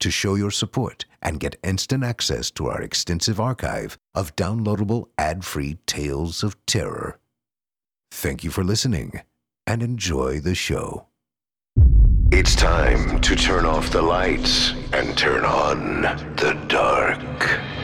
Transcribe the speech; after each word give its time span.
to 0.00 0.10
show 0.10 0.34
your 0.34 0.50
support 0.50 1.04
and 1.22 1.40
get 1.40 1.58
instant 1.62 2.04
access 2.04 2.50
to 2.52 2.68
our 2.68 2.82
extensive 2.82 3.40
archive 3.40 3.98
of 4.14 4.36
downloadable 4.36 5.08
ad-free 5.18 5.78
tales 5.86 6.42
of 6.42 6.56
terror. 6.66 7.18
Thank 8.10 8.44
you 8.44 8.50
for 8.50 8.64
listening 8.64 9.20
and 9.66 9.82
enjoy 9.82 10.40
the 10.40 10.54
show. 10.54 11.06
It's 12.30 12.54
time 12.56 13.20
to 13.20 13.36
turn 13.36 13.64
off 13.64 13.90
the 13.90 14.02
lights 14.02 14.72
and 14.92 15.16
turn 15.16 15.44
on 15.44 16.02
the 16.02 16.58
dark. 16.68 17.75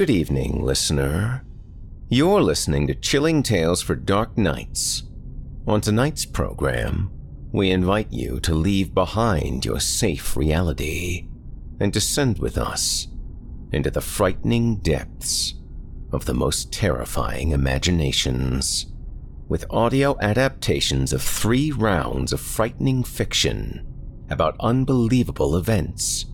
Good 0.00 0.08
evening, 0.08 0.64
listener. 0.64 1.44
You're 2.08 2.40
listening 2.40 2.86
to 2.86 2.94
Chilling 2.94 3.42
Tales 3.42 3.82
for 3.82 3.94
Dark 3.94 4.38
Nights. 4.38 5.02
On 5.66 5.82
tonight's 5.82 6.24
program, 6.24 7.10
we 7.52 7.70
invite 7.70 8.10
you 8.10 8.40
to 8.40 8.54
leave 8.54 8.94
behind 8.94 9.66
your 9.66 9.78
safe 9.78 10.38
reality 10.38 11.28
and 11.80 11.92
descend 11.92 12.38
with 12.38 12.56
us 12.56 13.08
into 13.72 13.90
the 13.90 14.00
frightening 14.00 14.76
depths 14.76 15.52
of 16.12 16.24
the 16.24 16.32
most 16.32 16.72
terrifying 16.72 17.50
imaginations. 17.50 18.86
With 19.50 19.66
audio 19.68 20.16
adaptations 20.22 21.12
of 21.12 21.20
three 21.20 21.72
rounds 21.72 22.32
of 22.32 22.40
frightening 22.40 23.04
fiction 23.04 23.86
about 24.30 24.56
unbelievable 24.60 25.56
events, 25.56 26.24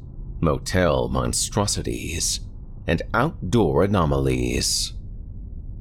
motel 0.41 1.09
monstrosities, 1.09 2.47
and 2.87 3.03
outdoor 3.15 3.85
anomalies. 3.85 4.95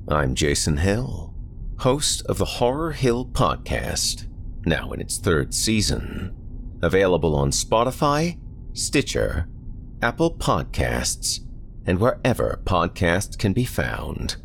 I'm 0.07 0.35
Jason 0.35 0.77
Hill, 0.77 1.33
host 1.79 2.25
of 2.27 2.37
the 2.37 2.45
Horror 2.45 2.91
Hill 2.91 3.25
podcast, 3.25 4.27
now 4.65 4.91
in 4.91 5.01
its 5.01 5.17
third 5.17 5.53
season, 5.53 6.35
available 6.81 7.35
on 7.35 7.51
Spotify, 7.51 8.39
Stitcher, 8.73 9.47
Apple 10.01 10.35
Podcasts, 10.35 11.39
and 11.85 11.99
wherever 11.99 12.61
podcasts 12.65 13.37
can 13.37 13.53
be 13.53 13.65
found. 13.65 14.37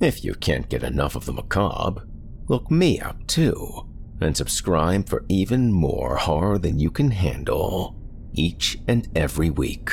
If 0.00 0.24
you 0.24 0.34
can't 0.34 0.68
get 0.68 0.82
enough 0.82 1.16
of 1.16 1.24
the 1.24 1.32
macabre, 1.32 2.06
look 2.48 2.70
me 2.70 3.00
up 3.00 3.26
too, 3.26 3.88
and 4.20 4.36
subscribe 4.36 5.08
for 5.08 5.24
even 5.28 5.72
more 5.72 6.16
horror 6.16 6.58
than 6.58 6.78
you 6.78 6.90
can 6.90 7.10
handle 7.10 7.96
each 8.34 8.78
and 8.88 9.08
every 9.14 9.50
week. 9.50 9.90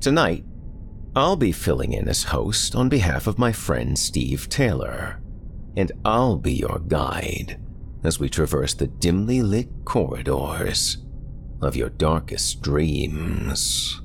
Tonight, 0.00 0.44
I'll 1.18 1.34
be 1.34 1.50
filling 1.50 1.94
in 1.94 2.08
as 2.08 2.22
host 2.22 2.76
on 2.76 2.88
behalf 2.88 3.26
of 3.26 3.40
my 3.40 3.50
friend 3.50 3.98
Steve 3.98 4.48
Taylor, 4.48 5.20
and 5.76 5.90
I'll 6.04 6.36
be 6.36 6.52
your 6.52 6.78
guide 6.78 7.60
as 8.04 8.20
we 8.20 8.28
traverse 8.28 8.72
the 8.72 8.86
dimly 8.86 9.42
lit 9.42 9.68
corridors 9.84 10.98
of 11.60 11.74
your 11.74 11.88
darkest 11.88 12.62
dreams. 12.62 14.00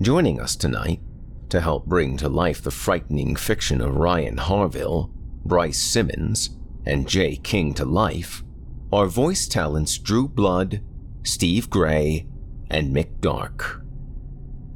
Joining 0.00 0.40
us 0.40 0.54
tonight 0.54 1.00
to 1.48 1.60
help 1.60 1.86
bring 1.86 2.16
to 2.18 2.28
life 2.28 2.62
the 2.62 2.70
frightening 2.70 3.34
fiction 3.34 3.80
of 3.80 3.96
Ryan 3.96 4.36
Harville, 4.36 5.10
Bryce 5.44 5.80
Simmons, 5.80 6.50
and 6.86 7.08
Jay 7.08 7.34
King 7.34 7.74
to 7.74 7.84
life 7.84 8.44
are 8.92 9.06
voice 9.08 9.48
talents 9.48 9.98
Drew 9.98 10.28
Blood, 10.28 10.80
Steve 11.24 11.68
Gray, 11.68 12.28
and 12.70 12.94
Mick 12.94 13.20
Dark. 13.20 13.82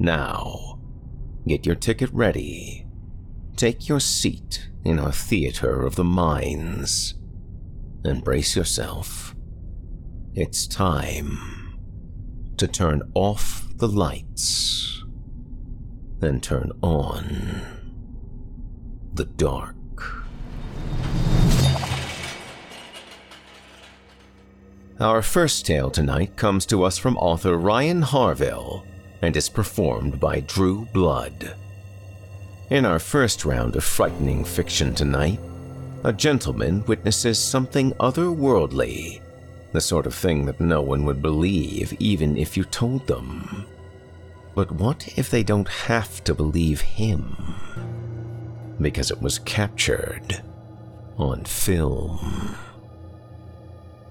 Now, 0.00 0.71
Get 1.46 1.66
your 1.66 1.74
ticket 1.74 2.10
ready. 2.12 2.86
Take 3.56 3.88
your 3.88 3.98
seat 3.98 4.70
in 4.84 5.00
our 5.00 5.10
theater 5.12 5.82
of 5.82 5.96
the 5.96 6.04
minds. 6.04 7.14
And 8.04 8.22
brace 8.22 8.54
yourself. 8.54 9.34
It's 10.34 10.66
time 10.66 11.78
to 12.56 12.68
turn 12.68 13.10
off 13.14 13.66
the 13.76 13.88
lights 13.88 15.02
and 16.20 16.42
turn 16.42 16.70
on 16.80 17.60
the 19.12 19.24
dark. 19.24 19.76
Our 25.00 25.22
first 25.22 25.66
tale 25.66 25.90
tonight 25.90 26.36
comes 26.36 26.64
to 26.66 26.84
us 26.84 26.98
from 26.98 27.16
author 27.16 27.56
Ryan 27.56 28.02
Harville 28.02 28.86
and 29.22 29.36
is 29.36 29.48
performed 29.48 30.20
by 30.20 30.40
Drew 30.40 30.84
Blood. 30.92 31.54
In 32.70 32.84
our 32.84 32.98
first 32.98 33.44
round 33.44 33.76
of 33.76 33.84
frightening 33.84 34.44
fiction 34.44 34.94
tonight, 34.94 35.40
a 36.04 36.12
gentleman 36.12 36.84
witnesses 36.86 37.38
something 37.38 37.92
otherworldly, 37.94 39.20
the 39.72 39.80
sort 39.80 40.06
of 40.06 40.14
thing 40.14 40.44
that 40.46 40.60
no 40.60 40.82
one 40.82 41.04
would 41.04 41.22
believe 41.22 41.92
even 42.00 42.36
if 42.36 42.56
you 42.56 42.64
told 42.64 43.06
them. 43.06 43.66
But 44.54 44.72
what 44.72 45.16
if 45.16 45.30
they 45.30 45.42
don't 45.42 45.68
have 45.68 46.22
to 46.24 46.34
believe 46.34 46.80
him? 46.80 47.36
Because 48.80 49.10
it 49.10 49.22
was 49.22 49.38
captured 49.38 50.42
on 51.16 51.44
film. 51.44 52.56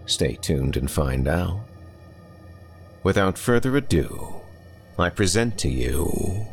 Stay 0.06 0.36
tuned 0.36 0.78
and 0.78 0.90
find 0.90 1.28
out. 1.28 1.60
Without 3.04 3.38
further 3.38 3.76
ado, 3.78 4.41
I 5.02 5.10
present 5.10 5.58
to 5.58 5.68
you 5.68 6.46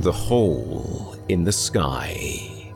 The 0.00 0.12
Hole 0.12 1.16
in 1.30 1.44
the 1.44 1.52
Sky. 1.52 2.74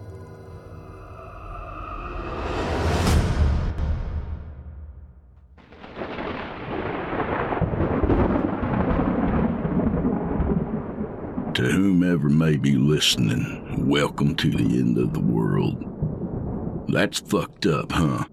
To 11.52 11.62
whomever 11.62 12.30
may 12.30 12.56
be 12.56 12.76
listening, 12.76 13.86
welcome 13.86 14.34
to 14.36 14.50
the 14.50 14.78
end 14.78 14.96
of 14.96 15.12
the 15.12 15.20
world. 15.20 16.88
That's 16.88 17.20
fucked 17.20 17.66
up, 17.66 17.92
huh? 17.92 18.24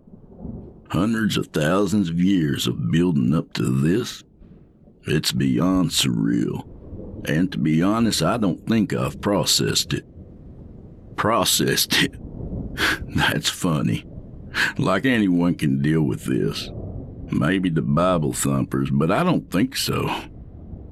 Hundreds 0.90 1.36
of 1.36 1.48
thousands 1.48 2.08
of 2.10 2.18
years 2.22 2.66
of 2.66 2.94
building 2.94 3.36
up 3.36 3.52
to 3.56 3.64
this? 3.64 4.24
It's 5.10 5.32
beyond 5.32 5.90
surreal. 5.90 6.66
And 7.28 7.52
to 7.52 7.58
be 7.58 7.82
honest, 7.82 8.22
I 8.22 8.38
don't 8.38 8.66
think 8.68 8.94
I've 8.94 9.20
processed 9.20 9.94
it. 9.94 10.06
Processed 11.18 12.04
it? 12.04 12.16
That's 13.16 13.50
funny. 13.50 14.06
Like 14.78 15.06
anyone 15.06 15.56
can 15.56 15.82
deal 15.82 16.04
with 16.04 16.26
this. 16.26 16.70
Maybe 17.32 17.70
the 17.70 17.82
Bible 17.82 18.34
thumpers, 18.34 18.90
but 18.92 19.12
I 19.12 19.24
don't 19.24 19.52
think 19.52 19.76
so. 19.76 20.08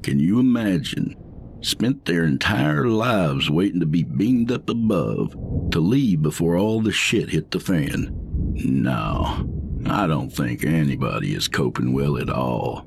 Can 0.04 0.20
you 0.20 0.40
imagine? 0.40 1.16
Spent 1.62 2.06
their 2.06 2.24
entire 2.24 2.88
lives 2.88 3.50
waiting 3.50 3.80
to 3.80 3.86
be 3.86 4.04
beamed 4.04 4.52
up 4.52 4.70
above 4.70 5.32
to 5.72 5.80
leave 5.80 6.22
before 6.22 6.56
all 6.58 6.82
the 6.82 6.92
shit 6.92 7.30
hit 7.30 7.52
the 7.52 7.60
fan. 7.60 8.10
No, 8.54 9.48
I 9.86 10.08
don't 10.08 10.30
think 10.30 10.64
anybody 10.64 11.34
is 11.34 11.48
coping 11.48 11.94
well 11.94 12.18
at 12.18 12.30
all. 12.30 12.87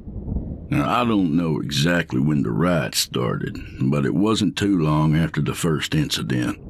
Now, 0.71 1.03
I 1.03 1.05
don't 1.05 1.37
know 1.37 1.59
exactly 1.59 2.21
when 2.21 2.45
the 2.45 2.53
riot 2.53 2.95
started, 2.95 3.59
but 3.81 4.07
it 4.07 4.15
wasn't 4.15 4.57
too 4.57 4.79
long 4.79 5.17
after 5.17 5.43
the 5.43 5.53
first 5.53 5.97
incident. 5.97 6.61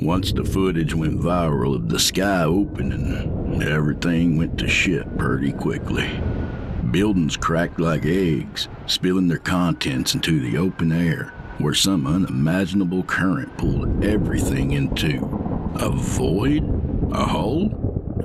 Once 0.00 0.32
the 0.32 0.42
footage 0.42 0.94
went 0.94 1.20
viral 1.20 1.74
of 1.74 1.90
the 1.90 1.98
sky 1.98 2.44
opening, 2.44 3.62
everything 3.62 4.38
went 4.38 4.56
to 4.58 4.66
shit 4.66 5.18
pretty 5.18 5.52
quickly. 5.52 6.08
Buildings 6.90 7.36
cracked 7.36 7.78
like 7.78 8.06
eggs, 8.06 8.68
spilling 8.86 9.28
their 9.28 9.36
contents 9.36 10.14
into 10.14 10.40
the 10.40 10.56
open 10.56 10.90
air, 10.90 11.34
where 11.58 11.74
some 11.74 12.06
unimaginable 12.06 13.02
current 13.02 13.58
pulled 13.58 14.02
everything 14.02 14.72
into 14.72 15.18
a 15.74 15.90
void? 15.90 16.64
A 17.12 17.26
hole? 17.26 17.78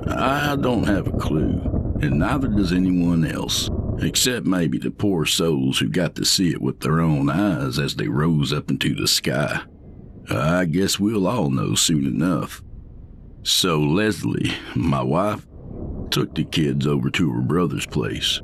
I 0.08 0.56
don't 0.56 0.84
have 0.84 1.06
a 1.08 1.18
clue, 1.18 1.60
and 2.00 2.18
neither 2.20 2.48
does 2.48 2.72
anyone 2.72 3.26
else, 3.26 3.68
except 3.98 4.46
maybe 4.46 4.78
the 4.78 4.90
poor 4.90 5.24
souls 5.26 5.78
who 5.78 5.88
got 5.88 6.14
to 6.16 6.24
see 6.24 6.50
it 6.50 6.60
with 6.60 6.80
their 6.80 7.00
own 7.00 7.28
eyes 7.30 7.78
as 7.78 7.96
they 7.96 8.08
rose 8.08 8.52
up 8.52 8.70
into 8.70 8.94
the 8.94 9.08
sky. 9.08 9.62
I 10.30 10.66
guess 10.66 11.00
we'll 11.00 11.26
all 11.26 11.50
know 11.50 11.74
soon 11.74 12.06
enough. 12.06 12.62
So 13.42 13.80
Leslie, 13.80 14.52
my 14.74 15.02
wife, 15.02 15.46
took 16.10 16.34
the 16.34 16.44
kids 16.44 16.86
over 16.86 17.10
to 17.10 17.32
her 17.32 17.40
brother's 17.40 17.86
place 17.86 18.40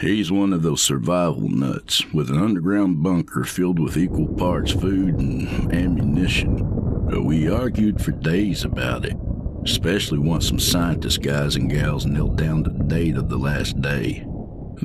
He's 0.00 0.32
one 0.32 0.52
of 0.52 0.62
those 0.62 0.82
survival 0.82 1.48
nuts 1.48 2.04
with 2.12 2.28
an 2.28 2.38
underground 2.38 3.02
bunker 3.02 3.44
filled 3.44 3.78
with 3.78 3.96
equal 3.96 4.26
parts 4.26 4.72
food 4.72 5.18
and 5.20 5.72
ammunition. 5.72 6.60
Uh, 7.12 7.20
we 7.22 7.48
argued 7.48 8.02
for 8.02 8.10
days 8.10 8.64
about 8.64 9.04
it, 9.04 9.16
especially 9.64 10.18
once 10.18 10.48
some 10.48 10.58
scientist 10.58 11.22
guys 11.22 11.54
and 11.54 11.70
gals 11.70 12.06
nailed 12.06 12.36
down 12.36 12.64
the 12.64 12.70
date 12.70 13.16
of 13.16 13.28
the 13.28 13.38
last 13.38 13.80
day. 13.80 14.26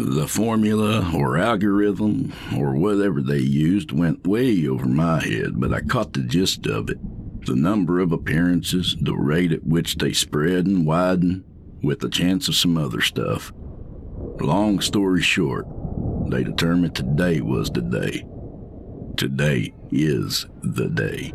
The 0.01 0.29
formula 0.29 1.11
or 1.13 1.37
algorithm 1.37 2.31
or 2.57 2.73
whatever 2.73 3.21
they 3.21 3.39
used 3.39 3.91
went 3.91 4.25
way 4.25 4.65
over 4.65 4.85
my 4.85 5.21
head, 5.21 5.59
but 5.59 5.73
I 5.73 5.81
caught 5.81 6.13
the 6.13 6.21
gist 6.21 6.65
of 6.67 6.89
it. 6.89 6.97
The 7.45 7.57
number 7.57 7.99
of 7.99 8.13
appearances, 8.13 8.95
the 9.01 9.13
rate 9.13 9.51
at 9.51 9.65
which 9.65 9.97
they 9.97 10.13
spread 10.13 10.67
and 10.67 10.85
widen, 10.85 11.43
with 11.83 11.99
the 11.99 12.07
chance 12.07 12.47
of 12.47 12.55
some 12.55 12.77
other 12.77 13.01
stuff. 13.01 13.51
Long 14.39 14.79
story 14.79 15.21
short, 15.21 15.67
they 16.29 16.45
determined 16.45 16.95
today 16.95 17.41
was 17.41 17.69
the 17.69 17.81
day. 17.81 18.25
Today 19.17 19.73
is 19.91 20.45
the 20.61 20.87
day. 20.87 21.33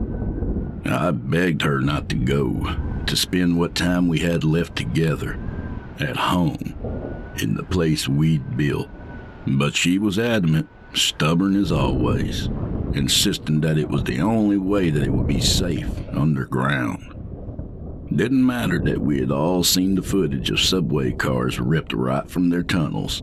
I 0.86 1.10
begged 1.10 1.60
her 1.60 1.82
not 1.82 2.08
to 2.08 2.16
go, 2.16 3.04
to 3.04 3.14
spend 3.14 3.58
what 3.58 3.74
time 3.74 4.08
we 4.08 4.20
had 4.20 4.42
left 4.42 4.74
together 4.74 5.38
at 6.00 6.16
home, 6.16 6.93
in 7.42 7.54
the 7.54 7.64
place 7.64 8.08
we'd 8.08 8.56
built. 8.56 8.88
But 9.46 9.74
she 9.74 9.98
was 9.98 10.18
adamant, 10.18 10.68
stubborn 10.94 11.56
as 11.56 11.72
always, 11.72 12.48
insisting 12.94 13.60
that 13.60 13.78
it 13.78 13.88
was 13.88 14.04
the 14.04 14.20
only 14.20 14.56
way 14.56 14.90
that 14.90 15.02
it 15.02 15.12
would 15.12 15.26
be 15.26 15.40
safe 15.40 15.90
underground. 16.10 17.10
Didn't 18.14 18.46
matter 18.46 18.78
that 18.80 19.00
we 19.00 19.18
had 19.18 19.30
all 19.30 19.64
seen 19.64 19.96
the 19.96 20.02
footage 20.02 20.50
of 20.50 20.60
subway 20.60 21.12
cars 21.12 21.58
ripped 21.58 21.92
right 21.92 22.30
from 22.30 22.48
their 22.48 22.62
tunnels, 22.62 23.22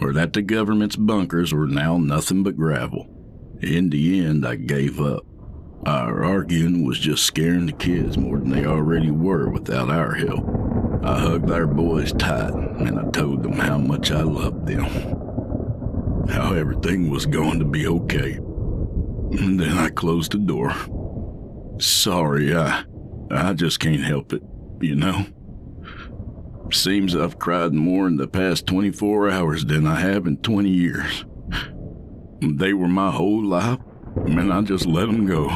or 0.00 0.12
that 0.14 0.32
the 0.32 0.42
government's 0.42 0.96
bunkers 0.96 1.52
were 1.52 1.66
now 1.66 1.98
nothing 1.98 2.42
but 2.42 2.56
gravel. 2.56 3.06
In 3.60 3.90
the 3.90 4.24
end, 4.24 4.46
I 4.46 4.56
gave 4.56 5.00
up. 5.00 5.26
Our 5.86 6.24
arguing 6.24 6.86
was 6.86 6.98
just 6.98 7.24
scaring 7.24 7.66
the 7.66 7.72
kids 7.72 8.16
more 8.16 8.38
than 8.38 8.50
they 8.50 8.64
already 8.64 9.10
were 9.10 9.48
without 9.50 9.90
our 9.90 10.14
help. 10.14 10.59
I 11.02 11.18
hugged 11.18 11.50
our 11.50 11.66
boys 11.66 12.12
tight 12.12 12.52
and 12.52 12.98
I 12.98 13.10
told 13.10 13.42
them 13.42 13.58
how 13.58 13.78
much 13.78 14.10
I 14.10 14.22
loved 14.22 14.66
them. 14.66 14.84
How 16.28 16.52
everything 16.52 17.10
was 17.10 17.26
going 17.26 17.58
to 17.58 17.64
be 17.64 17.86
okay. 17.86 18.34
And 18.34 19.58
then 19.58 19.78
I 19.78 19.88
closed 19.88 20.32
the 20.32 20.38
door. 20.38 20.74
Sorry, 21.80 22.54
I 22.54 22.84
I 23.30 23.52
just 23.54 23.78
can't 23.78 24.02
help 24.02 24.32
it, 24.32 24.42
you 24.80 24.96
know? 24.96 25.24
Seems 26.72 27.14
I've 27.14 27.38
cried 27.38 27.72
more 27.72 28.06
in 28.06 28.16
the 28.16 28.28
past 28.28 28.66
24 28.66 29.30
hours 29.30 29.64
than 29.64 29.86
I 29.86 30.00
have 30.00 30.26
in 30.26 30.36
20 30.38 30.68
years. 30.68 31.24
They 32.40 32.72
were 32.72 32.88
my 32.88 33.10
whole 33.10 33.44
life, 33.44 33.78
and 34.16 34.52
I 34.52 34.62
just 34.62 34.86
let 34.86 35.06
them 35.06 35.26
go. 35.26 35.48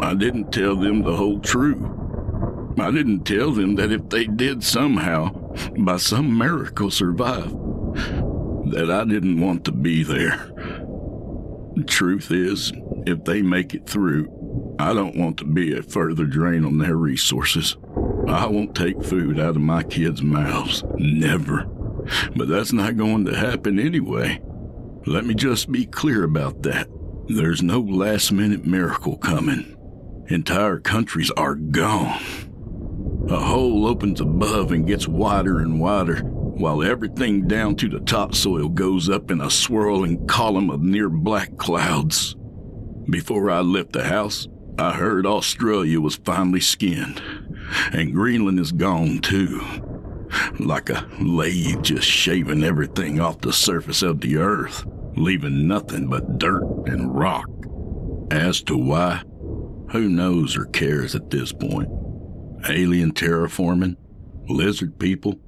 I 0.00 0.14
didn't 0.14 0.52
tell 0.52 0.76
them 0.76 1.02
the 1.02 1.16
whole 1.16 1.40
truth. 1.40 1.97
I 2.80 2.90
didn't 2.90 3.24
tell 3.24 3.50
them 3.52 3.76
that 3.76 3.92
if 3.92 4.08
they 4.08 4.26
did 4.26 4.62
somehow, 4.62 5.32
by 5.78 5.96
some 5.96 6.36
miracle, 6.36 6.90
survive, 6.90 7.50
that 8.70 8.90
I 8.90 9.04
didn't 9.04 9.40
want 9.40 9.64
to 9.64 9.72
be 9.72 10.02
there. 10.02 10.52
The 11.76 11.84
truth 11.86 12.30
is, 12.30 12.72
if 13.06 13.24
they 13.24 13.42
make 13.42 13.74
it 13.74 13.88
through, 13.88 14.76
I 14.78 14.92
don't 14.92 15.16
want 15.16 15.38
to 15.38 15.44
be 15.44 15.76
a 15.76 15.82
further 15.82 16.24
drain 16.24 16.64
on 16.64 16.78
their 16.78 16.96
resources. 16.96 17.76
I 18.28 18.46
won't 18.46 18.74
take 18.74 19.02
food 19.02 19.40
out 19.40 19.56
of 19.56 19.62
my 19.62 19.82
kids' 19.82 20.22
mouths. 20.22 20.84
Never. 20.96 21.64
But 22.36 22.48
that's 22.48 22.72
not 22.72 22.96
going 22.96 23.24
to 23.24 23.36
happen 23.36 23.78
anyway. 23.78 24.40
Let 25.06 25.24
me 25.24 25.34
just 25.34 25.72
be 25.72 25.86
clear 25.86 26.24
about 26.24 26.62
that. 26.62 26.88
There's 27.28 27.62
no 27.62 27.80
last 27.80 28.32
minute 28.32 28.66
miracle 28.66 29.16
coming. 29.16 29.76
Entire 30.28 30.78
countries 30.78 31.30
are 31.32 31.54
gone. 31.54 32.47
A 33.30 33.38
hole 33.38 33.86
opens 33.86 34.22
above 34.22 34.72
and 34.72 34.86
gets 34.86 35.06
wider 35.06 35.58
and 35.58 35.78
wider, 35.78 36.20
while 36.20 36.82
everything 36.82 37.46
down 37.46 37.76
to 37.76 37.86
the 37.86 38.00
topsoil 38.00 38.70
goes 38.70 39.10
up 39.10 39.30
in 39.30 39.42
a 39.42 39.50
swirling 39.50 40.26
column 40.26 40.70
of 40.70 40.80
near 40.80 41.10
black 41.10 41.58
clouds. 41.58 42.36
Before 43.10 43.50
I 43.50 43.60
left 43.60 43.92
the 43.92 44.04
house, 44.04 44.48
I 44.78 44.94
heard 44.94 45.26
Australia 45.26 46.00
was 46.00 46.16
finally 46.16 46.60
skinned, 46.60 47.20
and 47.92 48.14
Greenland 48.14 48.60
is 48.60 48.72
gone 48.72 49.18
too. 49.18 49.60
Like 50.58 50.88
a 50.88 51.06
lathe 51.20 51.82
just 51.82 52.06
shaving 52.06 52.64
everything 52.64 53.20
off 53.20 53.42
the 53.42 53.52
surface 53.52 54.00
of 54.00 54.22
the 54.22 54.38
earth, 54.38 54.86
leaving 55.16 55.68
nothing 55.68 56.08
but 56.08 56.38
dirt 56.38 56.64
and 56.86 57.14
rock. 57.14 57.50
As 58.30 58.62
to 58.62 58.76
why, 58.78 59.22
who 59.90 60.08
knows 60.08 60.56
or 60.56 60.64
cares 60.64 61.14
at 61.14 61.28
this 61.28 61.52
point? 61.52 61.90
Alien 62.68 63.12
terraforming, 63.12 63.96
lizard 64.48 64.98
people, 64.98 65.38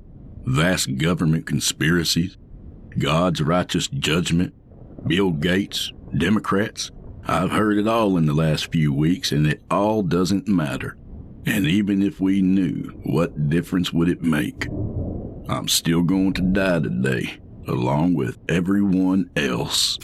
vast 0.45 0.97
government 0.97 1.47
conspiracies, 1.47 2.37
God's 2.99 3.43
righteous 3.43 3.89
judgment, 3.89 4.55
Bill 5.07 5.31
Gates, 5.31 5.93
Democrats, 6.17 6.91
I've 7.27 7.51
heard 7.51 7.79
it 7.79 7.87
all 7.87 8.17
in 8.17 8.27
the 8.27 8.35
last 8.35 8.73
few 8.73 8.93
weeks, 8.93 9.33
and 9.33 9.47
it 9.47 9.63
all 9.71 10.03
doesn't 10.03 10.49
matter. 10.49 10.97
And 11.47 11.67
even 11.67 12.03
if 12.03 12.21
we 12.21 12.43
knew, 12.43 13.01
what 13.05 13.49
difference 13.49 13.93
would 13.93 14.09
it 14.09 14.23
make? 14.23 14.67
I'm 15.49 15.69
still 15.69 16.03
going 16.03 16.33
to 16.35 16.43
die 16.43 16.81
today, 16.81 17.39
along 17.67 18.15
with 18.15 18.39
everyone 18.49 19.31
else. 19.37 19.99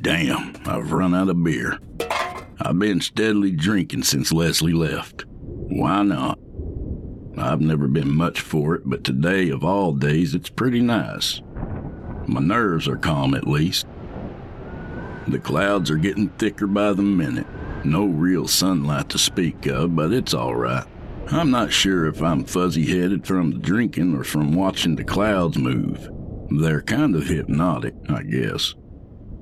Damn, 0.00 0.54
I've 0.66 0.92
run 0.92 1.14
out 1.14 1.28
of 1.28 1.42
beer. 1.42 1.78
I've 2.60 2.78
been 2.78 3.00
steadily 3.00 3.52
drinking 3.52 4.04
since 4.04 4.32
Leslie 4.32 4.72
left. 4.72 5.24
Why 5.68 6.02
not? 6.02 6.38
I've 7.36 7.60
never 7.60 7.88
been 7.88 8.14
much 8.14 8.40
for 8.40 8.74
it, 8.74 8.82
but 8.86 9.04
today 9.04 9.50
of 9.50 9.64
all 9.64 9.92
days, 9.92 10.34
it's 10.34 10.48
pretty 10.48 10.80
nice. 10.80 11.42
My 12.26 12.40
nerves 12.40 12.88
are 12.88 12.96
calm 12.96 13.34
at 13.34 13.46
least. 13.46 13.86
The 15.28 15.38
clouds 15.38 15.90
are 15.90 15.96
getting 15.96 16.28
thicker 16.30 16.66
by 16.66 16.92
the 16.92 17.02
minute. 17.02 17.46
No 17.84 18.06
real 18.06 18.48
sunlight 18.48 19.08
to 19.10 19.18
speak 19.18 19.66
of, 19.66 19.94
but 19.96 20.12
it's 20.12 20.34
all 20.34 20.54
right. 20.54 20.86
I'm 21.28 21.50
not 21.50 21.72
sure 21.72 22.06
if 22.06 22.22
I'm 22.22 22.44
fuzzy 22.44 22.86
headed 22.86 23.26
from 23.26 23.50
the 23.50 23.58
drinking 23.58 24.14
or 24.14 24.22
from 24.22 24.54
watching 24.54 24.94
the 24.94 25.04
clouds 25.04 25.58
move. 25.58 26.08
They're 26.50 26.82
kind 26.82 27.16
of 27.16 27.26
hypnotic, 27.26 27.94
I 28.08 28.22
guess. 28.22 28.74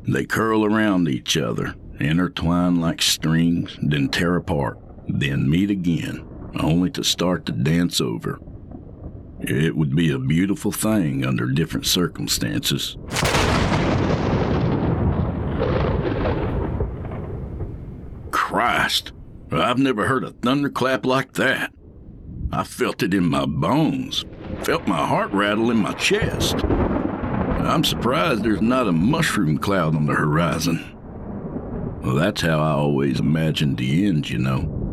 They 0.08 0.24
curl 0.24 0.64
around 0.64 1.08
each 1.08 1.36
other, 1.36 1.74
intertwine 2.00 2.80
like 2.80 3.02
strings, 3.02 3.78
then 3.82 4.08
tear 4.08 4.36
apart, 4.36 4.78
then 5.08 5.48
meet 5.48 5.70
again, 5.70 6.26
only 6.60 6.90
to 6.90 7.04
start 7.04 7.46
to 7.46 7.52
dance 7.52 8.00
over. 8.00 8.40
It 9.40 9.76
would 9.76 9.94
be 9.94 10.10
a 10.10 10.18
beautiful 10.18 10.72
thing 10.72 11.24
under 11.26 11.46
different 11.46 11.86
circumstances. 11.86 12.96
Christ, 18.30 19.12
I've 19.50 19.78
never 19.78 20.06
heard 20.06 20.24
a 20.24 20.30
thunderclap 20.30 21.04
like 21.04 21.34
that. 21.34 21.72
I 22.52 22.64
felt 22.64 23.02
it 23.02 23.12
in 23.12 23.28
my 23.28 23.46
bones, 23.46 24.24
felt 24.62 24.86
my 24.86 25.06
heart 25.06 25.32
rattle 25.32 25.70
in 25.70 25.78
my 25.78 25.92
chest. 25.94 26.64
I'm 26.64 27.82
surprised 27.82 28.44
there's 28.44 28.62
not 28.62 28.86
a 28.86 28.92
mushroom 28.92 29.58
cloud 29.58 29.96
on 29.96 30.06
the 30.06 30.14
horizon. 30.14 30.90
Well, 32.02 32.14
that's 32.14 32.42
how 32.42 32.60
I 32.60 32.72
always 32.72 33.20
imagined 33.20 33.78
the 33.78 34.06
end, 34.06 34.28
you 34.28 34.38
know. 34.38 34.83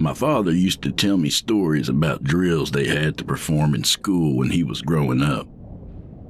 My 0.00 0.14
father 0.14 0.52
used 0.52 0.82
to 0.82 0.92
tell 0.92 1.16
me 1.16 1.28
stories 1.28 1.88
about 1.88 2.22
drills 2.22 2.70
they 2.70 2.86
had 2.86 3.16
to 3.18 3.24
perform 3.24 3.74
in 3.74 3.82
school 3.82 4.36
when 4.36 4.50
he 4.50 4.62
was 4.62 4.80
growing 4.80 5.22
up. 5.22 5.48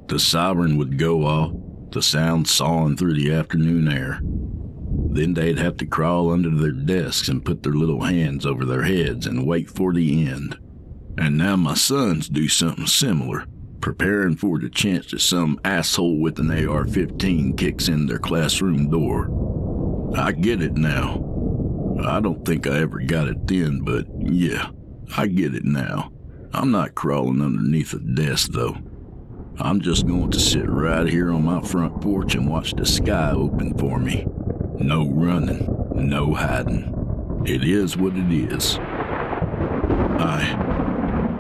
The 0.09 0.19
siren 0.19 0.79
would 0.79 0.97
go 0.97 1.25
off, 1.25 1.53
the 1.91 2.01
sound 2.01 2.49
sawing 2.49 2.97
through 2.97 3.15
the 3.15 3.31
afternoon 3.33 3.93
air. 3.93 4.21
Then 5.11 5.35
they'd 5.35 5.59
have 5.59 5.77
to 5.79 5.87
crawl 5.87 6.33
under 6.33 6.49
their 6.49 6.73
desks 6.73 7.29
and 7.29 7.45
put 7.45 7.63
their 7.63 7.75
little 7.75 8.05
hands 8.05 8.47
over 8.47 8.65
their 8.65 8.85
heads 8.85 9.27
and 9.27 9.47
wait 9.47 9.69
for 9.69 9.93
the 9.93 10.27
end. 10.27 10.59
And 11.19 11.37
now 11.37 11.57
my 11.57 11.75
sons 11.75 12.29
do 12.29 12.49
something 12.49 12.87
similar, 12.87 13.45
preparing 13.83 14.37
for 14.37 14.59
the 14.59 14.71
chance 14.71 15.11
that 15.11 15.21
some 15.21 15.61
asshole 15.63 16.21
with 16.21 16.39
an 16.39 16.51
AR 16.67 16.87
15 16.87 17.55
kicks 17.57 17.89
in 17.89 18.07
their 18.07 18.19
classroom 18.19 18.89
door. 18.89 19.29
I 20.17 20.33
get 20.33 20.63
it 20.63 20.75
now. 20.75 21.28
I 22.07 22.21
don't 22.21 22.45
think 22.45 22.67
I 22.67 22.81
ever 22.81 23.01
got 23.01 23.29
it 23.29 23.47
then, 23.47 23.81
but 23.81 24.07
yeah, 24.19 24.71
I 25.17 25.27
get 25.27 25.55
it 25.55 25.65
now. 25.65 26.13
I'm 26.53 26.71
not 26.71 26.95
crawling 26.95 27.43
underneath 27.43 27.93
a 27.93 27.99
desk, 27.99 28.53
though. 28.53 28.77
I'm 29.59 29.81
just 29.81 30.07
going 30.07 30.31
to 30.31 30.39
sit 30.39 30.69
right 30.69 31.07
here 31.07 31.33
on 31.33 31.45
my 31.45 31.61
front 31.63 32.01
porch 32.01 32.35
and 32.37 32.49
watch 32.49 32.73
the 32.75 32.87
sky 32.87 33.33
open 33.33 33.77
for 33.77 33.99
me. 33.99 34.27
No 34.79 35.09
running, 35.09 35.67
no 35.95 36.33
hiding. 36.33 37.43
It 37.45 37.65
is 37.65 37.97
what 37.97 38.15
it 38.17 38.53
is. 38.53 38.79
I. 38.79 40.65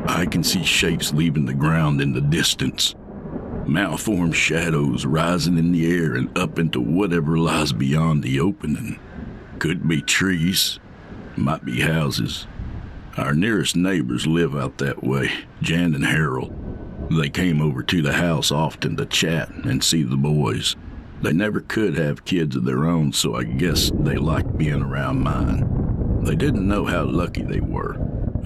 I 0.08 0.24
can 0.26 0.42
see 0.42 0.64
shapes 0.64 1.12
leaving 1.12 1.44
the 1.44 1.54
ground 1.54 2.00
in 2.00 2.12
the 2.12 2.20
distance. 2.20 2.94
Malformed 3.66 4.34
shadows 4.34 5.04
rising 5.04 5.58
in 5.58 5.70
the 5.70 5.86
air 5.86 6.14
and 6.14 6.36
up 6.36 6.58
into 6.58 6.80
whatever 6.80 7.36
lies 7.36 7.72
beyond 7.72 8.22
the 8.22 8.40
opening. 8.40 8.98
Could 9.58 9.88
be 9.88 10.02
trees, 10.02 10.78
might 11.36 11.64
be 11.64 11.80
houses. 11.80 12.46
Our 13.16 13.34
nearest 13.34 13.74
neighbors 13.74 14.24
live 14.24 14.54
out 14.54 14.78
that 14.78 15.02
way, 15.02 15.32
Jan 15.60 15.96
and 15.96 16.06
Harold. 16.06 16.54
They 17.10 17.28
came 17.28 17.60
over 17.60 17.82
to 17.82 18.00
the 18.00 18.12
house 18.12 18.52
often 18.52 18.96
to 18.96 19.06
chat 19.06 19.50
and 19.50 19.82
see 19.82 20.04
the 20.04 20.16
boys. 20.16 20.76
They 21.22 21.32
never 21.32 21.60
could 21.60 21.96
have 21.96 22.24
kids 22.24 22.54
of 22.54 22.64
their 22.64 22.86
own, 22.86 23.12
so 23.12 23.34
I 23.34 23.42
guess 23.42 23.90
they 23.92 24.16
liked 24.16 24.56
being 24.56 24.82
around 24.82 25.24
mine. 25.24 26.20
They 26.22 26.36
didn't 26.36 26.68
know 26.68 26.84
how 26.84 27.04
lucky 27.04 27.42
they 27.42 27.60
were. 27.60 27.96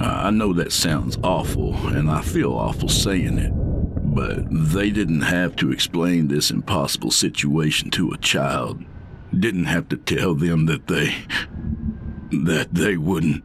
I 0.00 0.30
know 0.30 0.54
that 0.54 0.72
sounds 0.72 1.18
awful, 1.22 1.74
and 1.88 2.10
I 2.10 2.22
feel 2.22 2.54
awful 2.54 2.88
saying 2.88 3.36
it, 3.36 3.52
but 3.52 4.46
they 4.50 4.90
didn't 4.90 5.20
have 5.20 5.56
to 5.56 5.70
explain 5.70 6.28
this 6.28 6.50
impossible 6.50 7.10
situation 7.10 7.90
to 7.90 8.12
a 8.12 8.18
child. 8.18 8.82
Didn't 9.38 9.64
have 9.64 9.88
to 9.88 9.96
tell 9.96 10.34
them 10.34 10.66
that 10.66 10.86
they. 10.88 11.14
that 12.44 12.68
they 12.72 12.96
wouldn't. 12.96 13.44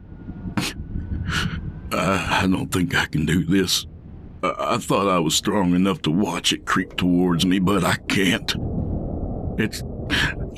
I, 1.92 2.42
I 2.42 2.46
don't 2.46 2.72
think 2.72 2.94
I 2.94 3.06
can 3.06 3.26
do 3.26 3.44
this. 3.44 3.86
I, 4.42 4.54
I 4.58 4.78
thought 4.78 5.08
I 5.08 5.18
was 5.18 5.34
strong 5.34 5.74
enough 5.74 6.02
to 6.02 6.10
watch 6.10 6.52
it 6.52 6.66
creep 6.66 6.96
towards 6.96 7.44
me, 7.46 7.58
but 7.58 7.84
I 7.84 7.96
can't. 7.96 8.54
It's 9.58 9.82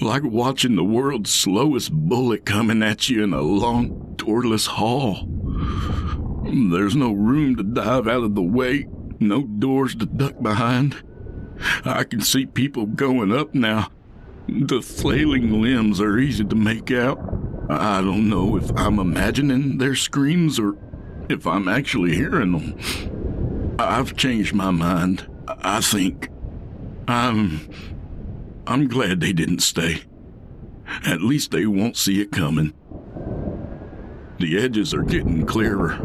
like 0.01 0.23
watching 0.23 0.77
the 0.77 0.85
world's 0.85 1.33
slowest 1.33 1.93
bullet 1.93 2.45
coming 2.45 2.83
at 2.83 3.09
you 3.09 3.25
in 3.25 3.33
a 3.33 3.41
long, 3.41 4.15
doorless 4.17 4.67
hall. 4.67 5.27
There's 6.45 6.97
no 6.97 7.13
room 7.13 7.57
to 7.57 7.63
dive 7.63 8.07
out 8.07 8.23
of 8.23 8.35
the 8.35 8.43
way, 8.43 8.87
no 9.19 9.43
doors 9.43 9.95
to 9.97 10.07
duck 10.07 10.41
behind. 10.41 11.03
I 11.85 12.05
can 12.05 12.21
see 12.21 12.47
people 12.47 12.87
going 12.87 13.33
up 13.33 13.55
now. 13.55 13.91
The 14.49 14.83
flailing 14.83 15.63
limbs 15.63 16.01
are 16.01 16.19
easy 16.19 16.45
to 16.45 16.57
make 16.57 16.91
out. 16.91 17.19
I 17.69 18.01
don't 18.01 18.29
know 18.29 18.57
if 18.57 18.71
I'm 18.77 18.99
imagining 18.99 19.79
their 19.79 19.95
screams 19.95 20.59
or 20.59 20.77
if 21.29 21.47
I'm 21.47 21.69
actually 21.69 22.17
hearing 22.17 22.53
them. 22.53 23.77
I've 23.79 24.17
changed 24.17 24.55
my 24.55 24.71
mind. 24.71 25.27
I 25.47 25.81
think 25.81 26.29
I'm 27.07 27.69
I'm 28.67 28.89
glad 28.89 29.21
they 29.21 29.33
didn't 29.33 29.61
stay. 29.61 30.03
At 31.07 31.23
least 31.23 31.51
they 31.51 31.67
won't 31.67 31.97
see 31.97 32.21
it 32.21 32.33
coming. 32.33 32.73
The 34.39 34.59
edges 34.59 34.93
are 34.93 35.03
getting 35.03 35.47
clearer. 35.47 35.99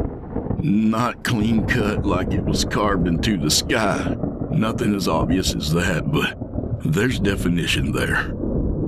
Not 0.59 1.23
clean 1.23 1.65
cut 1.67 2.05
like 2.05 2.31
it 2.31 2.43
was 2.43 2.65
carved 2.65 3.07
into 3.07 3.37
the 3.37 3.51
sky. 3.51 4.15
Nothing 4.51 4.95
as 4.95 5.07
obvious 5.07 5.55
as 5.55 5.73
that, 5.73 6.11
but 6.11 6.37
there's 6.85 7.19
definition 7.19 7.91
there. 7.91 8.33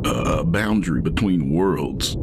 A 0.05 0.43
boundary 0.43 1.01
between 1.01 1.49
worlds. 1.49 2.15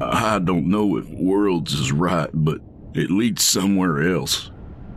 I 0.00 0.38
don't 0.38 0.66
know 0.66 0.96
if 0.96 1.08
worlds 1.08 1.74
is 1.74 1.92
right, 1.92 2.30
but 2.32 2.60
it 2.94 3.10
leads 3.10 3.44
somewhere 3.44 4.12
else. 4.14 4.50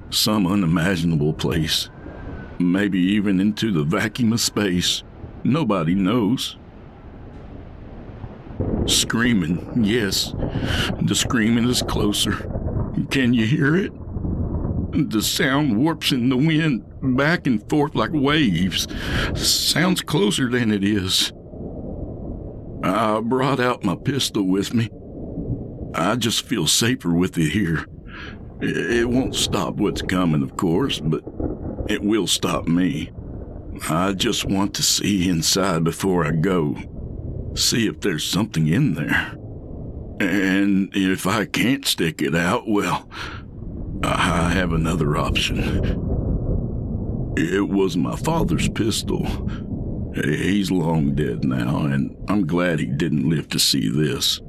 Some 0.10 0.48
unimaginable 0.48 1.34
place. 1.34 1.90
Maybe 2.60 3.00
even 3.00 3.40
into 3.40 3.72
the 3.72 3.84
vacuum 3.84 4.34
of 4.34 4.42
space. 4.42 5.04
Nobody 5.44 5.94
knows. 5.94 6.58
Screaming, 8.86 9.84
yes. 9.84 10.34
The 11.02 11.16
screaming 11.16 11.68
is 11.68 11.82
closer. 11.82 12.50
Can 13.12 13.34
you 13.34 13.46
hear 13.46 13.76
it? 13.76 13.92
The 14.96 15.22
sound 15.22 15.78
warps 15.78 16.14
in 16.14 16.30
the 16.30 16.38
wind 16.38 16.86
back 17.18 17.48
and 17.48 17.68
forth 17.70 17.96
like 17.96 18.12
waves. 18.14 18.88
Sounds 19.36 20.02
closer 20.02 20.50
than 20.50 20.72
it 20.72 20.86
is. 20.86 21.34
I 22.82 23.20
brought 23.20 23.60
out 23.60 23.84
my 23.84 23.96
pistol 23.96 24.44
with 24.44 24.74
me. 24.74 24.90
I 25.94 26.16
just 26.16 26.46
feel 26.46 26.66
safer 26.66 27.14
with 27.14 27.38
it 27.38 27.50
here. 27.50 27.86
It 28.62 29.10
won't 29.10 29.36
stop 29.36 29.76
what's 29.76 30.02
coming, 30.02 30.42
of 30.42 30.56
course, 30.56 31.02
but 31.02 31.24
it 31.90 32.02
will 32.02 32.28
stop 32.28 32.66
me. 32.66 33.12
I 33.90 34.14
just 34.14 34.46
want 34.46 34.74
to 34.76 34.84
see 34.84 35.28
inside 35.28 35.84
before 35.84 36.26
I 36.26 36.32
go. 36.32 36.78
See 37.56 37.86
if 37.86 38.00
there's 38.00 38.24
something 38.24 38.68
in 38.68 38.94
there. 38.94 39.36
And 40.22 40.90
if 40.96 41.28
I 41.28 41.46
can't 41.46 41.86
stick 41.86 42.22
it 42.22 42.34
out, 42.34 42.64
well, 42.66 43.10
I 44.06 44.50
have 44.50 44.74
another 44.74 45.18
option. 45.18 46.04
It 47.38 47.68
was 47.68 47.98
my 47.98 48.16
father's 48.16 48.70
pistol. 48.70 49.26
He's 50.14 50.72
long 50.72 51.16
dead 51.16 51.44
now, 51.44 51.80
and 51.80 52.16
I'm 52.30 52.48
glad 52.48 52.80
he 52.80 52.86
didn't 52.86 53.30
live 53.30 53.50
to 53.50 53.60
see 53.60 53.90
this. 53.90 54.40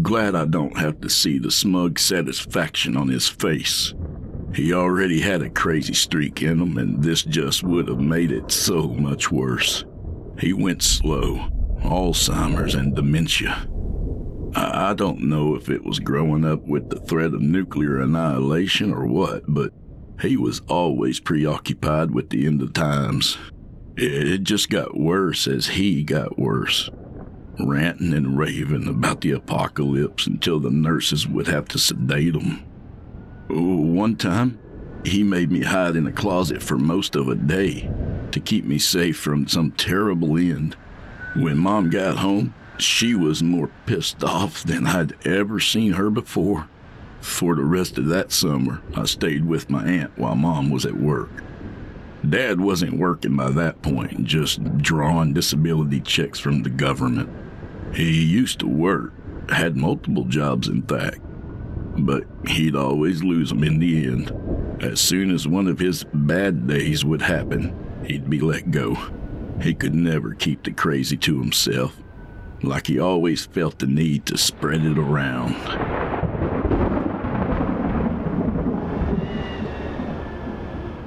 Glad 0.00 0.36
I 0.36 0.44
don't 0.44 0.78
have 0.78 1.00
to 1.00 1.10
see 1.10 1.38
the 1.38 1.50
smug 1.50 1.98
satisfaction 1.98 2.96
on 2.96 3.08
his 3.08 3.28
face. 3.28 3.94
He 4.54 4.72
already 4.72 5.20
had 5.20 5.42
a 5.42 5.50
crazy 5.50 5.94
streak 5.94 6.42
in 6.42 6.60
him, 6.60 6.78
and 6.78 7.02
this 7.02 7.22
just 7.22 7.64
would 7.64 7.88
have 7.88 8.00
made 8.00 8.30
it 8.30 8.52
so 8.52 8.88
much 8.88 9.32
worse. 9.32 9.84
He 10.38 10.52
went 10.52 10.82
slow, 10.82 11.48
Alzheimer's 11.82 12.74
and 12.74 12.94
dementia. 12.94 13.68
I, 14.58 14.94
don't 14.94 15.20
know 15.20 15.54
if 15.54 15.68
it 15.68 15.84
was 15.84 16.00
growing 16.00 16.44
up 16.44 16.62
with 16.66 16.90
the 16.90 16.98
threat 17.00 17.32
of 17.32 17.40
nuclear 17.40 18.00
annihilation 18.00 18.92
or 18.92 19.06
what, 19.06 19.44
but 19.46 19.72
he 20.20 20.36
was 20.36 20.60
always 20.68 21.20
preoccupied 21.20 22.10
with 22.10 22.30
the 22.30 22.46
end 22.46 22.62
of 22.62 22.72
times. 22.72 23.38
It 23.96 24.42
just 24.42 24.68
got 24.68 24.98
worse 24.98 25.46
as 25.46 25.68
he 25.68 26.02
got 26.02 26.38
worse, 26.38 26.90
ranting 27.60 28.12
and 28.12 28.38
raving 28.38 28.88
about 28.88 29.20
the 29.20 29.32
apocalypse 29.32 30.26
until 30.26 30.58
the 30.58 30.70
nurses 30.70 31.26
would 31.26 31.46
have 31.46 31.68
to 31.68 31.78
sedate 31.78 32.34
him. 32.34 32.64
One 33.48 34.16
time, 34.16 34.58
he 35.04 35.22
made 35.22 35.50
me 35.50 35.62
hide 35.62 35.96
in 35.96 36.06
a 36.06 36.12
closet 36.12 36.62
for 36.62 36.76
most 36.76 37.14
of 37.14 37.28
a 37.28 37.34
day 37.34 37.90
to 38.32 38.40
keep 38.40 38.64
me 38.64 38.78
safe 38.78 39.16
from 39.16 39.48
some 39.48 39.70
terrible 39.72 40.36
end. 40.36 40.76
When 41.36 41.58
Mom 41.58 41.90
got 41.90 42.18
home, 42.18 42.54
she 42.80 43.14
was 43.14 43.42
more 43.42 43.70
pissed 43.86 44.22
off 44.22 44.62
than 44.62 44.86
I'd 44.86 45.26
ever 45.26 45.60
seen 45.60 45.92
her 45.92 46.10
before. 46.10 46.68
For 47.20 47.54
the 47.54 47.64
rest 47.64 47.98
of 47.98 48.06
that 48.06 48.32
summer, 48.32 48.80
I 48.94 49.04
stayed 49.04 49.44
with 49.44 49.70
my 49.70 49.84
aunt 49.84 50.16
while 50.16 50.36
Mom 50.36 50.70
was 50.70 50.86
at 50.86 50.96
work. 50.96 51.30
Dad 52.28 52.60
wasn't 52.60 52.98
working 52.98 53.36
by 53.36 53.50
that 53.50 53.82
point, 53.82 54.24
just 54.24 54.62
drawing 54.78 55.34
disability 55.34 56.00
checks 56.00 56.38
from 56.38 56.62
the 56.62 56.70
government. 56.70 57.28
He 57.94 58.24
used 58.24 58.60
to 58.60 58.66
work, 58.66 59.12
had 59.50 59.76
multiple 59.76 60.24
jobs, 60.24 60.68
in 60.68 60.82
fact, 60.82 61.20
but 61.98 62.24
he'd 62.46 62.76
always 62.76 63.22
lose 63.22 63.50
them 63.50 63.64
in 63.64 63.78
the 63.78 64.06
end. 64.06 64.32
As 64.82 65.00
soon 65.00 65.30
as 65.30 65.48
one 65.48 65.66
of 65.66 65.78
his 65.78 66.04
bad 66.12 66.66
days 66.66 67.04
would 67.04 67.22
happen, 67.22 67.74
he'd 68.04 68.28
be 68.28 68.40
let 68.40 68.70
go. 68.70 68.96
He 69.60 69.74
could 69.74 69.94
never 69.94 70.34
keep 70.34 70.62
the 70.62 70.72
crazy 70.72 71.16
to 71.18 71.40
himself, 71.40 71.96
like 72.62 72.86
he 72.86 72.98
always 72.98 73.46
felt 73.46 73.78
the 73.78 73.86
need 73.86 74.26
to 74.26 74.38
spread 74.38 74.84
it 74.84 74.98
around. 74.98 75.54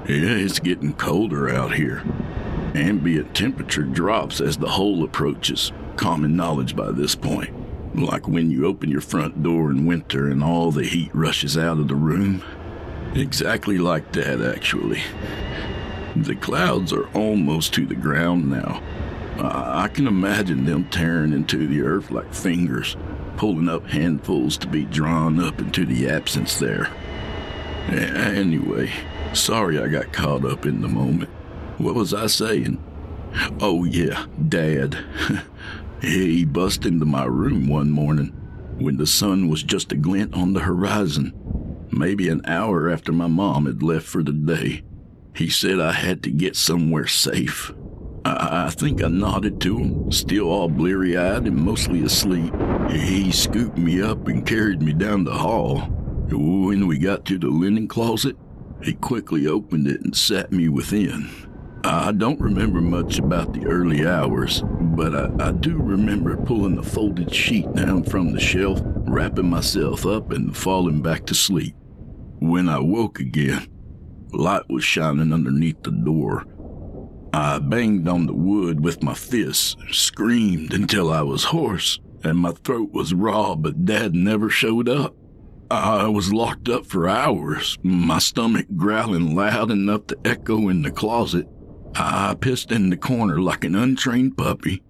Yeah, 0.07 0.35
it's 0.35 0.59
getting 0.59 0.93
colder 0.93 1.49
out 1.49 1.75
here. 1.75 2.03
Ambient 2.75 3.35
temperature 3.35 3.83
drops 3.83 4.41
as 4.41 4.57
the 4.57 4.69
hole 4.69 5.03
approaches, 5.03 5.71
common 5.95 6.35
knowledge 6.35 6.75
by 6.75 6.91
this 6.91 7.15
point. 7.15 7.53
Like 7.95 8.27
when 8.27 8.49
you 8.49 8.65
open 8.65 8.89
your 8.89 9.01
front 9.01 9.43
door 9.43 9.69
in 9.71 9.85
winter 9.85 10.27
and 10.27 10.43
all 10.43 10.71
the 10.71 10.85
heat 10.85 11.11
rushes 11.13 11.57
out 11.57 11.79
of 11.79 11.87
the 11.87 11.95
room. 11.95 12.43
Exactly 13.13 13.77
like 13.77 14.13
that, 14.13 14.41
actually. 14.41 15.01
The 16.15 16.35
clouds 16.35 16.93
are 16.93 17.09
almost 17.09 17.73
to 17.73 17.85
the 17.85 17.95
ground 17.95 18.49
now. 18.49 18.81
I 19.39 19.87
can 19.87 20.07
imagine 20.07 20.65
them 20.65 20.89
tearing 20.89 21.33
into 21.33 21.67
the 21.67 21.81
earth 21.81 22.11
like 22.11 22.33
fingers, 22.33 22.97
pulling 23.37 23.69
up 23.69 23.87
handfuls 23.87 24.57
to 24.57 24.67
be 24.67 24.85
drawn 24.85 25.39
up 25.39 25.59
into 25.59 25.85
the 25.85 26.09
absence 26.09 26.59
there. 26.59 26.89
Anyway, 27.89 28.91
Sorry 29.33 29.79
I 29.79 29.87
got 29.87 30.11
caught 30.11 30.43
up 30.43 30.65
in 30.65 30.81
the 30.81 30.89
moment. 30.89 31.29
What 31.77 31.95
was 31.95 32.13
I 32.13 32.27
saying? 32.27 32.83
Oh, 33.61 33.85
yeah, 33.85 34.25
Dad. 34.49 34.97
he 36.01 36.43
bust 36.43 36.85
into 36.85 37.05
my 37.05 37.23
room 37.23 37.67
one 37.67 37.91
morning 37.91 38.27
when 38.77 38.97
the 38.97 39.07
sun 39.07 39.47
was 39.47 39.63
just 39.63 39.93
a 39.93 39.95
glint 39.95 40.33
on 40.33 40.51
the 40.51 40.59
horizon, 40.59 41.31
maybe 41.91 42.27
an 42.27 42.41
hour 42.45 42.89
after 42.89 43.13
my 43.13 43.27
mom 43.27 43.67
had 43.67 43.81
left 43.81 44.05
for 44.05 44.21
the 44.21 44.33
day. 44.33 44.83
He 45.33 45.49
said 45.49 45.79
I 45.79 45.93
had 45.93 46.23
to 46.23 46.29
get 46.29 46.57
somewhere 46.57 47.07
safe. 47.07 47.71
I, 48.23 48.69
think 48.69 49.03
I 49.03 49.07
nodded 49.07 49.59
to 49.61 49.77
him, 49.77 50.11
still 50.11 50.49
all 50.49 50.69
bleary 50.69 51.17
eyed 51.17 51.47
and 51.47 51.55
mostly 51.55 52.03
asleep. 52.03 52.53
He 52.89 53.31
scooped 53.31 53.77
me 53.77 54.01
up 54.01 54.27
and 54.27 54.45
carried 54.45 54.81
me 54.81 54.93
down 54.93 55.23
the 55.23 55.33
hall. 55.33 55.79
When 56.29 56.87
we 56.87 56.97
got 56.97 57.25
to 57.25 57.37
the 57.37 57.49
linen 57.49 57.87
closet, 57.87 58.37
he 58.83 58.93
quickly 58.93 59.47
opened 59.47 59.87
it 59.87 60.01
and 60.01 60.15
sat 60.15 60.51
me 60.51 60.69
within. 60.69 61.29
I 61.83 62.11
don't 62.11 62.39
remember 62.39 62.79
much 62.79 63.17
about 63.17 63.53
the 63.53 63.65
early 63.65 64.05
hours, 64.05 64.63
but 64.79 65.15
I, 65.15 65.47
I, 65.47 65.51
do 65.51 65.77
remember 65.77 66.37
pulling 66.37 66.75
the 66.75 66.83
folded 66.83 67.33
sheet 67.33 67.73
down 67.73 68.03
from 68.03 68.33
the 68.33 68.39
shelf, 68.39 68.81
wrapping 68.83 69.49
myself 69.49 70.05
up, 70.05 70.31
and 70.31 70.55
falling 70.55 71.01
back 71.01 71.25
to 71.25 71.33
sleep. 71.33 71.75
When 72.39 72.69
I 72.69 72.79
woke 72.79 73.19
again, 73.19 73.67
light 74.31 74.69
was 74.69 74.83
shining 74.83 75.33
underneath 75.33 75.81
the 75.81 75.91
door. 75.91 76.45
I 77.33 77.59
banged 77.59 78.07
on 78.07 78.25
the 78.25 78.33
wood 78.33 78.83
with 78.83 79.03
my 79.03 79.13
fists, 79.13 79.77
screamed 79.91 80.73
until 80.73 81.11
I 81.11 81.21
was 81.21 81.45
hoarse, 81.45 81.99
and 82.23 82.37
my 82.37 82.51
throat 82.51 82.91
was 82.91 83.13
raw, 83.13 83.55
but 83.55 83.85
Dad 83.85 84.13
never 84.13 84.49
showed 84.49 84.89
up. 84.89 85.15
I 85.69 86.07
was 86.07 86.33
locked 86.33 86.67
up 86.67 86.85
for 86.85 87.07
hours, 87.07 87.77
my 87.81 88.19
stomach 88.19 88.65
growling 88.75 89.33
loud 89.33 89.71
enough 89.71 90.07
to 90.07 90.17
echo 90.25 90.67
in 90.67 90.81
the 90.81 90.91
closet. 90.91 91.47
I 91.95 92.35
pissed 92.39 92.71
in 92.71 92.89
the 92.89 92.97
corner 92.97 93.39
like 93.39 93.63
an 93.63 93.75
untrained 93.75 94.37
puppy. 94.37 94.83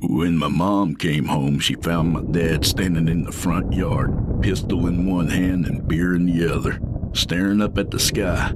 When 0.00 0.36
my 0.36 0.48
mom 0.48 0.94
came 0.94 1.26
home, 1.26 1.58
she 1.58 1.74
found 1.74 2.12
my 2.12 2.22
dad 2.30 2.64
standing 2.64 3.08
in 3.08 3.24
the 3.24 3.32
front 3.32 3.72
yard, 3.72 4.40
pistol 4.40 4.86
in 4.86 5.06
one 5.06 5.28
hand 5.28 5.66
and 5.66 5.86
beer 5.88 6.14
in 6.14 6.26
the 6.26 6.52
other, 6.52 6.80
staring 7.12 7.60
up 7.60 7.78
at 7.78 7.90
the 7.90 7.98
sky. 7.98 8.52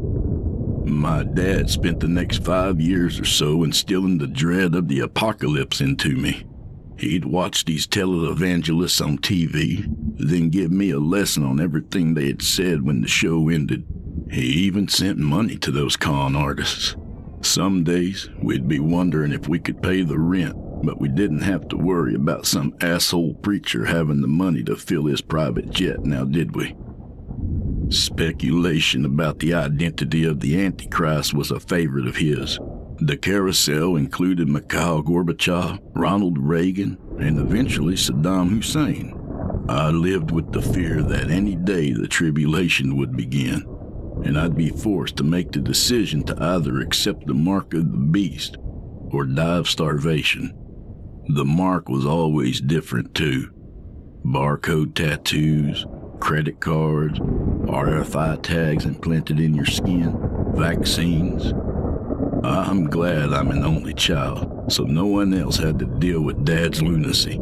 My 0.89 1.23
dad 1.23 1.69
spent 1.69 2.01
the 2.01 2.09
next 2.09 2.43
five 2.43 2.81
years 2.81 3.21
or 3.21 3.25
so 3.25 3.63
instilling 3.63 4.19
the 4.19 4.27
dread 4.27 4.75
of 4.75 4.89
the 4.89 5.01
apocalypse 5.01 5.83
into 5.83 6.17
me. 6.17 6.45
He'd 6.99 7.27
watch 7.27 7.67
these 7.67 7.87
televangelists 7.87 9.05
on 9.05 9.19
TV, 9.19 9.85
then 10.17 10.49
give 10.49 10.73
me 10.73 10.91
a 10.91 10.99
lesson 10.99 11.45
on 11.45 11.61
everything 11.61 12.15
they 12.15 12.27
had 12.27 12.43
said 12.43 12.83
when 12.83 13.03
the 13.03 13.09
show 13.09 13.49
ended. 13.49 13.87
He 14.31 14.43
even 14.43 14.89
sent 14.89 15.19
money 15.19 15.57
to 15.59 15.71
those 15.71 15.97
con 15.97 16.35
artists. 16.35 16.97
Some 17.43 17.85
days 17.85 18.29
we'd 18.43 18.67
be 18.67 18.81
wondering 18.81 19.33
if 19.33 19.47
we 19.47 19.59
could 19.59 19.83
pay 19.83 20.03
the 20.03 20.19
rent, 20.19 20.57
but 20.83 21.01
we 21.01 21.09
didn't 21.09 21.43
have 21.43 21.69
to 21.69 21.77
worry 21.77 22.15
about 22.15 22.47
some 22.47 22.75
asshole 22.81 23.35
preacher 23.35 23.85
having 23.85 24.23
the 24.23 24.27
money 24.27 24.65
to 24.65 24.75
fill 24.75 25.05
his 25.05 25.21
private 25.21 25.71
jet, 25.71 26.05
now 26.05 26.25
did 26.25 26.57
we? 26.57 26.75
Speculation 27.91 29.07
about 29.07 29.39
the 29.39 29.55
identity 29.55 30.25
of 30.25 30.41
the 30.41 30.63
Antichrist 30.63 31.33
was 31.33 31.51
a 31.51 31.59
favorite 31.59 32.07
of 32.07 32.17
his. 32.17 32.59
The 32.99 33.17
carousel 33.17 33.97
included 33.97 34.49
Mikhail 34.49 35.03
Gorbachev, 35.03 35.81
Ronald 35.95 36.37
Reagan, 36.39 36.99
and 37.19 37.39
eventually 37.39 37.95
Saddam 37.95 38.51
Hussein. 38.51 39.15
I 39.71 39.91
lived 39.91 40.31
with 40.33 40.53
the 40.53 40.61
fear 40.61 41.03
that 41.03 41.31
any 41.31 41.55
day 41.55 41.93
the 41.93 42.09
tribulation 42.09 42.97
would 42.99 43.17
begin, 43.17 43.65
and 44.25 44.39
I'd 44.39 44.57
be 44.57 44.71
forced 44.71 45.17
to 45.17 45.25
make 45.25 45.53
the 45.53 45.61
decision 45.61 46.25
to 46.25 46.43
either 46.43 46.81
accept 46.81 47.27
the 47.27 47.35
mark 47.35 47.73
of 47.73 47.91
the 47.91 47.99
beast 47.99 48.59
or 49.13 49.25
die 49.25 49.57
of 49.57 49.69
starvation. 49.69 50.55
The 51.29 51.45
mark 51.45 51.89
was 51.89 52.05
always 52.05 52.61
different, 52.61 53.15
too. 53.15 53.51
Barcode 54.25 54.95
tattoos, 54.95 55.87
credit 56.21 56.61
cards, 56.61 57.21
RFID 57.69 58.43
tags 58.43 58.85
implanted 58.85 59.41
in 59.41 59.55
your 59.55 59.67
skin, 59.67 60.17
vaccines, 60.55 61.53
I'm 62.45 62.89
glad 62.89 63.33
I'm 63.33 63.51
an 63.51 63.65
only 63.65 63.95
child, 63.95 64.73
so 64.73 64.85
no 64.85 65.07
one 65.07 65.35
else 65.35 65.57
had 65.57 65.79
to 65.81 65.87
deal 65.87 66.21
with 66.21 66.45
Dad's 66.45 66.81
lunacy. 66.81 67.37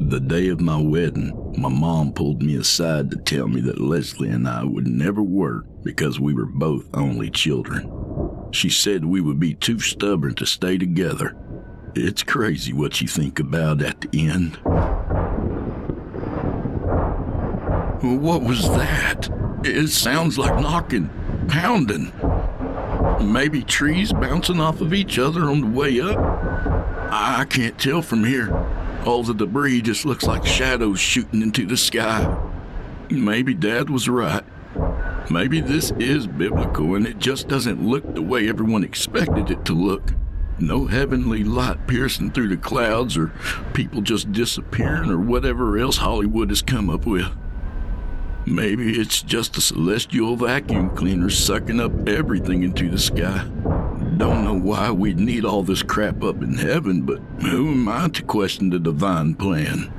The 0.00 0.20
day 0.20 0.48
of 0.48 0.60
my 0.60 0.80
wedding, 0.80 1.52
my 1.58 1.68
mom 1.68 2.12
pulled 2.12 2.42
me 2.42 2.56
aside 2.56 3.10
to 3.10 3.18
tell 3.18 3.46
me 3.46 3.60
that 3.62 3.80
Leslie 3.80 4.30
and 4.30 4.48
I 4.48 4.64
would 4.64 4.86
never 4.86 5.22
work 5.22 5.66
because 5.82 6.18
we 6.18 6.32
were 6.32 6.46
both 6.46 6.88
only 6.94 7.28
children. 7.30 7.92
She 8.52 8.70
said 8.70 9.04
we 9.04 9.20
would 9.20 9.38
be 9.38 9.54
too 9.54 9.80
stubborn 9.80 10.34
to 10.36 10.46
stay 10.46 10.78
together. 10.78 11.36
It's 11.94 12.22
crazy 12.22 12.72
what 12.72 13.00
you 13.02 13.08
think 13.08 13.38
about 13.38 13.82
at 13.82 14.00
the 14.00 14.28
end. 14.28 14.58
What 18.14 18.42
was 18.42 18.62
that? 18.70 19.28
It 19.64 19.88
sounds 19.88 20.38
like 20.38 20.60
knocking, 20.60 21.10
pounding. 21.48 22.12
Maybe 23.20 23.62
trees 23.62 24.12
bouncing 24.12 24.60
off 24.60 24.80
of 24.80 24.94
each 24.94 25.18
other 25.18 25.44
on 25.44 25.60
the 25.60 25.66
way 25.66 26.00
up? 26.00 26.18
I 27.10 27.46
can't 27.48 27.78
tell 27.78 28.02
from 28.02 28.24
here. 28.24 28.54
All 29.04 29.22
the 29.22 29.34
debris 29.34 29.82
just 29.82 30.04
looks 30.04 30.24
like 30.24 30.46
shadows 30.46 31.00
shooting 31.00 31.42
into 31.42 31.66
the 31.66 31.76
sky. 31.76 32.36
Maybe 33.10 33.54
Dad 33.54 33.90
was 33.90 34.08
right. 34.08 34.44
Maybe 35.30 35.60
this 35.60 35.92
is 35.98 36.26
biblical 36.26 36.94
and 36.94 37.06
it 37.06 37.18
just 37.18 37.48
doesn't 37.48 37.84
look 37.84 38.14
the 38.14 38.22
way 38.22 38.48
everyone 38.48 38.84
expected 38.84 39.50
it 39.50 39.64
to 39.64 39.72
look. 39.72 40.12
No 40.58 40.86
heavenly 40.86 41.44
light 41.44 41.86
piercing 41.86 42.30
through 42.30 42.48
the 42.48 42.56
clouds 42.56 43.16
or 43.16 43.32
people 43.74 44.00
just 44.00 44.32
disappearing 44.32 45.10
or 45.10 45.18
whatever 45.18 45.78
else 45.78 45.98
Hollywood 45.98 46.50
has 46.50 46.62
come 46.62 46.88
up 46.88 47.06
with. 47.06 47.30
Maybe 48.46 48.98
it's 49.00 49.22
just 49.22 49.56
a 49.56 49.60
celestial 49.60 50.36
vacuum 50.36 50.90
cleaner 50.90 51.30
sucking 51.30 51.80
up 51.80 52.08
everything 52.08 52.62
into 52.62 52.88
the 52.88 52.98
sky. 52.98 53.44
Don't 54.18 54.44
know 54.44 54.54
why 54.54 54.92
we'd 54.92 55.18
need 55.18 55.44
all 55.44 55.64
this 55.64 55.82
crap 55.82 56.22
up 56.22 56.40
in 56.42 56.54
heaven, 56.54 57.02
but 57.02 57.18
who 57.42 57.72
am 57.72 57.88
I 57.88 58.08
to 58.10 58.22
question 58.22 58.70
the 58.70 58.78
divine 58.78 59.34
plan? 59.34 59.92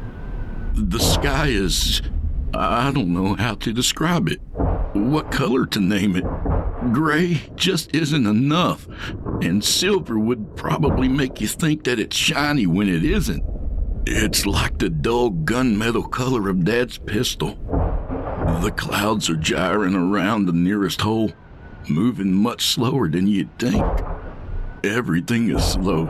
The 0.74 1.00
sky 1.00 1.48
is. 1.48 2.02
I 2.54 2.92
don't 2.92 3.14
know 3.14 3.36
how 3.36 3.56
to 3.56 3.74
describe 3.74 4.30
it. 4.30 4.40
What 4.94 5.30
color 5.30 5.66
to 5.66 5.82
name 5.82 6.16
it? 6.16 6.24
Gray 6.94 7.42
just 7.56 7.94
isn't 7.94 8.26
enough, 8.26 8.88
and 9.42 9.64
silver 9.64 10.18
would 10.18 10.56
probably 10.56 11.10
make 11.10 11.42
you 11.42 11.48
think 11.48 11.84
that 11.84 12.00
it's 12.00 12.16
shiny 12.16 12.66
when 12.66 12.88
it 12.88 13.04
isn't. 13.04 13.44
It's 14.06 14.46
like 14.46 14.78
the 14.78 14.90
dull 14.90 15.32
gunmetal 15.32 16.10
color 16.10 16.48
of 16.48 16.64
Dad's 16.64 16.98
pistol. 16.98 17.58
The 18.48 18.72
clouds 18.72 19.30
are 19.30 19.36
gyring 19.36 19.94
around 19.94 20.46
the 20.46 20.54
nearest 20.54 21.02
hole, 21.02 21.34
moving 21.90 22.34
much 22.34 22.66
slower 22.66 23.10
than 23.10 23.28
you'd 23.28 23.58
think. 23.60 23.86
Everything 24.84 25.50
is 25.50 25.64
slow, 25.64 26.06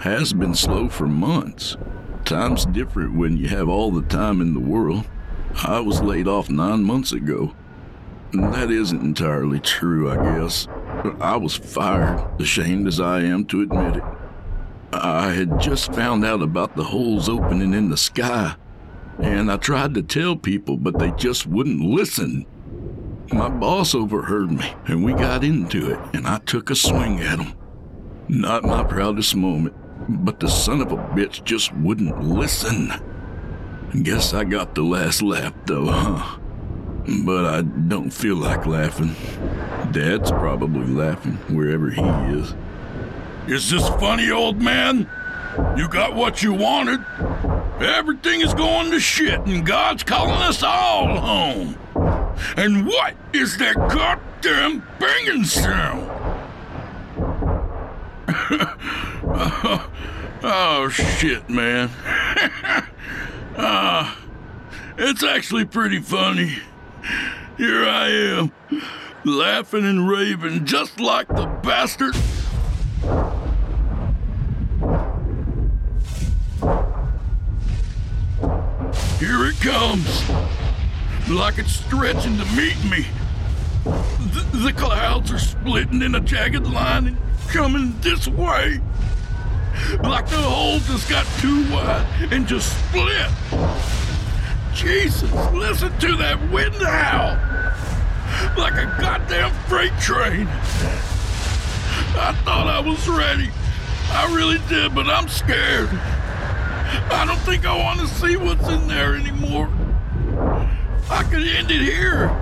has 0.00 0.32
been 0.32 0.54
slow 0.54 0.88
for 0.88 1.06
months. 1.06 1.76
Time's 2.24 2.66
different 2.66 3.16
when 3.16 3.36
you 3.36 3.48
have 3.48 3.68
all 3.68 3.90
the 3.92 4.02
time 4.02 4.40
in 4.40 4.54
the 4.54 4.60
world. 4.60 5.06
I 5.64 5.80
was 5.80 6.02
laid 6.02 6.26
off 6.26 6.50
nine 6.50 6.82
months 6.82 7.12
ago. 7.12 7.54
That 8.32 8.70
isn't 8.70 9.00
entirely 9.00 9.60
true, 9.60 10.10
I 10.10 10.16
guess. 10.16 10.66
I 11.20 11.36
was 11.36 11.56
fired, 11.56 12.40
ashamed 12.40 12.86
as 12.88 13.00
I 13.00 13.20
am 13.20 13.44
to 13.46 13.62
admit 13.62 13.96
it. 13.96 14.04
I 14.92 15.32
had 15.32 15.60
just 15.60 15.94
found 15.94 16.24
out 16.24 16.42
about 16.42 16.76
the 16.76 16.84
holes 16.84 17.28
opening 17.28 17.72
in 17.72 17.88
the 17.88 17.96
sky, 17.96 18.56
and 19.18 19.50
I 19.50 19.56
tried 19.56 19.94
to 19.94 20.02
tell 20.02 20.36
people, 20.36 20.76
but 20.76 20.98
they 20.98 21.10
just 21.12 21.46
wouldn't 21.46 21.80
listen. 21.80 22.46
My 23.32 23.48
boss 23.48 23.94
overheard 23.94 24.50
me, 24.50 24.72
and 24.86 25.04
we 25.04 25.12
got 25.12 25.44
into 25.44 25.90
it, 25.92 25.98
and 26.14 26.26
I 26.26 26.38
took 26.38 26.70
a 26.70 26.76
swing 26.76 27.20
at 27.20 27.38
him. 27.38 27.54
Not 28.28 28.64
my 28.64 28.84
proudest 28.84 29.34
moment, 29.34 29.74
but 30.24 30.40
the 30.40 30.48
son 30.48 30.80
of 30.80 30.92
a 30.92 30.96
bitch 30.96 31.44
just 31.44 31.74
wouldn't 31.76 32.22
listen. 32.22 32.92
Guess 34.02 34.34
I 34.34 34.44
got 34.44 34.74
the 34.74 34.82
last 34.82 35.22
laugh, 35.22 35.54
though, 35.66 35.86
huh? 35.86 36.38
But 37.24 37.46
I 37.46 37.62
don't 37.62 38.10
feel 38.10 38.36
like 38.36 38.66
laughing. 38.66 39.14
Dad's 39.92 40.30
probably 40.30 40.86
laughing 40.86 41.38
wherever 41.48 41.90
he 41.90 42.02
is. 42.02 42.54
Is 43.46 43.70
this 43.70 43.88
funny, 44.00 44.30
old 44.30 44.60
man? 44.60 45.10
You 45.76 45.88
got 45.88 46.14
what 46.14 46.42
you 46.42 46.52
wanted. 46.52 47.00
Everything 47.80 48.40
is 48.40 48.54
going 48.54 48.90
to 48.90 48.98
shit, 48.98 49.38
and 49.40 49.64
God's 49.64 50.02
calling 50.02 50.42
us 50.42 50.64
all 50.64 51.16
home. 51.16 51.76
And 52.56 52.86
what 52.86 53.14
is 53.32 53.56
that 53.58 53.76
goddamn 53.76 54.84
banging 54.98 55.44
sound? 55.44 56.10
oh, 60.42 60.88
shit, 60.88 61.48
man. 61.48 61.88
uh, 63.56 64.12
it's 64.98 65.22
actually 65.22 65.64
pretty 65.64 66.00
funny. 66.00 66.58
Here 67.56 67.84
I 67.84 68.08
am, 68.08 68.52
laughing 69.24 69.84
and 69.84 70.08
raving 70.08 70.64
just 70.64 70.98
like 70.98 71.28
the 71.28 71.46
bastard. 71.62 72.16
Here 79.18 79.46
it 79.46 79.60
comes, 79.60 80.30
like 81.28 81.58
it's 81.58 81.72
stretching 81.72 82.38
to 82.38 82.44
meet 82.54 82.76
me. 82.84 83.04
The, 83.84 84.58
the 84.58 84.72
clouds 84.72 85.32
are 85.32 85.40
splitting 85.40 86.02
in 86.02 86.14
a 86.14 86.20
jagged 86.20 86.64
line 86.68 87.08
and 87.08 87.16
coming 87.48 87.98
this 88.00 88.28
way. 88.28 88.80
Like 90.04 90.28
the 90.28 90.36
hole 90.36 90.78
just 90.78 91.10
got 91.10 91.26
too 91.40 91.68
wide 91.72 92.06
and 92.30 92.46
just 92.46 92.72
split. 92.86 93.28
Jesus, 94.72 95.32
listen 95.52 95.98
to 95.98 96.14
that 96.14 96.38
wind 96.52 96.76
howl! 96.76 97.36
Like 98.56 98.74
a 98.74 98.86
goddamn 99.00 99.52
freight 99.66 99.98
train. 99.98 100.46
I 102.16 102.32
thought 102.44 102.68
I 102.68 102.78
was 102.78 103.08
ready. 103.08 103.50
I 104.10 104.32
really 104.32 104.58
did, 104.68 104.94
but 104.94 105.08
I'm 105.08 105.26
scared. 105.26 105.90
I 107.10 107.24
don't 107.26 107.38
think 107.40 107.66
I 107.66 107.76
want 107.76 108.00
to 108.00 108.06
see 108.06 108.36
what's 108.36 108.68
in 108.68 108.88
there 108.88 109.14
anymore. 109.14 109.68
I 111.10 111.22
could 111.24 111.46
end 111.46 111.70
it 111.70 111.82
here. 111.82 112.34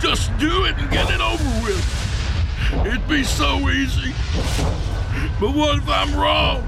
Just 0.00 0.36
do 0.38 0.64
it 0.64 0.76
and 0.78 0.90
get 0.90 1.10
it 1.10 1.20
over 1.20 1.44
with. 1.64 2.86
It'd 2.86 3.08
be 3.08 3.24
so 3.24 3.68
easy. 3.70 4.12
But 5.40 5.54
what 5.54 5.78
if 5.78 5.88
I'm 5.88 6.14
wrong? 6.14 6.66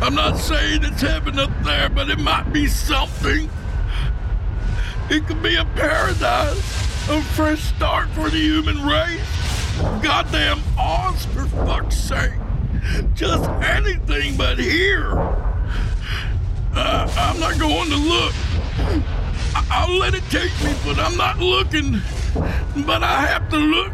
I'm 0.00 0.14
not 0.14 0.36
saying 0.38 0.84
it's 0.84 1.02
heaven 1.02 1.38
up 1.38 1.50
there, 1.64 1.88
but 1.88 2.08
it 2.08 2.18
might 2.18 2.52
be 2.52 2.68
something. 2.68 3.50
It 5.10 5.26
could 5.26 5.42
be 5.42 5.56
a 5.56 5.64
paradise, 5.64 7.08
a 7.08 7.22
fresh 7.22 7.60
start 7.60 8.08
for 8.10 8.30
the 8.30 8.38
human 8.38 8.84
race. 8.84 9.20
Goddamn 10.02 10.60
Oz, 10.78 11.24
for 11.26 11.46
fuck's 11.46 11.96
sake. 11.96 12.32
Just 13.14 13.48
anything 13.62 14.36
but 14.36 14.58
here. 14.58 15.47
I'm 16.80 17.40
not 17.40 17.58
going 17.58 17.90
to 17.90 17.96
look. 17.96 18.34
I- 19.54 19.86
will 19.88 19.98
let 19.98 20.14
it 20.14 20.22
take 20.30 20.52
me, 20.62 20.74
but 20.84 20.98
I'm 20.98 21.16
not 21.16 21.38
looking. 21.38 22.00
But 22.86 23.02
I 23.02 23.26
have 23.26 23.48
to 23.50 23.56
look. 23.56 23.92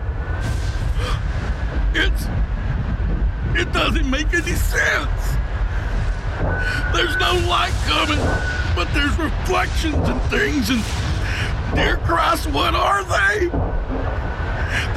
It's. 1.94 2.26
It 3.56 3.72
doesn't 3.72 4.08
make 4.10 4.34
any 4.34 4.52
sense. 4.52 5.36
There's 6.92 7.16
no 7.16 7.34
light 7.48 7.72
coming, 7.86 8.18
but 8.74 8.92
there's 8.92 9.16
reflections 9.16 10.08
and 10.08 10.20
things, 10.22 10.70
and 10.70 10.82
dear 11.74 11.96
Christ, 11.98 12.48
what 12.48 12.74
are 12.74 13.04
they? 13.04 13.48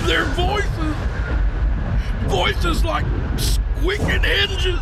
They're 0.08 0.26
voices. 0.26 0.96
Voices 2.26 2.84
like 2.84 3.06
squeaking 3.38 4.24
hinges. 4.24 4.80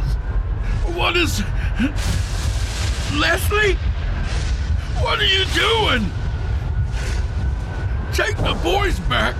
What 0.96 1.18
is. 1.18 1.44
Leslie? 3.14 3.76
What 5.02 5.20
are 5.20 5.26
you 5.26 5.46
doing? 5.54 6.12
Take 8.14 8.38
the 8.38 8.58
boys 8.64 9.00
back. 9.02 9.36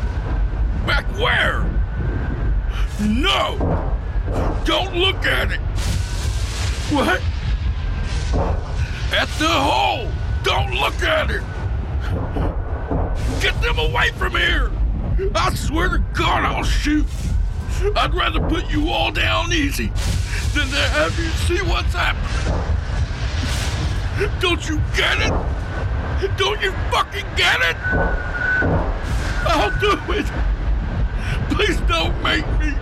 Back 0.86 1.06
where? 1.18 1.66
No! 3.02 3.58
Don't 4.66 4.96
look 4.96 5.26
at 5.26 5.52
it! 5.52 5.60
What? 6.92 7.22
At 9.14 9.28
the 9.40 9.50
hole! 9.50 10.10
Don't 10.44 10.74
look 10.74 11.02
at 11.04 11.32
it! 11.32 11.42
Get 13.42 13.60
them 13.62 13.80
away 13.80 14.12
from 14.12 14.32
here! 14.34 14.72
I 15.36 15.54
swear 15.56 15.90
to 15.90 16.00
God 16.14 16.44
I'll 16.44 16.64
shoot! 16.64 17.06
I'd 17.96 18.14
rather 18.14 18.40
put 18.40 18.70
you 18.70 18.90
all 18.90 19.12
down 19.12 19.52
easy 19.52 19.88
than 20.54 20.68
to 20.68 20.88
have 20.94 21.18
you 21.18 21.30
see 21.48 21.62
what's 21.70 21.94
happening! 21.94 22.76
Don't 24.40 24.70
you 24.70 24.82
get 24.96 25.20
it? 25.20 25.34
Don't 26.38 26.62
you 26.62 26.72
fucking 26.90 27.26
get 27.36 27.60
it? 27.60 27.76
I'll 29.46 29.78
do 29.82 30.00
it! 30.14 30.26
Please 31.50 31.82
don't 31.82 32.16
make 32.24 32.46
me! 32.60 32.74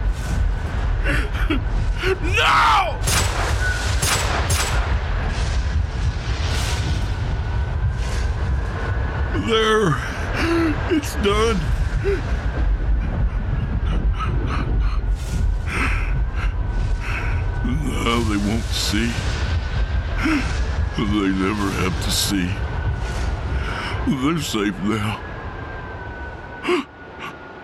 No! 2.35 2.99
There. 9.47 9.95
It's 10.95 11.15
done. 11.15 11.59
Now 17.65 18.19
they 18.29 18.37
won't 18.37 18.63
see. 18.65 19.11
They 20.95 21.03
never 21.03 21.71
have 21.81 22.03
to 22.03 22.11
see. 22.11 22.45
They're 24.07 24.37
safe 24.39 24.77
now. 24.83 25.19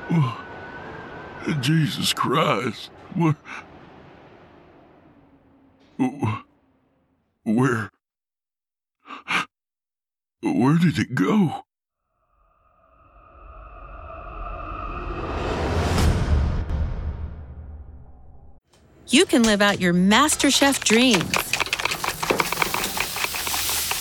Jesus 1.61 2.11
Christ. 2.11 2.89
What? 3.13 3.35
Where? 7.43 7.91
Where 10.41 10.77
did 10.77 10.97
it 10.97 11.13
go? 11.13 11.65
You 19.07 19.25
can 19.25 19.43
live 19.43 19.61
out 19.61 19.79
your 19.79 19.93
MasterChef 19.93 20.83
dreams 20.83 21.48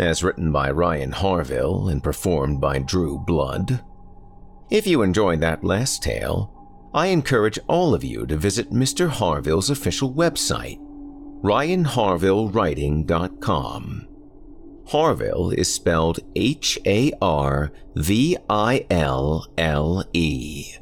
as 0.00 0.24
written 0.24 0.50
by 0.50 0.70
Ryan 0.70 1.12
Harville 1.12 1.88
and 1.88 2.02
performed 2.02 2.58
by 2.60 2.78
Drew 2.78 3.18
Blood. 3.18 3.84
If 4.70 4.86
you 4.86 5.02
enjoyed 5.02 5.40
that 5.40 5.62
last 5.62 6.02
tale, 6.02 6.56
I 6.94 7.08
encourage 7.08 7.58
all 7.68 7.92
of 7.94 8.02
you 8.02 8.24
to 8.26 8.36
visit 8.36 8.72
Mr. 8.72 9.08
Harville's 9.08 9.68
official 9.68 10.10
website, 10.12 10.78
ryanharvillewriting.com. 11.42 14.06
Harville 14.86 15.50
is 15.50 15.70
spelled 15.72 16.18
H 16.34 16.78
A 16.86 17.12
R 17.20 17.70
V 17.94 18.38
I 18.48 18.86
L 18.90 19.46
L 19.56 20.04
E. 20.12 20.74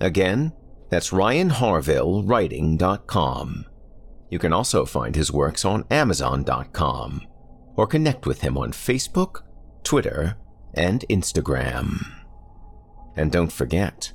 Again, 0.00 0.52
that's 0.90 1.10
ryanharvillewriting.com. 1.10 3.64
You 4.30 4.38
can 4.38 4.52
also 4.52 4.84
find 4.84 5.16
his 5.16 5.32
works 5.32 5.64
on 5.64 5.84
Amazon.com 5.90 7.26
or 7.76 7.86
connect 7.86 8.26
with 8.26 8.40
him 8.40 8.58
on 8.58 8.72
Facebook, 8.72 9.42
Twitter, 9.82 10.36
and 10.74 11.04
Instagram. 11.08 12.04
And 13.16 13.30
don't 13.30 13.52
forget, 13.52 14.12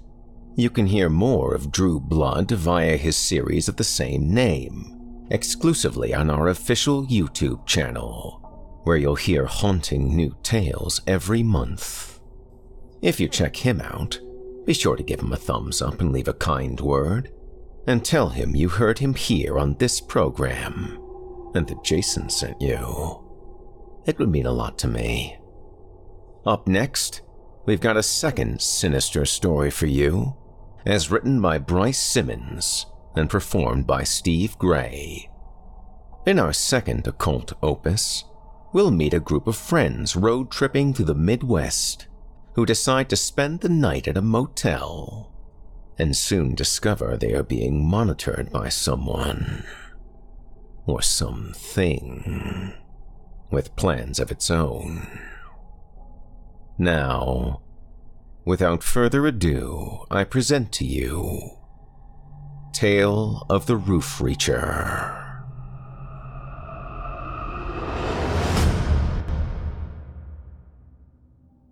you 0.55 0.69
can 0.69 0.87
hear 0.87 1.09
more 1.09 1.53
of 1.53 1.71
Drew 1.71 1.99
Blood 1.99 2.49
via 2.51 2.97
his 2.97 3.15
series 3.15 3.67
of 3.67 3.75
the 3.75 3.83
same 3.83 4.33
name, 4.33 5.27
exclusively 5.29 6.13
on 6.13 6.29
our 6.29 6.47
official 6.47 7.05
YouTube 7.05 7.65
channel, 7.65 8.81
where 8.83 8.97
you'll 8.97 9.15
hear 9.15 9.45
haunting 9.45 10.15
new 10.15 10.35
tales 10.41 11.01
every 11.05 11.43
month. 11.43 12.19
If 13.01 13.19
you 13.19 13.27
check 13.27 13.55
him 13.55 13.81
out, 13.81 14.19
be 14.65 14.73
sure 14.73 14.95
to 14.95 15.03
give 15.03 15.19
him 15.19 15.31
a 15.31 15.37
thumbs 15.37 15.81
up 15.81 16.01
and 16.01 16.11
leave 16.11 16.27
a 16.27 16.33
kind 16.33 16.79
word 16.79 17.31
and 17.85 18.03
tell 18.03 18.29
him 18.29 18.55
you 18.55 18.67
heard 18.67 18.99
him 18.99 19.13
here 19.13 19.57
on 19.57 19.75
this 19.75 20.01
program 20.01 20.99
and 21.53 21.67
that 21.67 21.83
Jason 21.83 22.29
sent 22.29 22.61
you. 22.61 23.26
It 24.07 24.17
would 24.17 24.29
mean 24.29 24.45
a 24.45 24.51
lot 24.53 24.77
to 24.79 24.87
me. 24.87 25.37
Up 26.45 26.65
next, 26.65 27.21
we've 27.65 27.81
got 27.81 27.97
a 27.97 28.03
second 28.03 28.61
sinister 28.61 29.25
story 29.25 29.69
for 29.69 29.85
you, 29.85 30.37
as 30.85 31.11
written 31.11 31.41
by 31.41 31.57
Bryce 31.57 32.01
Simmons 32.01 32.85
and 33.17 33.29
performed 33.29 33.85
by 33.85 34.03
Steve 34.03 34.57
Gray. 34.57 35.29
In 36.25 36.39
our 36.39 36.53
second 36.53 37.05
occult 37.05 37.51
opus, 37.61 38.23
we'll 38.71 38.91
meet 38.91 39.13
a 39.13 39.19
group 39.19 39.45
of 39.45 39.57
friends 39.57 40.15
road 40.15 40.51
tripping 40.51 40.93
through 40.93 41.05
the 41.05 41.13
Midwest 41.13 42.07
who 42.55 42.65
decide 42.65 43.09
to 43.09 43.17
spend 43.17 43.59
the 43.59 43.69
night 43.69 44.07
at 44.07 44.17
a 44.17 44.21
motel 44.21 45.33
and 45.99 46.15
soon 46.15 46.55
discover 46.55 47.17
they 47.17 47.33
are 47.33 47.43
being 47.43 47.85
monitored 47.85 48.51
by 48.51 48.69
someone 48.69 49.65
or 50.85 51.01
something 51.01 52.73
with 53.49 53.75
plans 53.75 54.19
of 54.19 54.31
its 54.31 54.51
own. 54.51 55.07
Now, 56.77 57.61
without 58.45 58.83
further 58.83 59.25
ado, 59.25 60.05
I 60.11 60.23
present 60.23 60.71
to 60.73 60.85
you 60.85 61.51
Tale 62.73 63.45
of 63.49 63.65
the 63.65 63.77
Roof 63.77 64.19
Reacher. 64.19 65.23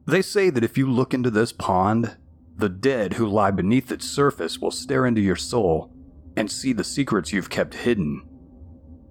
They 0.07 0.21
say 0.21 0.49
that 0.49 0.63
if 0.63 0.77
you 0.77 0.89
look 0.89 1.13
into 1.13 1.31
this 1.31 1.51
pond, 1.51 2.17
the 2.55 2.69
dead 2.69 3.13
who 3.13 3.27
lie 3.27 3.51
beneath 3.51 3.91
its 3.91 4.09
surface 4.09 4.59
will 4.59 4.71
stare 4.71 5.05
into 5.05 5.21
your 5.21 5.35
soul 5.35 5.91
and 6.37 6.51
see 6.51 6.73
the 6.73 6.83
secrets 6.83 7.33
you've 7.33 7.49
kept 7.49 7.73
hidden. 7.73 8.27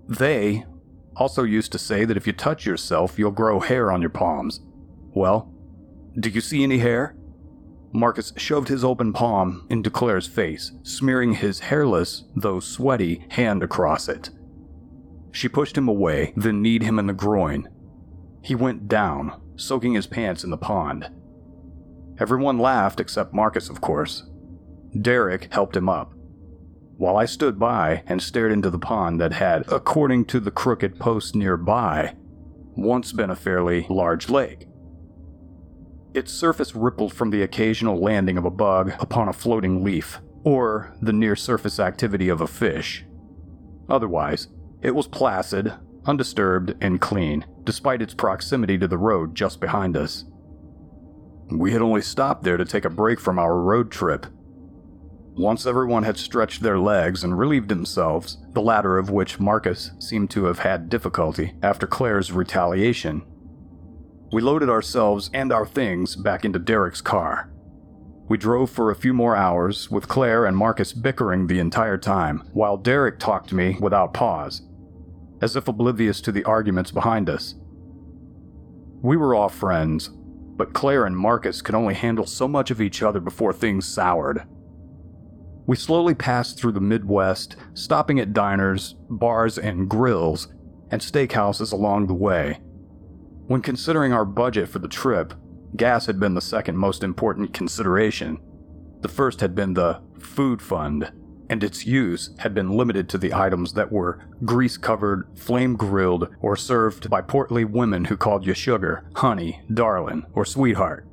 They 0.08 0.64
also 1.16 1.42
used 1.44 1.72
to 1.72 1.78
say 1.78 2.04
that 2.04 2.16
if 2.16 2.26
you 2.26 2.32
touch 2.32 2.66
yourself, 2.66 3.18
you'll 3.18 3.30
grow 3.30 3.60
hair 3.60 3.90
on 3.90 4.00
your 4.00 4.10
palms. 4.10 4.60
Well, 5.14 5.52
do 6.18 6.28
you 6.28 6.40
see 6.40 6.62
any 6.62 6.78
hair? 6.78 7.16
Marcus 7.92 8.32
shoved 8.36 8.68
his 8.68 8.84
open 8.84 9.12
palm 9.12 9.66
into 9.70 9.90
Claire's 9.90 10.26
face, 10.26 10.72
smearing 10.82 11.34
his 11.34 11.60
hairless, 11.60 12.24
though 12.34 12.58
sweaty, 12.58 13.24
hand 13.30 13.62
across 13.62 14.08
it. 14.08 14.30
She 15.30 15.48
pushed 15.48 15.78
him 15.78 15.88
away, 15.88 16.32
then 16.36 16.62
kneed 16.62 16.82
him 16.82 16.98
in 16.98 17.06
the 17.06 17.12
groin. 17.12 17.68
He 18.42 18.54
went 18.54 18.88
down, 18.88 19.40
soaking 19.56 19.94
his 19.94 20.06
pants 20.06 20.44
in 20.44 20.50
the 20.50 20.56
pond. 20.56 21.08
Everyone 22.18 22.58
laughed 22.58 23.00
except 23.00 23.34
Marcus, 23.34 23.68
of 23.68 23.80
course. 23.80 24.28
Derek 25.00 25.52
helped 25.52 25.76
him 25.76 25.88
up, 25.88 26.13
while 26.96 27.16
I 27.16 27.24
stood 27.24 27.58
by 27.58 28.02
and 28.06 28.22
stared 28.22 28.52
into 28.52 28.70
the 28.70 28.78
pond 28.78 29.20
that 29.20 29.32
had, 29.32 29.64
according 29.70 30.26
to 30.26 30.40
the 30.40 30.50
crooked 30.50 30.98
post 30.98 31.34
nearby, 31.34 32.14
once 32.76 33.12
been 33.12 33.30
a 33.30 33.36
fairly 33.36 33.86
large 33.88 34.28
lake. 34.28 34.66
Its 36.12 36.32
surface 36.32 36.76
rippled 36.76 37.12
from 37.12 37.30
the 37.30 37.42
occasional 37.42 38.00
landing 38.00 38.38
of 38.38 38.44
a 38.44 38.50
bug 38.50 38.92
upon 39.00 39.28
a 39.28 39.32
floating 39.32 39.82
leaf, 39.82 40.20
or 40.44 40.94
the 41.02 41.12
near 41.12 41.34
surface 41.34 41.80
activity 41.80 42.28
of 42.28 42.40
a 42.40 42.46
fish. 42.46 43.04
Otherwise, 43.88 44.48
it 44.80 44.94
was 44.94 45.08
placid, 45.08 45.72
undisturbed, 46.06 46.74
and 46.80 47.00
clean, 47.00 47.44
despite 47.64 48.02
its 48.02 48.14
proximity 48.14 48.78
to 48.78 48.86
the 48.86 48.98
road 48.98 49.34
just 49.34 49.60
behind 49.60 49.96
us. 49.96 50.24
We 51.50 51.72
had 51.72 51.82
only 51.82 52.02
stopped 52.02 52.44
there 52.44 52.56
to 52.56 52.64
take 52.64 52.84
a 52.84 52.90
break 52.90 53.18
from 53.18 53.38
our 53.38 53.58
road 53.58 53.90
trip. 53.90 54.26
Once 55.36 55.66
everyone 55.66 56.04
had 56.04 56.16
stretched 56.16 56.62
their 56.62 56.78
legs 56.78 57.24
and 57.24 57.36
relieved 57.36 57.68
themselves, 57.68 58.38
the 58.52 58.62
latter 58.62 58.98
of 58.98 59.10
which 59.10 59.40
Marcus 59.40 59.90
seemed 59.98 60.30
to 60.30 60.44
have 60.44 60.60
had 60.60 60.88
difficulty 60.88 61.54
after 61.60 61.88
Claire's 61.88 62.30
retaliation, 62.30 63.22
we 64.32 64.40
loaded 64.40 64.68
ourselves 64.68 65.30
and 65.32 65.52
our 65.52 65.66
things 65.66 66.16
back 66.16 66.44
into 66.44 66.58
Derek's 66.58 67.00
car. 67.00 67.50
We 68.28 68.38
drove 68.38 68.70
for 68.70 68.90
a 68.90 68.96
few 68.96 69.12
more 69.12 69.36
hours, 69.36 69.90
with 69.90 70.08
Claire 70.08 70.46
and 70.46 70.56
Marcus 70.56 70.92
bickering 70.92 71.46
the 71.46 71.58
entire 71.58 71.98
time, 71.98 72.42
while 72.52 72.76
Derek 72.76 73.18
talked 73.18 73.48
to 73.50 73.54
me 73.54 73.76
without 73.80 74.14
pause, 74.14 74.62
as 75.40 75.56
if 75.56 75.68
oblivious 75.68 76.20
to 76.22 76.32
the 76.32 76.44
arguments 76.44 76.90
behind 76.90 77.28
us. 77.28 77.54
We 79.02 79.16
were 79.16 79.34
all 79.34 79.50
friends, 79.50 80.08
but 80.56 80.72
Claire 80.72 81.04
and 81.04 81.16
Marcus 81.16 81.60
could 81.60 81.74
only 81.74 81.94
handle 81.94 82.26
so 82.26 82.48
much 82.48 82.70
of 82.70 82.80
each 82.80 83.02
other 83.02 83.20
before 83.20 83.52
things 83.52 83.84
soured. 83.86 84.44
We 85.66 85.76
slowly 85.76 86.14
passed 86.14 86.58
through 86.58 86.72
the 86.72 86.80
Midwest, 86.80 87.56
stopping 87.72 88.20
at 88.20 88.34
diners, 88.34 88.96
bars, 89.08 89.56
and 89.56 89.88
grills, 89.88 90.48
and 90.90 91.00
steakhouses 91.00 91.72
along 91.72 92.06
the 92.06 92.14
way. 92.14 92.60
When 93.46 93.62
considering 93.62 94.12
our 94.12 94.26
budget 94.26 94.68
for 94.68 94.78
the 94.78 94.88
trip, 94.88 95.32
gas 95.76 96.06
had 96.06 96.20
been 96.20 96.34
the 96.34 96.40
second 96.40 96.76
most 96.76 97.02
important 97.02 97.54
consideration. 97.54 98.38
The 99.00 99.08
first 99.08 99.40
had 99.40 99.54
been 99.54 99.74
the 99.74 100.02
food 100.18 100.60
fund, 100.60 101.10
and 101.48 101.64
its 101.64 101.86
use 101.86 102.30
had 102.38 102.54
been 102.54 102.70
limited 102.70 103.08
to 103.10 103.18
the 103.18 103.32
items 103.32 103.72
that 103.72 103.92
were 103.92 104.20
grease 104.44 104.76
covered, 104.76 105.28
flame 105.34 105.76
grilled, 105.76 106.28
or 106.40 106.56
served 106.56 107.08
by 107.08 107.22
portly 107.22 107.64
women 107.64 108.06
who 108.06 108.16
called 108.16 108.46
you 108.46 108.54
sugar, 108.54 109.04
honey, 109.16 109.62
darling, 109.72 110.24
or 110.34 110.44
sweetheart. 110.44 111.06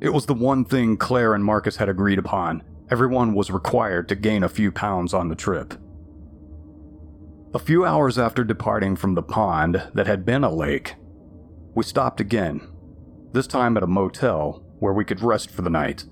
It 0.00 0.12
was 0.12 0.26
the 0.26 0.34
one 0.34 0.64
thing 0.64 0.96
Claire 0.98 1.34
and 1.34 1.44
Marcus 1.44 1.76
had 1.76 1.88
agreed 1.88 2.18
upon. 2.18 2.62
Everyone 2.90 3.32
was 3.32 3.50
required 3.50 4.08
to 4.10 4.14
gain 4.14 4.42
a 4.42 4.48
few 4.48 4.70
pounds 4.70 5.14
on 5.14 5.28
the 5.28 5.34
trip. 5.34 5.72
A 7.54 7.58
few 7.58 7.86
hours 7.86 8.18
after 8.18 8.44
departing 8.44 8.94
from 8.94 9.14
the 9.14 9.22
pond 9.22 9.88
that 9.94 10.06
had 10.06 10.26
been 10.26 10.44
a 10.44 10.52
lake, 10.52 10.96
we 11.74 11.82
stopped 11.82 12.20
again, 12.20 12.60
this 13.32 13.46
time 13.46 13.78
at 13.78 13.82
a 13.82 13.86
motel 13.86 14.62
where 14.80 14.92
we 14.92 15.04
could 15.04 15.22
rest 15.22 15.50
for 15.50 15.62
the 15.62 15.70
night. 15.70 16.04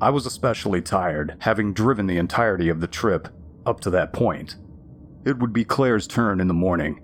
I 0.00 0.10
was 0.10 0.26
especially 0.26 0.82
tired, 0.82 1.36
having 1.40 1.72
driven 1.72 2.08
the 2.08 2.18
entirety 2.18 2.68
of 2.68 2.80
the 2.80 2.88
trip 2.88 3.28
up 3.64 3.78
to 3.80 3.90
that 3.90 4.12
point. 4.12 4.56
It 5.24 5.38
would 5.38 5.52
be 5.52 5.64
Claire's 5.64 6.08
turn 6.08 6.40
in 6.40 6.48
the 6.48 6.54
morning, 6.54 7.00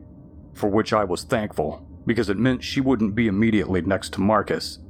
for 0.55 0.69
which 0.69 0.93
I 0.93 1.05
was 1.05 1.23
thankful, 1.23 1.87
because 2.05 2.29
it 2.29 2.37
meant 2.37 2.65
she 2.65 2.81
wouldn't 2.81 3.15
be 3.15 3.29
immediately 3.29 3.81
next 3.83 4.13
to 4.15 4.21
Marcus. 4.21 4.81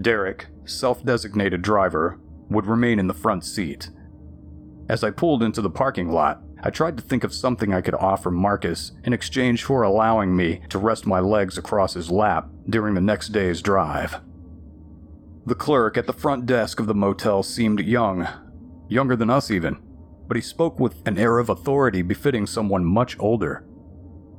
Derek, 0.00 0.46
self 0.66 1.04
designated 1.04 1.62
driver, 1.62 2.20
would 2.50 2.66
remain 2.66 2.98
in 2.98 3.06
the 3.06 3.14
front 3.14 3.44
seat. 3.44 3.90
As 4.88 5.04
I 5.04 5.10
pulled 5.10 5.42
into 5.42 5.60
the 5.60 5.70
parking 5.70 6.10
lot, 6.10 6.42
I 6.62 6.70
tried 6.70 6.96
to 6.96 7.02
think 7.02 7.22
of 7.22 7.34
something 7.34 7.72
I 7.72 7.80
could 7.80 7.94
offer 7.94 8.30
Marcus 8.30 8.92
in 9.04 9.12
exchange 9.12 9.62
for 9.62 9.82
allowing 9.82 10.34
me 10.34 10.62
to 10.70 10.78
rest 10.78 11.06
my 11.06 11.20
legs 11.20 11.56
across 11.56 11.94
his 11.94 12.10
lap 12.10 12.48
during 12.68 12.94
the 12.94 13.00
next 13.00 13.28
day's 13.28 13.62
drive. 13.62 14.20
The 15.46 15.54
clerk 15.54 15.96
at 15.96 16.06
the 16.06 16.12
front 16.12 16.46
desk 16.46 16.80
of 16.80 16.86
the 16.86 16.94
motel 16.94 17.42
seemed 17.42 17.80
young, 17.80 18.26
younger 18.88 19.14
than 19.14 19.30
us 19.30 19.50
even, 19.50 19.78
but 20.26 20.36
he 20.36 20.42
spoke 20.42 20.80
with 20.80 21.06
an 21.06 21.16
air 21.16 21.38
of 21.38 21.48
authority 21.48 22.02
befitting 22.02 22.46
someone 22.46 22.84
much 22.84 23.18
older. 23.18 23.64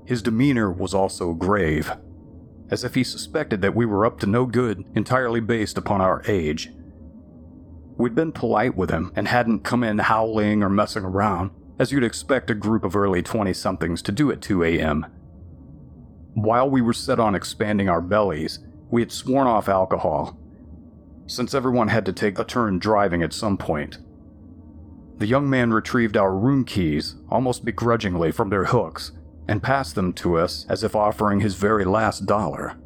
His 0.06 0.22
demeanor 0.22 0.72
was 0.72 0.94
also 0.94 1.34
grave, 1.34 1.92
as 2.70 2.84
if 2.84 2.96
he 2.96 3.04
suspected 3.04 3.62
that 3.62 3.76
we 3.76 3.86
were 3.86 4.06
up 4.06 4.20
to 4.20 4.28
no 4.28 4.46
good 4.46 4.84
entirely 4.94 5.40
based 5.40 5.78
upon 5.78 6.02
our 6.02 6.22
age. 6.28 6.72
We'd 8.00 8.16
been 8.16 8.32
polite 8.32 8.78
with 8.78 8.92
him 8.92 9.12
and 9.14 9.28
hadn't 9.28 9.66
come 9.66 9.84
in 9.84 9.98
howling 9.98 10.64
or 10.64 10.70
messing 10.70 11.04
around, 11.04 11.52
as 11.78 11.92
you'd 11.92 12.06
expect 12.06 12.50
a 12.50 12.56
group 12.56 12.86
of 12.86 12.96
early 12.96 13.22
20 13.22 13.52
somethings 13.54 14.02
to 14.04 14.14
do 14.14 14.32
at 14.32 14.42
2 14.42 14.64
a.m. 14.64 15.06
While 16.34 16.70
we 16.70 16.80
were 16.80 16.94
set 16.94 17.20
on 17.20 17.36
expanding 17.36 17.90
our 17.90 18.00
bellies, 18.00 18.60
we 18.90 19.02
had 19.02 19.12
sworn 19.12 19.48
off 19.48 19.68
alcohol, 19.68 20.40
since 21.28 21.54
everyone 21.54 21.90
had 21.90 22.06
to 22.06 22.14
take 22.14 22.40
a 22.40 22.46
turn 22.46 22.80
driving 22.80 23.22
at 23.22 23.34
some 23.34 23.58
point. 23.58 23.98
The 25.18 25.28
young 25.28 25.50
man 25.50 25.74
retrieved 25.74 26.16
our 26.16 26.34
room 26.34 26.64
keys 26.64 27.18
almost 27.30 27.66
begrudgingly 27.66 28.32
from 28.32 28.50
their 28.50 28.66
hooks 28.66 29.12
and 29.46 29.62
passed 29.62 29.96
them 29.96 30.14
to 30.14 30.38
us 30.38 30.66
as 30.70 30.86
if 30.86 30.96
offering 30.96 31.42
his 31.42 31.56
very 31.56 31.84
last 31.84 32.26
dollar. 32.26 32.78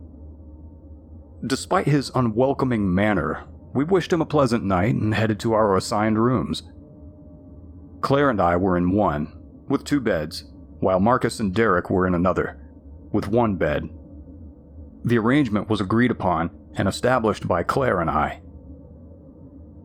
Despite 1.45 1.86
his 1.86 2.10
unwelcoming 2.15 2.91
manner, 2.91 3.43
we 3.73 3.83
wished 3.83 4.13
him 4.13 4.21
a 4.21 4.25
pleasant 4.25 4.63
night 4.63 4.95
and 4.95 5.13
headed 5.13 5.39
to 5.41 5.53
our 5.53 5.75
assigned 5.75 6.23
rooms. 6.23 6.63
Claire 8.01 8.29
and 8.29 8.41
I 8.41 8.55
were 8.55 8.77
in 8.77 8.91
one, 8.91 9.33
with 9.67 9.83
two 9.83 9.99
beds, 9.99 10.43
while 10.79 10.99
Marcus 10.99 11.39
and 11.39 11.53
Derek 11.53 11.89
were 11.89 12.05
in 12.05 12.13
another, 12.13 12.59
with 13.12 13.27
one 13.27 13.55
bed. 13.55 13.89
The 15.05 15.17
arrangement 15.17 15.69
was 15.69 15.81
agreed 15.81 16.12
upon 16.12 16.51
and 16.75 16.88
established 16.88 17.47
by 17.47 17.63
Claire 17.63 17.99
and 17.99 18.09
I. 18.09 18.41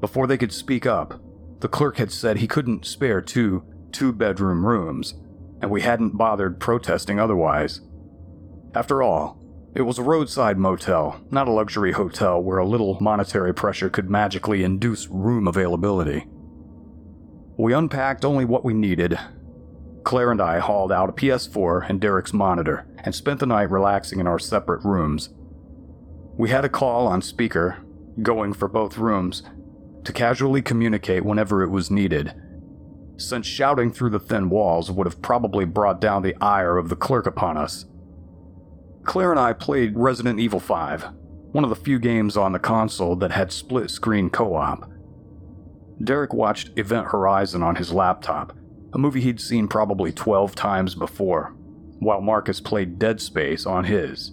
Before 0.00 0.26
they 0.26 0.38
could 0.38 0.52
speak 0.52 0.86
up, 0.86 1.20
the 1.60 1.68
clerk 1.68 1.96
had 1.96 2.12
said 2.12 2.38
he 2.38 2.46
couldn't 2.46 2.86
spare 2.86 3.20
two 3.20 3.64
two 3.90 4.12
bedroom 4.12 4.66
rooms, 4.66 5.14
and 5.60 5.70
we 5.70 5.80
hadn't 5.80 6.16
bothered 6.16 6.60
protesting 6.60 7.18
otherwise. 7.18 7.80
After 8.74 9.02
all, 9.02 9.40
it 9.78 9.86
was 9.86 9.96
a 9.96 10.02
roadside 10.02 10.58
motel, 10.58 11.20
not 11.30 11.46
a 11.46 11.52
luxury 11.52 11.92
hotel 11.92 12.42
where 12.42 12.58
a 12.58 12.66
little 12.66 12.98
monetary 13.00 13.54
pressure 13.54 13.88
could 13.88 14.10
magically 14.10 14.64
induce 14.64 15.06
room 15.06 15.46
availability. 15.46 16.26
We 17.56 17.72
unpacked 17.72 18.24
only 18.24 18.44
what 18.44 18.64
we 18.64 18.74
needed. 18.74 19.16
Claire 20.02 20.32
and 20.32 20.40
I 20.40 20.58
hauled 20.58 20.90
out 20.90 21.08
a 21.08 21.12
PS4 21.12 21.88
and 21.88 22.00
Derek's 22.00 22.32
monitor 22.32 22.88
and 23.04 23.14
spent 23.14 23.38
the 23.38 23.46
night 23.46 23.70
relaxing 23.70 24.18
in 24.18 24.26
our 24.26 24.40
separate 24.40 24.84
rooms. 24.84 25.28
We 26.36 26.50
had 26.50 26.64
a 26.64 26.68
call 26.68 27.06
on 27.06 27.22
speaker, 27.22 27.78
going 28.20 28.54
for 28.54 28.66
both 28.66 28.98
rooms, 28.98 29.44
to 30.02 30.12
casually 30.12 30.60
communicate 30.60 31.24
whenever 31.24 31.62
it 31.62 31.70
was 31.70 31.88
needed, 31.88 32.34
since 33.16 33.46
shouting 33.46 33.92
through 33.92 34.10
the 34.10 34.18
thin 34.18 34.50
walls 34.50 34.90
would 34.90 35.06
have 35.06 35.22
probably 35.22 35.64
brought 35.64 36.00
down 36.00 36.22
the 36.22 36.34
ire 36.42 36.78
of 36.78 36.88
the 36.88 36.96
clerk 36.96 37.26
upon 37.26 37.56
us. 37.56 37.84
Claire 39.08 39.30
and 39.30 39.40
I 39.40 39.54
played 39.54 39.96
Resident 39.96 40.38
Evil 40.38 40.60
5, 40.60 41.06
one 41.52 41.64
of 41.64 41.70
the 41.70 41.76
few 41.76 41.98
games 41.98 42.36
on 42.36 42.52
the 42.52 42.58
console 42.58 43.16
that 43.16 43.30
had 43.30 43.50
split 43.50 43.90
screen 43.90 44.28
co 44.28 44.54
op. 44.54 44.86
Derek 46.04 46.34
watched 46.34 46.78
Event 46.78 47.06
Horizon 47.06 47.62
on 47.62 47.76
his 47.76 47.90
laptop, 47.90 48.54
a 48.92 48.98
movie 48.98 49.22
he'd 49.22 49.40
seen 49.40 49.66
probably 49.66 50.12
12 50.12 50.54
times 50.54 50.94
before, 50.94 51.54
while 52.00 52.20
Marcus 52.20 52.60
played 52.60 52.98
Dead 52.98 53.18
Space 53.18 53.64
on 53.64 53.84
his. 53.84 54.32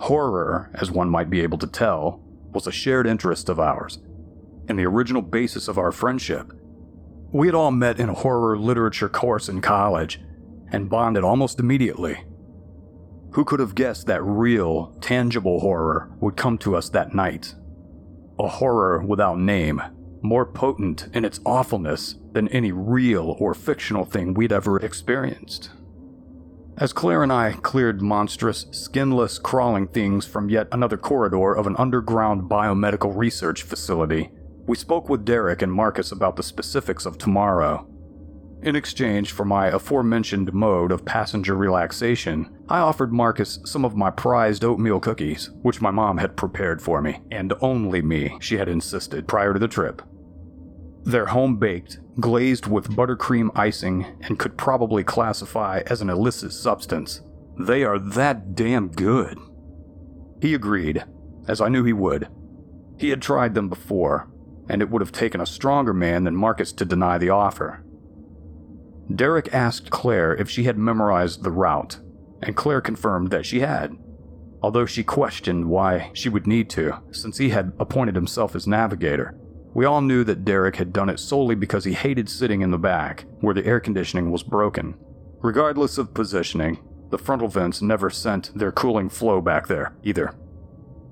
Horror, 0.00 0.68
as 0.74 0.90
one 0.90 1.08
might 1.08 1.30
be 1.30 1.40
able 1.40 1.58
to 1.58 1.68
tell, 1.68 2.20
was 2.52 2.66
a 2.66 2.72
shared 2.72 3.06
interest 3.06 3.48
of 3.48 3.60
ours, 3.60 4.00
and 4.66 4.76
the 4.76 4.86
original 4.86 5.22
basis 5.22 5.68
of 5.68 5.78
our 5.78 5.92
friendship. 5.92 6.52
We 7.30 7.46
had 7.46 7.54
all 7.54 7.70
met 7.70 8.00
in 8.00 8.08
a 8.08 8.14
horror 8.14 8.58
literature 8.58 9.08
course 9.08 9.48
in 9.48 9.60
college 9.60 10.20
and 10.72 10.90
bonded 10.90 11.22
almost 11.22 11.60
immediately. 11.60 12.24
Who 13.36 13.44
could 13.44 13.60
have 13.60 13.74
guessed 13.74 14.06
that 14.06 14.24
real, 14.24 14.96
tangible 15.02 15.60
horror 15.60 16.10
would 16.20 16.38
come 16.38 16.56
to 16.56 16.74
us 16.74 16.88
that 16.88 17.14
night? 17.14 17.54
A 18.38 18.48
horror 18.48 19.04
without 19.04 19.38
name, 19.38 19.82
more 20.22 20.46
potent 20.46 21.08
in 21.12 21.22
its 21.22 21.38
awfulness 21.44 22.16
than 22.32 22.48
any 22.48 22.72
real 22.72 23.36
or 23.38 23.52
fictional 23.52 24.06
thing 24.06 24.32
we'd 24.32 24.52
ever 24.52 24.78
experienced. 24.78 25.68
As 26.78 26.94
Claire 26.94 27.22
and 27.22 27.30
I 27.30 27.52
cleared 27.52 28.00
monstrous, 28.00 28.64
skinless, 28.70 29.38
crawling 29.38 29.88
things 29.88 30.26
from 30.26 30.48
yet 30.48 30.68
another 30.72 30.96
corridor 30.96 31.52
of 31.52 31.66
an 31.66 31.76
underground 31.76 32.48
biomedical 32.48 33.14
research 33.14 33.64
facility, 33.64 34.30
we 34.66 34.78
spoke 34.78 35.10
with 35.10 35.26
Derek 35.26 35.60
and 35.60 35.70
Marcus 35.70 36.10
about 36.10 36.36
the 36.36 36.42
specifics 36.42 37.04
of 37.04 37.18
tomorrow. 37.18 37.86
In 38.62 38.74
exchange 38.74 39.32
for 39.32 39.44
my 39.44 39.68
aforementioned 39.68 40.52
mode 40.52 40.90
of 40.90 41.04
passenger 41.04 41.54
relaxation, 41.54 42.50
I 42.68 42.78
offered 42.78 43.12
Marcus 43.12 43.60
some 43.64 43.84
of 43.84 43.94
my 43.94 44.10
prized 44.10 44.64
oatmeal 44.64 44.98
cookies, 44.98 45.50
which 45.62 45.82
my 45.82 45.90
mom 45.90 46.18
had 46.18 46.36
prepared 46.36 46.80
for 46.80 47.02
me, 47.02 47.20
and 47.30 47.52
only 47.60 48.02
me, 48.02 48.36
she 48.40 48.56
had 48.56 48.68
insisted, 48.68 49.28
prior 49.28 49.52
to 49.52 49.58
the 49.58 49.68
trip. 49.68 50.02
They're 51.04 51.26
home 51.26 51.58
baked, 51.58 52.00
glazed 52.18 52.66
with 52.66 52.96
buttercream 52.96 53.50
icing, 53.54 54.06
and 54.22 54.38
could 54.38 54.56
probably 54.56 55.04
classify 55.04 55.82
as 55.86 56.00
an 56.00 56.10
illicit 56.10 56.52
substance. 56.52 57.20
They 57.60 57.84
are 57.84 57.98
that 57.98 58.56
damn 58.56 58.88
good. 58.88 59.38
He 60.40 60.54
agreed, 60.54 61.04
as 61.46 61.60
I 61.60 61.68
knew 61.68 61.84
he 61.84 61.92
would. 61.92 62.26
He 62.98 63.10
had 63.10 63.22
tried 63.22 63.54
them 63.54 63.68
before, 63.68 64.28
and 64.68 64.82
it 64.82 64.90
would 64.90 65.02
have 65.02 65.12
taken 65.12 65.40
a 65.40 65.46
stronger 65.46 65.92
man 65.92 66.24
than 66.24 66.34
Marcus 66.34 66.72
to 66.72 66.84
deny 66.84 67.18
the 67.18 67.30
offer. 67.30 67.84
Derek 69.14 69.52
asked 69.54 69.90
Claire 69.90 70.34
if 70.34 70.50
she 70.50 70.64
had 70.64 70.78
memorized 70.78 71.42
the 71.42 71.50
route, 71.50 71.98
and 72.42 72.56
Claire 72.56 72.80
confirmed 72.80 73.30
that 73.30 73.46
she 73.46 73.60
had, 73.60 73.96
although 74.62 74.86
she 74.86 75.04
questioned 75.04 75.66
why 75.66 76.10
she 76.12 76.28
would 76.28 76.46
need 76.46 76.68
to, 76.70 77.00
since 77.12 77.38
he 77.38 77.50
had 77.50 77.72
appointed 77.78 78.14
himself 78.14 78.54
as 78.54 78.66
navigator. 78.66 79.38
We 79.74 79.84
all 79.84 80.00
knew 80.00 80.24
that 80.24 80.44
Derek 80.44 80.76
had 80.76 80.92
done 80.92 81.08
it 81.08 81.20
solely 81.20 81.54
because 81.54 81.84
he 81.84 81.92
hated 81.92 82.28
sitting 82.28 82.62
in 82.62 82.70
the 82.70 82.78
back, 82.78 83.26
where 83.40 83.54
the 83.54 83.66
air 83.66 83.78
conditioning 83.78 84.30
was 84.30 84.42
broken. 84.42 84.96
Regardless 85.40 85.98
of 85.98 86.14
positioning, 86.14 86.78
the 87.10 87.18
frontal 87.18 87.48
vents 87.48 87.82
never 87.82 88.10
sent 88.10 88.56
their 88.58 88.72
cooling 88.72 89.08
flow 89.08 89.40
back 89.40 89.68
there, 89.68 89.94
either. 90.02 90.34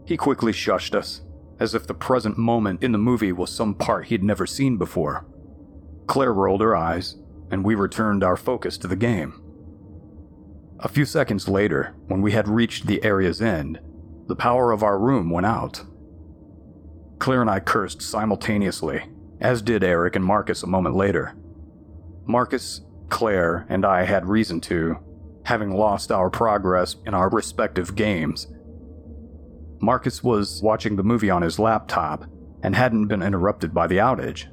He 0.07 0.17
quickly 0.17 0.51
shushed 0.51 0.95
us, 0.95 1.21
as 1.61 1.75
if 1.75 1.87
the 1.87 1.95
present 1.95 2.37
moment 2.37 2.83
in 2.83 2.93
the 2.93 2.99
movie 2.99 3.33
was 3.33 3.51
some 3.51 3.75
part 3.75 4.07
he'd 4.07 4.25
never 4.25 4.47
seen 4.47 4.77
before. 4.77 5.27
Claire 6.07 6.33
rolled 6.33 6.61
her 6.61 6.75
eyes, 6.75 7.17
and 7.55 7.65
we 7.65 7.77
returned 7.77 8.25
our 8.25 8.37
focus 8.37 8.77
to 8.77 8.89
the 8.89 8.97
game. 8.97 9.41
A 10.81 10.89
few 10.89 11.05
seconds 11.05 11.49
later, 11.49 11.95
when 12.09 12.21
we 12.21 12.33
had 12.33 12.49
reached 12.49 12.89
the 12.89 13.03
area's 13.05 13.41
end, 13.41 13.79
the 14.27 14.35
power 14.35 14.73
of 14.73 14.83
our 14.83 14.99
room 14.99 15.31
went 15.31 15.47
out. 15.47 15.85
Claire 17.21 17.43
and 17.43 17.49
I 17.49 17.61
cursed 17.61 18.03
simultaneously, 18.03 19.05
as 19.41 19.63
did 19.63 19.83
Derek 19.83 20.17
and 20.17 20.25
Marcus 20.25 20.65
a 20.65 20.67
moment 20.67 20.97
later. 20.97 21.37
Marcus, 22.27 22.81
Claire, 23.09 23.67
and 23.69 23.87
I 23.87 24.03
had 24.03 24.27
reason 24.27 24.61
to, 24.63 24.99
having 25.45 25.77
lost 25.77 26.11
our 26.11 26.31
progress 26.31 26.97
in 27.07 27.15
our 27.15 27.31
respective 27.31 27.95
games. 27.95 28.49
Marcus 29.81 30.25
was 30.25 30.61
watching 30.61 30.97
the 30.97 31.05
movie 31.05 31.31
on 31.31 31.43
his 31.43 31.61
laptop 31.61 32.25
and 32.65 32.75
hadn't 32.75 33.07
been 33.07 33.23
interrupted 33.23 33.73
by 33.73 33.87
the 33.87 33.99
outage. 33.99 34.47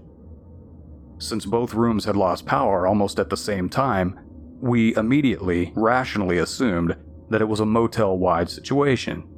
Since 1.21 1.45
both 1.45 1.73
rooms 1.73 2.05
had 2.05 2.15
lost 2.15 2.45
power 2.45 2.85
almost 2.85 3.19
at 3.19 3.29
the 3.29 3.37
same 3.37 3.69
time, 3.69 4.19
we 4.59 4.95
immediately, 4.95 5.71
rationally 5.75 6.37
assumed 6.37 6.95
that 7.29 7.41
it 7.41 7.47
was 7.47 7.59
a 7.59 7.65
motel 7.65 8.17
wide 8.17 8.49
situation 8.49 9.31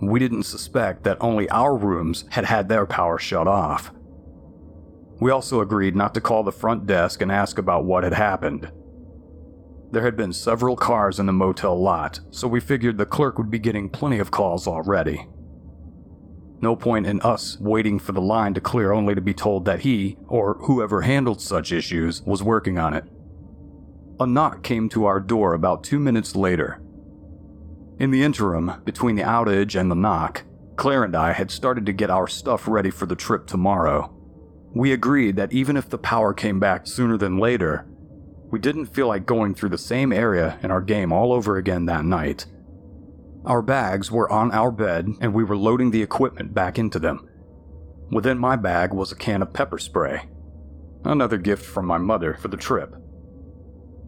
we 0.00 0.20
didn't 0.20 0.42
suspect 0.44 1.04
that 1.04 1.18
only 1.20 1.48
our 1.50 1.76
rooms 1.76 2.24
had 2.30 2.44
had 2.44 2.68
their 2.68 2.86
power 2.86 3.18
shut 3.18 3.46
off. 3.46 3.92
We 5.20 5.30
also 5.30 5.60
agreed 5.60 5.94
not 5.94 6.14
to 6.14 6.20
call 6.20 6.42
the 6.42 6.52
front 6.52 6.86
desk 6.86 7.22
and 7.22 7.30
ask 7.30 7.58
about 7.58 7.84
what 7.84 8.04
had 8.04 8.14
happened. 8.14 8.70
There 9.92 10.02
had 10.02 10.16
been 10.16 10.32
several 10.32 10.76
cars 10.76 11.20
in 11.20 11.26
the 11.26 11.32
motel 11.32 11.80
lot, 11.80 12.20
so 12.30 12.48
we 12.48 12.60
figured 12.60 12.98
the 12.98 13.06
clerk 13.06 13.38
would 13.38 13.50
be 13.50 13.60
getting 13.60 13.88
plenty 13.88 14.18
of 14.18 14.32
calls 14.32 14.66
already. 14.66 15.28
No 16.60 16.76
point 16.76 17.06
in 17.06 17.20
us 17.20 17.58
waiting 17.60 17.98
for 17.98 18.12
the 18.12 18.20
line 18.20 18.54
to 18.54 18.60
clear 18.60 18.92
only 18.92 19.14
to 19.14 19.20
be 19.20 19.34
told 19.34 19.64
that 19.64 19.80
he, 19.80 20.16
or 20.28 20.54
whoever 20.62 21.02
handled 21.02 21.40
such 21.40 21.72
issues, 21.72 22.22
was 22.22 22.42
working 22.42 22.78
on 22.78 22.94
it. 22.94 23.04
A 24.20 24.26
knock 24.26 24.62
came 24.62 24.88
to 24.90 25.04
our 25.04 25.20
door 25.20 25.54
about 25.54 25.84
two 25.84 25.98
minutes 25.98 26.36
later, 26.36 26.80
in 27.98 28.10
the 28.10 28.24
interim, 28.24 28.82
between 28.84 29.14
the 29.14 29.22
outage 29.22 29.78
and 29.78 29.88
the 29.88 29.94
knock, 29.94 30.42
Claire 30.76 31.04
and 31.04 31.14
I 31.14 31.32
had 31.32 31.50
started 31.50 31.86
to 31.86 31.92
get 31.92 32.10
our 32.10 32.26
stuff 32.26 32.66
ready 32.66 32.90
for 32.90 33.06
the 33.06 33.14
trip 33.14 33.46
tomorrow. 33.46 34.12
We 34.74 34.92
agreed 34.92 35.36
that 35.36 35.52
even 35.52 35.76
if 35.76 35.88
the 35.88 35.98
power 35.98 36.34
came 36.34 36.58
back 36.58 36.88
sooner 36.88 37.16
than 37.16 37.38
later, 37.38 37.86
we 38.50 38.58
didn't 38.58 38.86
feel 38.86 39.06
like 39.06 39.26
going 39.26 39.54
through 39.54 39.68
the 39.68 39.78
same 39.78 40.12
area 40.12 40.58
in 40.62 40.72
our 40.72 40.80
game 40.80 41.12
all 41.12 41.32
over 41.32 41.56
again 41.56 41.86
that 41.86 42.04
night. 42.04 42.46
Our 43.46 43.60
bags 43.60 44.10
were 44.10 44.30
on 44.30 44.52
our 44.52 44.70
bed 44.70 45.08
and 45.20 45.34
we 45.34 45.44
were 45.44 45.56
loading 45.56 45.90
the 45.90 46.02
equipment 46.02 46.54
back 46.54 46.78
into 46.78 46.98
them. 46.98 47.28
Within 48.10 48.38
my 48.38 48.56
bag 48.56 48.92
was 48.92 49.12
a 49.12 49.16
can 49.16 49.42
of 49.42 49.52
pepper 49.52 49.78
spray, 49.78 50.28
another 51.04 51.36
gift 51.36 51.64
from 51.64 51.86
my 51.86 51.98
mother 51.98 52.34
for 52.34 52.48
the 52.48 52.56
trip. 52.56 52.94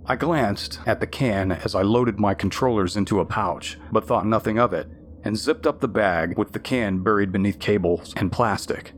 I 0.07 0.17
glanced 0.17 0.81
at 0.87 1.01
the 1.01 1.07
can 1.07 1.53
as 1.53 1.75
I 1.75 1.83
loaded 1.83 2.19
my 2.19 2.33
controllers 2.33 2.97
into 2.97 3.21
a 3.21 3.27
pouch, 3.27 3.77
but 3.91 4.07
thought 4.07 4.27
nothing 4.27 4.59
of 4.59 4.73
it 4.73 4.89
and 5.25 5.37
zipped 5.37 5.67
up 5.67 5.81
the 5.81 5.89
bag 5.89 6.39
with 6.39 6.53
the 6.53 6.61
can 6.61 7.03
buried 7.03 7.33
beneath 7.33 7.59
cables 7.59 8.15
and 8.17 8.31
plastic. 8.31 8.93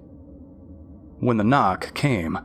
When 1.20 1.38
the 1.38 1.44
knock 1.44 1.94
came, 1.94 2.38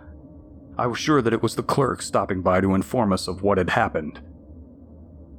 I 0.78 0.88
was 0.88 0.98
sure 0.98 1.22
that 1.22 1.34
it 1.34 1.44
was 1.44 1.56
the 1.56 1.64
clerk 1.64 2.02
stopping 2.02 2.42
by 2.42 2.62
to 2.62 2.74
inform 2.74 3.14
us 3.14 3.28
of 3.28 3.44
what 3.44 3.58
had 3.58 3.72
happened. 3.72 4.22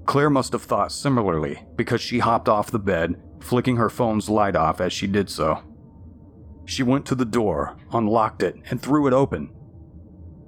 Claire 0.07 0.31
must 0.31 0.53
have 0.53 0.63
thought 0.63 0.93
similarly 0.93 1.63
because 1.77 2.01
she 2.01 2.19
hopped 2.19 2.49
off 2.49 2.71
the 2.71 2.79
bed, 2.79 3.21
flicking 3.41 3.77
her 3.77 3.91
phone's 3.91 4.29
light 4.29 4.57
off 4.57 4.81
as 4.81 4.93
she 4.93 5.07
did 5.07 5.31
so. 5.31 5.63
She 6.67 6.83
went 6.83 7.07
to 7.07 7.15
the 7.15 7.25
door, 7.25 7.77
unlocked 7.93 8.43
it, 8.43 8.57
and 8.71 8.81
threw 8.81 9.07
it 9.07 9.13
open. 9.13 9.51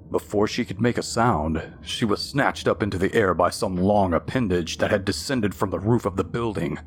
Before 0.09 0.47
she 0.47 0.63
could 0.63 0.79
make 0.79 0.97
a 0.97 1.03
sound, 1.03 1.61
she 1.81 2.05
was 2.05 2.21
snatched 2.21 2.67
up 2.67 2.81
into 2.81 2.97
the 2.97 3.13
air 3.13 3.33
by 3.33 3.49
some 3.49 3.75
long 3.75 4.13
appendage 4.13 4.77
that 4.77 4.91
had 4.91 5.05
descended 5.05 5.53
from 5.53 5.69
the 5.69 5.79
roof 5.79 6.05
of 6.05 6.15
the 6.15 6.23
building. 6.23 6.79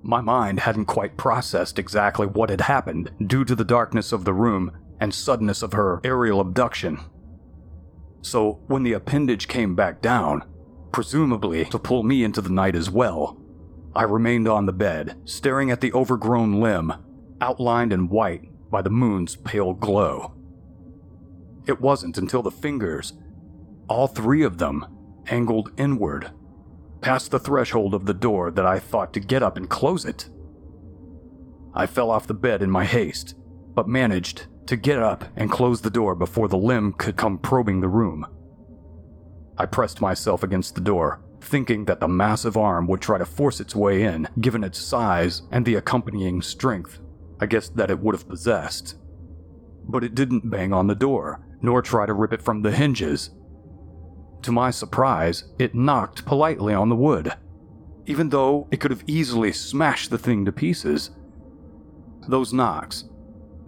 My 0.00 0.20
mind 0.20 0.60
hadn't 0.60 0.86
quite 0.86 1.16
processed 1.16 1.78
exactly 1.78 2.26
what 2.26 2.50
had 2.50 2.62
happened 2.62 3.10
due 3.26 3.44
to 3.44 3.54
the 3.54 3.64
darkness 3.64 4.12
of 4.12 4.24
the 4.24 4.32
room 4.32 4.72
and 5.00 5.12
suddenness 5.12 5.62
of 5.62 5.72
her 5.72 6.00
aerial 6.04 6.40
abduction. 6.40 7.00
So, 8.22 8.60
when 8.68 8.84
the 8.84 8.92
appendage 8.92 9.48
came 9.48 9.74
back 9.74 10.00
down, 10.00 10.44
presumably 10.92 11.64
to 11.66 11.78
pull 11.78 12.02
me 12.02 12.24
into 12.24 12.40
the 12.40 12.50
night 12.50 12.76
as 12.76 12.90
well, 12.90 13.40
I 13.94 14.04
remained 14.04 14.48
on 14.48 14.66
the 14.66 14.72
bed, 14.72 15.20
staring 15.24 15.70
at 15.70 15.80
the 15.80 15.92
overgrown 15.92 16.60
limb, 16.60 16.92
outlined 17.40 17.92
in 17.92 18.08
white 18.08 18.48
by 18.70 18.82
the 18.82 18.90
moon's 18.90 19.36
pale 19.36 19.74
glow. 19.74 20.34
It 21.66 21.80
wasn't 21.80 22.18
until 22.18 22.42
the 22.42 22.50
fingers, 22.50 23.12
all 23.88 24.06
three 24.06 24.42
of 24.42 24.58
them, 24.58 24.86
angled 25.26 25.72
inward, 25.76 26.30
past 27.00 27.30
the 27.30 27.38
threshold 27.38 27.94
of 27.94 28.06
the 28.06 28.14
door 28.14 28.50
that 28.50 28.66
I 28.66 28.78
thought 28.78 29.12
to 29.12 29.20
get 29.20 29.42
up 29.42 29.56
and 29.56 29.68
close 29.68 30.04
it. 30.04 30.28
I 31.74 31.86
fell 31.86 32.10
off 32.10 32.26
the 32.26 32.34
bed 32.34 32.62
in 32.62 32.70
my 32.70 32.84
haste, 32.84 33.34
but 33.74 33.88
managed 33.88 34.46
to 34.66 34.76
get 34.76 34.98
up 34.98 35.24
and 35.36 35.50
close 35.50 35.80
the 35.80 35.90
door 35.90 36.14
before 36.14 36.48
the 36.48 36.56
limb 36.56 36.92
could 36.92 37.16
come 37.16 37.38
probing 37.38 37.80
the 37.80 37.88
room. 37.88 38.26
I 39.62 39.66
pressed 39.66 40.00
myself 40.00 40.42
against 40.42 40.74
the 40.74 40.80
door, 40.80 41.20
thinking 41.40 41.84
that 41.84 42.00
the 42.00 42.08
massive 42.08 42.56
arm 42.56 42.88
would 42.88 43.00
try 43.00 43.18
to 43.18 43.24
force 43.24 43.60
its 43.60 43.76
way 43.76 44.02
in, 44.02 44.28
given 44.40 44.64
its 44.64 44.80
size 44.80 45.42
and 45.52 45.64
the 45.64 45.76
accompanying 45.76 46.42
strength 46.42 46.98
I 47.42 47.46
guessed 47.46 47.76
that 47.76 47.90
it 47.90 47.98
would 47.98 48.14
have 48.14 48.28
possessed. 48.28 48.96
But 49.84 50.02
it 50.04 50.14
didn't 50.14 50.50
bang 50.50 50.72
on 50.72 50.88
the 50.88 50.94
door, 50.94 51.44
nor 51.60 51.80
try 51.80 52.06
to 52.06 52.12
rip 52.12 52.32
it 52.32 52.42
from 52.42 52.62
the 52.62 52.72
hinges. 52.72 53.30
To 54.42 54.52
my 54.52 54.70
surprise, 54.70 55.44
it 55.60 55.74
knocked 55.74 56.24
politely 56.24 56.74
on 56.74 56.88
the 56.88 56.94
wood, 56.94 57.34
even 58.06 58.28
though 58.28 58.68
it 58.72 58.80
could 58.80 58.90
have 58.90 59.04
easily 59.06 59.52
smashed 59.52 60.10
the 60.10 60.18
thing 60.18 60.44
to 60.44 60.52
pieces. 60.52 61.10
Those 62.28 62.52
knocks, 62.52 63.04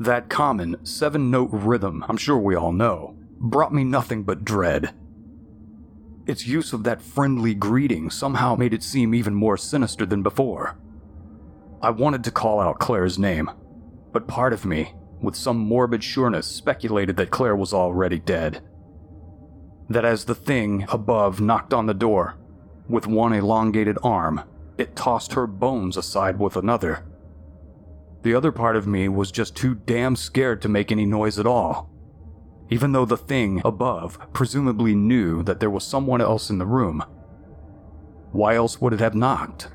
that 0.01 0.29
common 0.29 0.85
seven 0.85 1.31
note 1.31 1.51
rhythm 1.53 2.05
I'm 2.09 2.17
sure 2.17 2.39
we 2.39 2.57
all 2.57 2.73
know, 2.73 3.17
brought 3.39 3.73
me 3.73 3.85
nothing 3.85 4.25
but 4.25 4.45
dread. 4.45 4.93
Its 6.27 6.47
use 6.47 6.73
of 6.73 6.85
that 6.85 7.03
friendly 7.03 7.55
greeting 7.55 8.11
somehow 8.11 8.55
made 8.57 8.73
it 8.73 8.83
seem 8.83 9.15
even 9.15 9.35
more 9.35 9.57
sinister 9.57 10.07
than 10.07 10.23
before. 10.23 10.77
I 11.83 11.91
wanted 11.91 12.25
to 12.25 12.31
call 12.31 12.61
out 12.61 12.79
Claire's 12.79 13.19
name, 13.19 13.51
but 14.13 14.27
part 14.27 14.55
of 14.55 14.65
me, 14.65 14.95
with 15.21 15.37
some 15.37 15.59
morbid 15.59 16.03
sureness, 16.03 16.47
speculated 16.47 17.17
that 17.17 17.31
Claire 17.31 17.57
was 17.57 17.75
already 17.75 18.19
dead. 18.19 18.63
That 19.91 20.05
as 20.05 20.25
the 20.25 20.35
thing 20.35 20.87
above 20.89 21.41
knocked 21.43 21.75
on 21.75 21.87
the 21.87 21.95
door, 21.95 22.37
with 22.89 23.07
one 23.07 23.35
elongated 23.35 23.99
arm, 24.03 24.43
it 24.79 24.97
tossed 24.97 25.35
her 25.35 25.47
bones 25.47 25.97
aside 25.97 26.39
with 26.39 26.57
another. 26.57 27.05
The 28.23 28.35
other 28.35 28.53
part 28.53 28.77
of 28.77 28.87
me 28.87 29.09
was 29.09 29.31
just 29.31 29.55
too 29.55 29.75
damn 29.75 30.17
scared 30.17 30.63
to 30.63 30.69
make 30.71 30.91
any 30.91 31.05
noise 31.05 31.39
at 31.39 31.47
all. 31.47 31.91
Even 32.75 32.91
though 32.91 33.05
the 33.05 33.17
thing 33.17 33.63
above 33.65 34.19
presumably 34.33 34.97
knew 34.97 35.45
that 35.45 35.61
there 35.61 35.71
was 35.71 35.85
someone 35.85 36.21
else 36.21 36.51
in 36.51 36.59
the 36.59 36.67
room. 36.67 37.05
Why 38.33 38.57
else 38.57 38.81
would 38.81 38.93
it 38.93 38.99
have 38.99 39.15
knocked? 39.15 39.69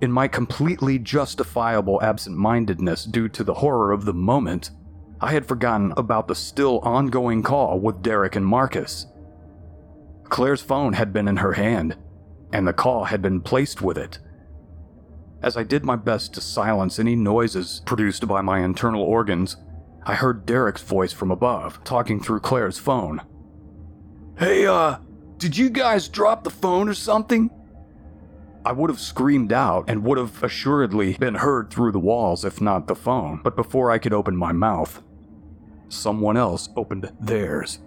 In 0.00 0.10
my 0.10 0.26
completely 0.26 0.98
justifiable 0.98 2.00
absent 2.02 2.38
mindedness 2.38 3.04
due 3.04 3.28
to 3.28 3.44
the 3.44 3.60
horror 3.60 3.92
of 3.92 4.06
the 4.06 4.14
moment, 4.14 4.70
I 5.20 5.32
had 5.32 5.44
forgotten 5.44 5.92
about 5.98 6.28
the 6.28 6.34
still 6.34 6.78
ongoing 6.78 7.42
call 7.42 7.78
with 7.78 8.00
Derek 8.00 8.36
and 8.36 8.46
Marcus. 8.46 9.04
Claire's 10.30 10.62
phone 10.62 10.94
had 10.94 11.12
been 11.12 11.28
in 11.28 11.36
her 11.36 11.52
hand, 11.52 11.94
and 12.54 12.66
the 12.66 12.72
call 12.72 13.04
had 13.04 13.20
been 13.20 13.42
placed 13.42 13.82
with 13.82 13.98
it. 13.98 14.18
As 15.42 15.58
I 15.58 15.64
did 15.64 15.84
my 15.84 15.96
best 15.96 16.32
to 16.32 16.40
silence 16.40 16.98
any 16.98 17.16
noises 17.16 17.82
produced 17.84 18.26
by 18.26 18.40
my 18.40 18.60
internal 18.60 19.02
organs, 19.02 19.58
I 20.04 20.14
heard 20.14 20.46
Derek's 20.46 20.82
voice 20.82 21.12
from 21.12 21.30
above, 21.30 21.82
talking 21.84 22.20
through 22.20 22.40
Claire's 22.40 22.78
phone. 22.78 23.20
Hey, 24.38 24.66
uh, 24.66 24.96
did 25.36 25.56
you 25.56 25.68
guys 25.70 26.08
drop 26.08 26.44
the 26.44 26.50
phone 26.50 26.88
or 26.88 26.94
something? 26.94 27.50
I 28.64 28.72
would 28.72 28.90
have 28.90 29.00
screamed 29.00 29.52
out 29.52 29.84
and 29.88 30.04
would 30.04 30.18
have 30.18 30.42
assuredly 30.42 31.14
been 31.14 31.36
heard 31.36 31.70
through 31.70 31.92
the 31.92 31.98
walls 31.98 32.44
if 32.44 32.60
not 32.60 32.86
the 32.86 32.94
phone, 32.94 33.40
but 33.42 33.56
before 33.56 33.90
I 33.90 33.98
could 33.98 34.12
open 34.12 34.36
my 34.36 34.52
mouth, 34.52 35.02
someone 35.88 36.36
else 36.36 36.68
opened 36.76 37.10
theirs. 37.20 37.78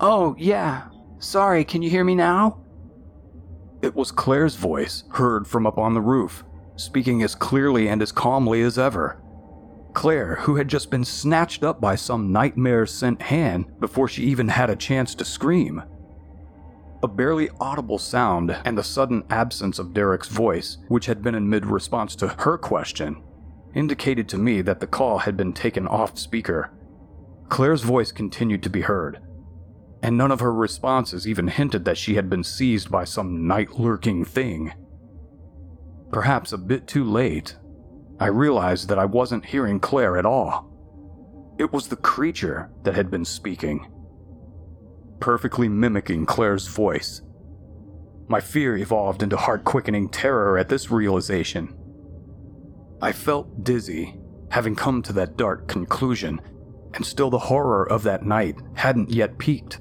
Oh, 0.00 0.34
yeah. 0.38 0.88
Sorry, 1.18 1.64
can 1.64 1.82
you 1.82 1.90
hear 1.90 2.04
me 2.04 2.14
now? 2.14 2.60
It 3.82 3.94
was 3.94 4.10
Claire's 4.10 4.56
voice, 4.56 5.04
heard 5.10 5.46
from 5.46 5.66
up 5.66 5.78
on 5.78 5.94
the 5.94 6.00
roof, 6.00 6.44
speaking 6.76 7.22
as 7.22 7.34
clearly 7.34 7.88
and 7.88 8.00
as 8.00 8.12
calmly 8.12 8.62
as 8.62 8.78
ever. 8.78 9.20
Claire, 9.92 10.36
who 10.36 10.56
had 10.56 10.68
just 10.68 10.90
been 10.90 11.04
snatched 11.04 11.64
up 11.64 11.80
by 11.80 11.94
some 11.94 12.32
nightmare 12.32 12.86
sent 12.86 13.22
hand 13.22 13.66
before 13.80 14.08
she 14.08 14.24
even 14.24 14.48
had 14.48 14.70
a 14.70 14.76
chance 14.76 15.14
to 15.14 15.24
scream. 15.24 15.82
A 17.02 17.08
barely 17.08 17.48
audible 17.60 17.98
sound 17.98 18.56
and 18.64 18.76
the 18.76 18.82
sudden 18.82 19.22
absence 19.30 19.78
of 19.78 19.94
Derek's 19.94 20.28
voice, 20.28 20.78
which 20.88 21.06
had 21.06 21.22
been 21.22 21.34
in 21.34 21.48
mid 21.48 21.64
response 21.64 22.16
to 22.16 22.28
her 22.28 22.58
question, 22.58 23.22
indicated 23.74 24.28
to 24.28 24.38
me 24.38 24.62
that 24.62 24.80
the 24.80 24.86
call 24.86 25.18
had 25.18 25.36
been 25.36 25.52
taken 25.52 25.86
off 25.86 26.18
speaker. 26.18 26.70
Claire's 27.48 27.82
voice 27.82 28.12
continued 28.12 28.62
to 28.64 28.70
be 28.70 28.82
heard, 28.82 29.20
and 30.02 30.18
none 30.18 30.30
of 30.30 30.40
her 30.40 30.52
responses 30.52 31.26
even 31.26 31.48
hinted 31.48 31.84
that 31.84 31.98
she 31.98 32.14
had 32.14 32.28
been 32.28 32.44
seized 32.44 32.90
by 32.90 33.04
some 33.04 33.46
night 33.46 33.78
lurking 33.78 34.24
thing. 34.24 34.72
Perhaps 36.10 36.52
a 36.52 36.58
bit 36.58 36.86
too 36.86 37.04
late, 37.04 37.56
I 38.20 38.26
realized 38.26 38.88
that 38.88 38.98
I 38.98 39.04
wasn't 39.04 39.46
hearing 39.46 39.80
Claire 39.80 40.16
at 40.16 40.26
all. 40.26 40.68
It 41.58 41.72
was 41.72 41.88
the 41.88 41.96
creature 41.96 42.70
that 42.82 42.94
had 42.94 43.10
been 43.10 43.24
speaking 43.24 43.86
perfectly 45.20 45.68
mimicking 45.68 46.26
Claire's 46.26 46.66
voice. 46.66 47.22
My 48.28 48.40
fear 48.40 48.76
evolved 48.76 49.22
into 49.22 49.36
heart 49.36 49.64
quickening 49.64 50.08
terror 50.08 50.58
at 50.58 50.68
this 50.68 50.90
realization. 50.90 51.74
I 53.00 53.12
felt 53.12 53.64
dizzy, 53.64 54.18
having 54.50 54.76
come 54.76 55.02
to 55.02 55.12
that 55.14 55.36
dark 55.36 55.68
conclusion, 55.68 56.40
and 56.94 57.04
still 57.04 57.30
the 57.30 57.38
horror 57.38 57.90
of 57.90 58.02
that 58.02 58.24
night 58.24 58.56
hadn't 58.74 59.10
yet 59.10 59.38
peaked. 59.38 59.80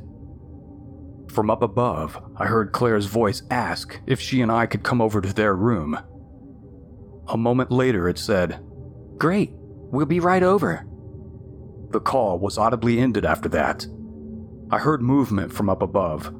From 1.30 1.50
up 1.50 1.62
above, 1.62 2.22
I 2.38 2.46
heard 2.46 2.72
Claire's 2.72 3.06
voice 3.06 3.44
ask 3.52 4.00
if 4.08 4.20
she 4.20 4.42
and 4.42 4.52
I 4.52 4.66
could 4.66 4.84
come 4.84 5.02
over 5.02 5.22
to 5.22 5.34
their 5.34 5.56
room. 5.56 6.00
A 7.30 7.38
moment 7.38 7.72
later, 7.72 8.08
it 8.08 8.18
said, 8.18 8.60
Great, 9.18 9.52
we'll 9.54 10.06
be 10.06 10.20
right 10.20 10.44
over. 10.44 10.86
The 11.92 12.00
call 12.00 12.40
was 12.40 12.58
audibly 12.58 13.00
ended 13.00 13.26
after 13.26 13.50
that, 13.50 13.88
I 14.70 14.80
heard 14.80 15.02
movement 15.02 15.54
from 15.54 15.70
up 15.70 15.82
above, 15.82 16.36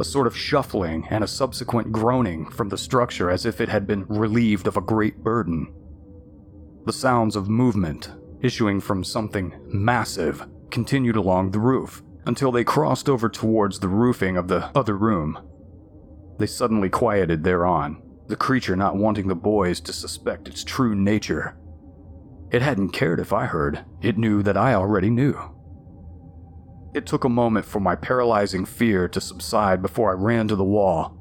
a 0.00 0.04
sort 0.04 0.26
of 0.26 0.36
shuffling 0.36 1.06
and 1.10 1.22
a 1.22 1.28
subsequent 1.28 1.92
groaning 1.92 2.50
from 2.50 2.70
the 2.70 2.76
structure 2.76 3.30
as 3.30 3.46
if 3.46 3.60
it 3.60 3.68
had 3.68 3.86
been 3.86 4.04
relieved 4.08 4.66
of 4.66 4.76
a 4.76 4.80
great 4.80 5.22
burden. 5.22 5.72
The 6.86 6.92
sounds 6.92 7.36
of 7.36 7.48
movement, 7.48 8.10
issuing 8.42 8.80
from 8.80 9.04
something 9.04 9.54
massive, 9.66 10.44
continued 10.72 11.14
along 11.14 11.52
the 11.52 11.60
roof 11.60 12.02
until 12.26 12.50
they 12.50 12.64
crossed 12.64 13.08
over 13.08 13.28
towards 13.28 13.78
the 13.78 13.88
roofing 13.88 14.36
of 14.36 14.48
the 14.48 14.76
other 14.76 14.96
room. 14.96 15.38
They 16.38 16.46
suddenly 16.46 16.88
quieted 16.88 17.44
thereon, 17.44 18.02
the 18.28 18.36
creature 18.36 18.76
not 18.76 18.96
wanting 18.96 19.28
the 19.28 19.34
boys 19.34 19.80
to 19.80 19.92
suspect 19.92 20.48
its 20.48 20.62
true 20.62 20.94
nature. 20.94 21.56
It 22.50 22.62
hadn't 22.62 22.90
cared 22.90 23.20
if 23.20 23.32
I 23.32 23.46
heard, 23.46 23.84
it 24.00 24.18
knew 24.18 24.42
that 24.42 24.56
I 24.56 24.74
already 24.74 25.10
knew. 25.10 25.36
It 26.94 27.06
took 27.06 27.24
a 27.24 27.28
moment 27.28 27.66
for 27.66 27.80
my 27.80 27.94
paralyzing 27.94 28.64
fear 28.64 29.08
to 29.08 29.20
subside 29.20 29.82
before 29.82 30.10
I 30.10 30.22
ran 30.22 30.48
to 30.48 30.56
the 30.56 30.64
wall. 30.64 31.14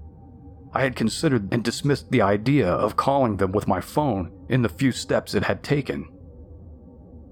I 0.73 0.81
had 0.81 0.95
considered 0.95 1.51
and 1.51 1.63
dismissed 1.63 2.11
the 2.11 2.21
idea 2.21 2.69
of 2.69 2.97
calling 2.97 3.37
them 3.37 3.51
with 3.51 3.67
my 3.67 3.81
phone 3.81 4.31
in 4.49 4.61
the 4.61 4.69
few 4.69 4.91
steps 4.91 5.33
it 5.33 5.43
had 5.43 5.63
taken. 5.63 6.09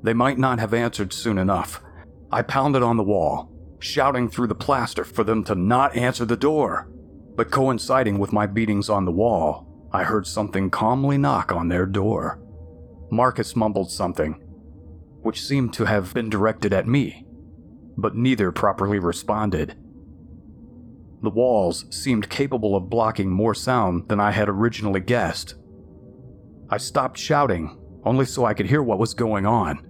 They 0.03 0.13
might 0.13 0.38
not 0.38 0.59
have 0.59 0.73
answered 0.73 1.13
soon 1.13 1.38
enough. 1.38 1.82
I 2.32 2.41
pounded 2.41 2.84
on 2.84 2.97
the 2.97 3.03
wall, 3.03 3.51
shouting 3.80 4.30
through 4.30 4.47
the 4.47 4.55
plaster 4.55 5.03
for 5.03 5.23
them 5.23 5.43
to 5.45 5.55
not 5.55 5.95
answer 5.95 6.26
the 6.26 6.38
door. 6.38 6.89
But 7.36 7.51
coinciding 7.51 8.17
with 8.17 8.31
my 8.31 8.47
beatings 8.47 8.89
on 8.89 9.05
the 9.05 9.11
wall, 9.11 9.89
I 9.91 10.03
heard 10.03 10.25
something 10.25 10.69
calmly 10.69 11.17
knock 11.17 11.51
on 11.51 11.67
their 11.67 11.86
door. 11.86 12.41
Marcus 13.11 13.55
mumbled 13.55 13.91
something, 13.91 14.33
which 15.21 15.41
seemed 15.41 15.73
to 15.73 15.86
have 15.86 16.13
been 16.13 16.29
directed 16.29 16.73
at 16.73 16.88
me, 16.88 17.25
but 17.97 18.15
neither 18.15 18.51
properly 18.51 18.99
responded. 18.99 19.75
The 21.21 21.29
walls 21.29 21.86
seemed 21.89 22.29
capable 22.29 22.75
of 22.75 22.89
blocking 22.89 23.29
more 23.29 23.55
sound 23.55 24.09
than 24.09 24.19
I 24.19 24.31
had 24.31 24.47
originally 24.47 24.99
guessed. 24.99 25.55
I 26.69 26.77
stopped 26.77 27.17
shouting, 27.17 27.77
only 28.03 28.25
so 28.25 28.45
I 28.45 28.53
could 28.53 28.67
hear 28.67 28.83
what 28.83 28.99
was 28.99 29.13
going 29.13 29.45
on. 29.45 29.86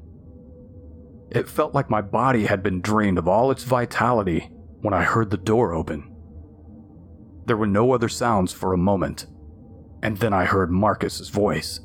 It 1.32 1.50
felt 1.50 1.74
like 1.74 1.90
my 1.90 2.02
body 2.02 2.46
had 2.46 2.64
been 2.64 2.82
drained 2.82 3.18
of 3.18 3.28
all 3.28 3.52
its 3.52 3.64
vitality 3.64 4.50
when 4.82 4.94
I 4.94 5.04
heard 5.04 5.30
the 5.30 5.38
door 5.38 5.74
open. 5.74 6.15
There 7.46 7.58
were 7.58 7.68
no 7.68 7.94
other 7.94 8.10
sounds 8.10 8.52
for 8.52 8.74
a 8.74 8.78
moment, 8.78 9.28
and 10.02 10.18
then 10.18 10.34
I 10.34 10.46
heard 10.46 10.72
Marcus's 10.72 11.30
voice, 11.30 11.80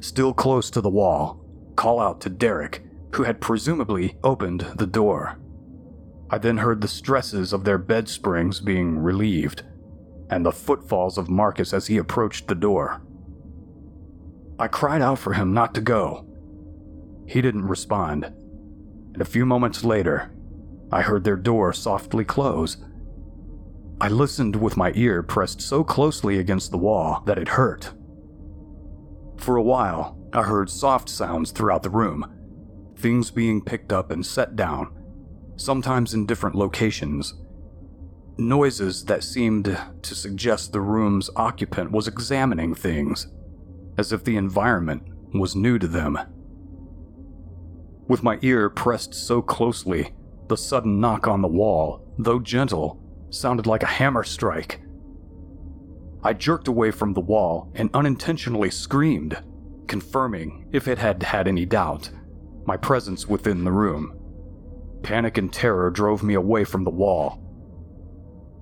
still 0.00 0.32
close 0.32 0.70
to 0.70 0.80
the 0.80 0.90
wall, 0.90 1.44
call 1.76 2.00
out 2.00 2.20
to 2.22 2.30
Derek, 2.30 2.84
who 3.14 3.24
had 3.24 3.40
presumably 3.40 4.16
opened 4.22 4.60
the 4.76 4.86
door. 4.86 5.38
I 6.30 6.38
then 6.38 6.58
heard 6.58 6.80
the 6.80 6.88
stresses 6.88 7.52
of 7.52 7.64
their 7.64 7.78
bed 7.78 8.08
springs 8.08 8.60
being 8.60 8.98
relieved, 8.98 9.64
and 10.30 10.46
the 10.46 10.52
footfalls 10.52 11.18
of 11.18 11.28
Marcus 11.28 11.72
as 11.72 11.88
he 11.88 11.98
approached 11.98 12.48
the 12.48 12.54
door. 12.54 13.02
I 14.58 14.68
cried 14.68 15.02
out 15.02 15.18
for 15.18 15.34
him 15.34 15.52
not 15.52 15.74
to 15.74 15.80
go. 15.80 16.26
He 17.26 17.42
didn't 17.42 17.66
respond, 17.66 18.24
and 18.24 19.20
a 19.20 19.26
few 19.26 19.44
moments 19.44 19.84
later, 19.84 20.30
I 20.90 21.02
heard 21.02 21.24
their 21.24 21.36
door 21.36 21.72
softly 21.72 22.24
close 22.24 22.76
I 24.02 24.08
listened 24.08 24.56
with 24.56 24.76
my 24.76 24.90
ear 24.96 25.22
pressed 25.22 25.60
so 25.60 25.84
closely 25.84 26.40
against 26.40 26.72
the 26.72 26.76
wall 26.76 27.22
that 27.26 27.38
it 27.38 27.46
hurt. 27.46 27.92
For 29.36 29.56
a 29.56 29.62
while, 29.62 30.18
I 30.32 30.42
heard 30.42 30.68
soft 30.68 31.08
sounds 31.08 31.52
throughout 31.52 31.84
the 31.84 31.90
room, 31.90 32.26
things 32.96 33.30
being 33.30 33.62
picked 33.62 33.92
up 33.92 34.10
and 34.10 34.26
set 34.26 34.56
down, 34.56 34.92
sometimes 35.54 36.14
in 36.14 36.26
different 36.26 36.56
locations. 36.56 37.34
Noises 38.38 39.04
that 39.04 39.22
seemed 39.22 39.66
to 40.02 40.14
suggest 40.16 40.72
the 40.72 40.80
room's 40.80 41.30
occupant 41.36 41.92
was 41.92 42.08
examining 42.08 42.74
things, 42.74 43.28
as 43.96 44.12
if 44.12 44.24
the 44.24 44.36
environment 44.36 45.04
was 45.32 45.54
new 45.54 45.78
to 45.78 45.86
them. 45.86 46.18
With 48.08 48.24
my 48.24 48.40
ear 48.42 48.68
pressed 48.68 49.14
so 49.14 49.42
closely, 49.42 50.12
the 50.48 50.56
sudden 50.56 50.98
knock 50.98 51.28
on 51.28 51.40
the 51.40 51.46
wall, 51.46 52.04
though 52.18 52.40
gentle, 52.40 53.01
sounded 53.32 53.66
like 53.66 53.82
a 53.82 53.86
hammer 53.86 54.24
strike. 54.24 54.80
I 56.22 56.32
jerked 56.32 56.68
away 56.68 56.90
from 56.90 57.14
the 57.14 57.20
wall 57.20 57.72
and 57.74 57.90
unintentionally 57.94 58.70
screamed, 58.70 59.42
confirming, 59.88 60.68
if 60.72 60.86
it 60.86 60.98
had 60.98 61.22
had 61.22 61.48
any 61.48 61.66
doubt, 61.66 62.10
my 62.64 62.76
presence 62.76 63.26
within 63.26 63.64
the 63.64 63.72
room. 63.72 64.16
Panic 65.02 65.36
and 65.36 65.52
terror 65.52 65.90
drove 65.90 66.22
me 66.22 66.34
away 66.34 66.64
from 66.64 66.84
the 66.84 66.90
wall 66.90 67.42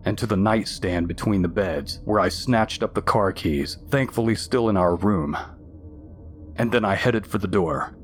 and 0.05 0.17
to 0.17 0.27
the 0.27 0.37
nightstand 0.37 1.07
between 1.07 1.43
the 1.43 1.49
beds, 1.49 2.01
where 2.05 2.21
I 2.21 2.31
snatched 2.31 2.83
up 2.83 2.95
the 2.95 3.03
car 3.03 3.33
keys, 3.33 3.77
thankfully 3.91 4.35
still 4.35 4.71
in 4.71 4.77
our 4.79 4.97
room. 4.97 5.37
And 6.57 6.73
then 6.73 6.87
I 6.87 6.95
headed 6.95 7.27
for 7.27 7.37
the 7.37 7.47
door. 7.47 7.95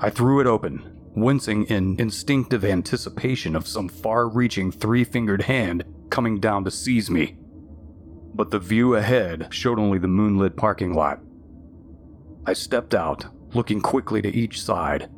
I 0.00 0.10
threw 0.10 0.40
it 0.40 0.48
open, 0.48 0.96
wincing 1.14 1.64
in 1.66 1.94
instinctive 2.00 2.64
anticipation 2.64 3.54
of 3.54 3.68
some 3.68 3.88
far 3.88 4.28
reaching 4.28 4.72
three 4.72 5.04
fingered 5.04 5.42
hand 5.42 5.84
coming 6.10 6.40
down 6.40 6.64
to 6.64 6.70
seize 6.70 7.10
me. 7.10 7.36
But 8.34 8.50
the 8.50 8.58
view 8.58 8.94
ahead 8.94 9.48
showed 9.50 9.78
only 9.78 9.98
the 9.98 10.08
moonlit 10.08 10.56
parking 10.56 10.94
lot. 10.94 11.20
I 12.46 12.52
stepped 12.52 12.94
out, 12.94 13.26
looking 13.54 13.80
quickly 13.80 14.22
to 14.22 14.28
each 14.28 14.62
side. 14.62 15.10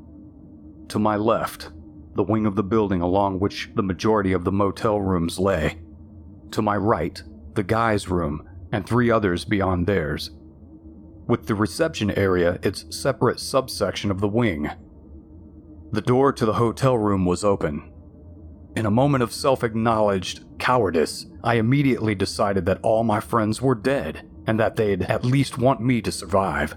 To 0.88 0.98
my 0.98 1.16
left, 1.16 1.70
the 2.14 2.22
wing 2.22 2.46
of 2.46 2.56
the 2.56 2.62
building 2.62 3.00
along 3.00 3.38
which 3.38 3.70
the 3.74 3.82
majority 3.82 4.32
of 4.32 4.44
the 4.44 4.52
motel 4.52 5.00
rooms 5.00 5.38
lay. 5.38 5.78
To 6.52 6.62
my 6.62 6.76
right, 6.76 7.22
the 7.54 7.62
guy's 7.62 8.08
room, 8.08 8.48
and 8.72 8.86
three 8.86 9.10
others 9.10 9.44
beyond 9.44 9.86
theirs. 9.86 10.30
With 11.26 11.46
the 11.46 11.54
reception 11.54 12.10
area 12.12 12.58
its 12.62 12.84
separate 12.90 13.38
subsection 13.38 14.10
of 14.10 14.20
the 14.20 14.28
wing. 14.28 14.70
The 15.92 16.00
door 16.00 16.32
to 16.32 16.44
the 16.44 16.54
hotel 16.54 16.98
room 16.98 17.24
was 17.24 17.44
open, 17.44 17.92
in 18.76 18.86
a 18.86 18.90
moment 18.90 19.22
of 19.22 19.32
self 19.32 19.64
acknowledged 19.64 20.44
cowardice, 20.58 21.26
I 21.42 21.54
immediately 21.54 22.14
decided 22.14 22.66
that 22.66 22.80
all 22.82 23.02
my 23.02 23.20
friends 23.20 23.60
were 23.60 23.74
dead 23.74 24.28
and 24.46 24.58
that 24.60 24.76
they'd 24.76 25.02
at 25.02 25.24
least 25.24 25.58
want 25.58 25.80
me 25.80 26.00
to 26.02 26.12
survive. 26.12 26.76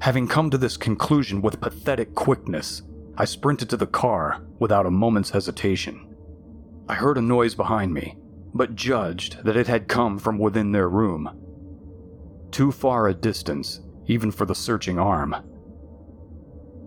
Having 0.00 0.28
come 0.28 0.50
to 0.50 0.58
this 0.58 0.76
conclusion 0.76 1.40
with 1.40 1.60
pathetic 1.60 2.14
quickness, 2.14 2.82
I 3.16 3.24
sprinted 3.24 3.70
to 3.70 3.76
the 3.76 3.86
car 3.86 4.42
without 4.58 4.86
a 4.86 4.90
moment's 4.90 5.30
hesitation. 5.30 6.14
I 6.88 6.94
heard 6.94 7.16
a 7.16 7.22
noise 7.22 7.54
behind 7.54 7.94
me, 7.94 8.16
but 8.52 8.74
judged 8.74 9.44
that 9.44 9.56
it 9.56 9.66
had 9.66 9.88
come 9.88 10.18
from 10.18 10.38
within 10.38 10.72
their 10.72 10.88
room. 10.88 11.30
Too 12.50 12.72
far 12.72 13.08
a 13.08 13.14
distance, 13.14 13.80
even 14.06 14.30
for 14.30 14.44
the 14.44 14.54
searching 14.54 14.98
arm. 14.98 15.34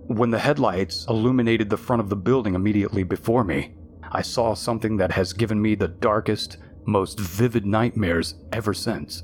When 0.07 0.31
the 0.31 0.39
headlights 0.39 1.05
illuminated 1.09 1.69
the 1.69 1.75
front 1.75 1.99
of 1.99 2.07
the 2.07 2.15
building 2.15 2.55
immediately 2.55 3.03
before 3.03 3.43
me, 3.43 3.75
I 4.09 4.21
saw 4.21 4.53
something 4.53 4.95
that 4.97 5.11
has 5.11 5.33
given 5.33 5.61
me 5.61 5.75
the 5.75 5.89
darkest, 5.89 6.57
most 6.85 7.19
vivid 7.19 7.65
nightmares 7.65 8.35
ever 8.53 8.73
since. 8.73 9.23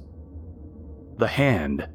The 1.17 1.27
hand, 1.27 1.87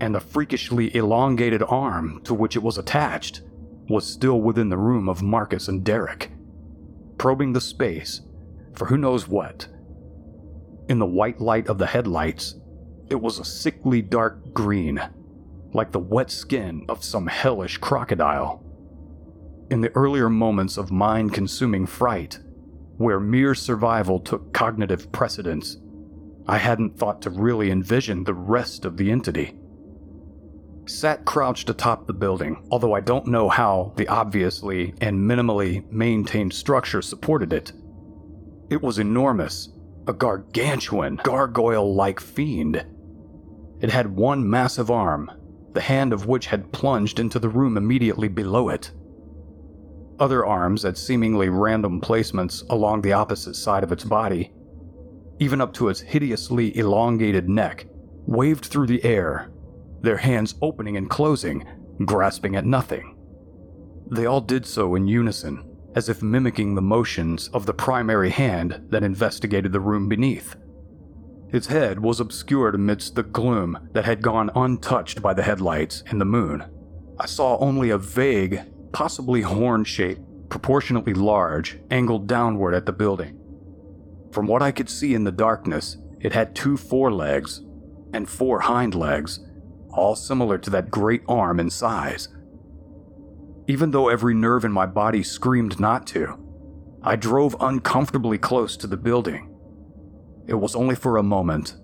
and 0.00 0.12
the 0.12 0.20
freakishly 0.20 0.92
elongated 0.96 1.62
arm 1.62 2.20
to 2.24 2.34
which 2.34 2.56
it 2.56 2.64
was 2.64 2.78
attached, 2.78 3.42
was 3.88 4.04
still 4.04 4.40
within 4.40 4.70
the 4.70 4.76
room 4.76 5.08
of 5.08 5.22
Marcus 5.22 5.68
and 5.68 5.84
Derek, 5.84 6.32
probing 7.18 7.52
the 7.52 7.60
space 7.60 8.22
for 8.74 8.86
who 8.86 8.96
knows 8.96 9.28
what. 9.28 9.68
In 10.88 10.98
the 10.98 11.06
white 11.06 11.40
light 11.40 11.68
of 11.68 11.78
the 11.78 11.86
headlights, 11.86 12.56
it 13.08 13.20
was 13.20 13.38
a 13.38 13.44
sickly 13.44 14.02
dark 14.02 14.52
green 14.52 15.00
like 15.74 15.92
the 15.92 15.98
wet 15.98 16.30
skin 16.30 16.84
of 16.88 17.04
some 17.04 17.26
hellish 17.26 17.78
crocodile. 17.78 18.62
In 19.70 19.80
the 19.80 19.94
earlier 19.96 20.28
moments 20.28 20.76
of 20.76 20.90
mind 20.90 21.32
consuming 21.32 21.86
fright, 21.86 22.38
where 22.98 23.20
mere 23.20 23.54
survival 23.54 24.20
took 24.20 24.52
cognitive 24.52 25.10
precedence, 25.12 25.78
I 26.46 26.58
hadn't 26.58 26.98
thought 26.98 27.22
to 27.22 27.30
really 27.30 27.70
envision 27.70 28.24
the 28.24 28.34
rest 28.34 28.84
of 28.84 28.96
the 28.96 29.10
entity. 29.10 29.56
Sat 30.86 31.24
crouched 31.24 31.70
atop 31.70 32.06
the 32.06 32.12
building, 32.12 32.66
although 32.70 32.92
I 32.92 33.00
don't 33.00 33.28
know 33.28 33.48
how 33.48 33.92
the 33.96 34.08
obviously 34.08 34.94
and 35.00 35.18
minimally 35.18 35.90
maintained 35.90 36.52
structure 36.52 37.00
supported 37.00 37.52
it. 37.52 37.72
It 38.68 38.82
was 38.82 38.98
enormous, 38.98 39.68
a 40.06 40.12
gargantuan, 40.12 41.16
gargoyle 41.22 41.94
like 41.94 42.20
fiend. 42.20 42.84
It 43.80 43.90
had 43.90 44.16
one 44.16 44.48
massive 44.48 44.90
arm 44.90 45.30
the 45.74 45.80
hand 45.80 46.12
of 46.12 46.26
which 46.26 46.46
had 46.46 46.72
plunged 46.72 47.18
into 47.18 47.38
the 47.38 47.48
room 47.48 47.76
immediately 47.76 48.28
below 48.28 48.68
it. 48.68 48.90
Other 50.18 50.44
arms 50.44 50.84
at 50.84 50.98
seemingly 50.98 51.48
random 51.48 52.00
placements 52.00 52.62
along 52.70 53.02
the 53.02 53.12
opposite 53.12 53.56
side 53.56 53.82
of 53.82 53.92
its 53.92 54.04
body, 54.04 54.52
even 55.38 55.60
up 55.60 55.72
to 55.74 55.88
its 55.88 56.00
hideously 56.00 56.76
elongated 56.76 57.48
neck, 57.48 57.86
waved 58.26 58.66
through 58.66 58.86
the 58.86 59.04
air, 59.04 59.50
their 60.02 60.18
hands 60.18 60.54
opening 60.62 60.96
and 60.96 61.10
closing, 61.10 61.66
grasping 62.04 62.54
at 62.54 62.66
nothing. 62.66 63.16
They 64.10 64.26
all 64.26 64.40
did 64.40 64.66
so 64.66 64.94
in 64.94 65.08
unison, 65.08 65.64
as 65.94 66.08
if 66.08 66.22
mimicking 66.22 66.74
the 66.74 66.82
motions 66.82 67.48
of 67.48 67.66
the 67.66 67.74
primary 67.74 68.30
hand 68.30 68.86
that 68.90 69.02
investigated 69.02 69.72
the 69.72 69.80
room 69.80 70.08
beneath. 70.08 70.54
Its 71.52 71.66
head 71.66 72.00
was 72.00 72.18
obscured 72.18 72.74
amidst 72.74 73.14
the 73.14 73.22
gloom 73.22 73.78
that 73.92 74.06
had 74.06 74.22
gone 74.22 74.50
untouched 74.54 75.20
by 75.20 75.34
the 75.34 75.42
headlights 75.42 76.02
and 76.06 76.18
the 76.18 76.24
moon. 76.24 76.64
I 77.20 77.26
saw 77.26 77.58
only 77.58 77.90
a 77.90 77.98
vague, 77.98 78.62
possibly 78.92 79.42
horn 79.42 79.84
shape, 79.84 80.18
proportionately 80.48 81.12
large, 81.12 81.78
angled 81.90 82.26
downward 82.26 82.72
at 82.72 82.86
the 82.86 82.92
building. 82.92 83.38
From 84.32 84.46
what 84.46 84.62
I 84.62 84.72
could 84.72 84.88
see 84.88 85.12
in 85.12 85.24
the 85.24 85.30
darkness, 85.30 85.98
it 86.20 86.32
had 86.32 86.56
two 86.56 86.78
forelegs 86.78 87.60
and 88.14 88.26
four 88.26 88.60
hind 88.60 88.94
legs, 88.94 89.40
all 89.90 90.16
similar 90.16 90.56
to 90.56 90.70
that 90.70 90.90
great 90.90 91.22
arm 91.28 91.60
in 91.60 91.68
size. 91.68 92.28
Even 93.68 93.90
though 93.90 94.08
every 94.08 94.34
nerve 94.34 94.64
in 94.64 94.72
my 94.72 94.86
body 94.86 95.22
screamed 95.22 95.78
not 95.78 96.06
to, 96.08 96.38
I 97.02 97.16
drove 97.16 97.54
uncomfortably 97.60 98.38
close 98.38 98.74
to 98.78 98.86
the 98.86 98.96
building 98.96 99.51
it 100.46 100.54
was 100.54 100.74
only 100.74 100.94
for 100.94 101.16
a 101.16 101.22
moment, 101.22 101.76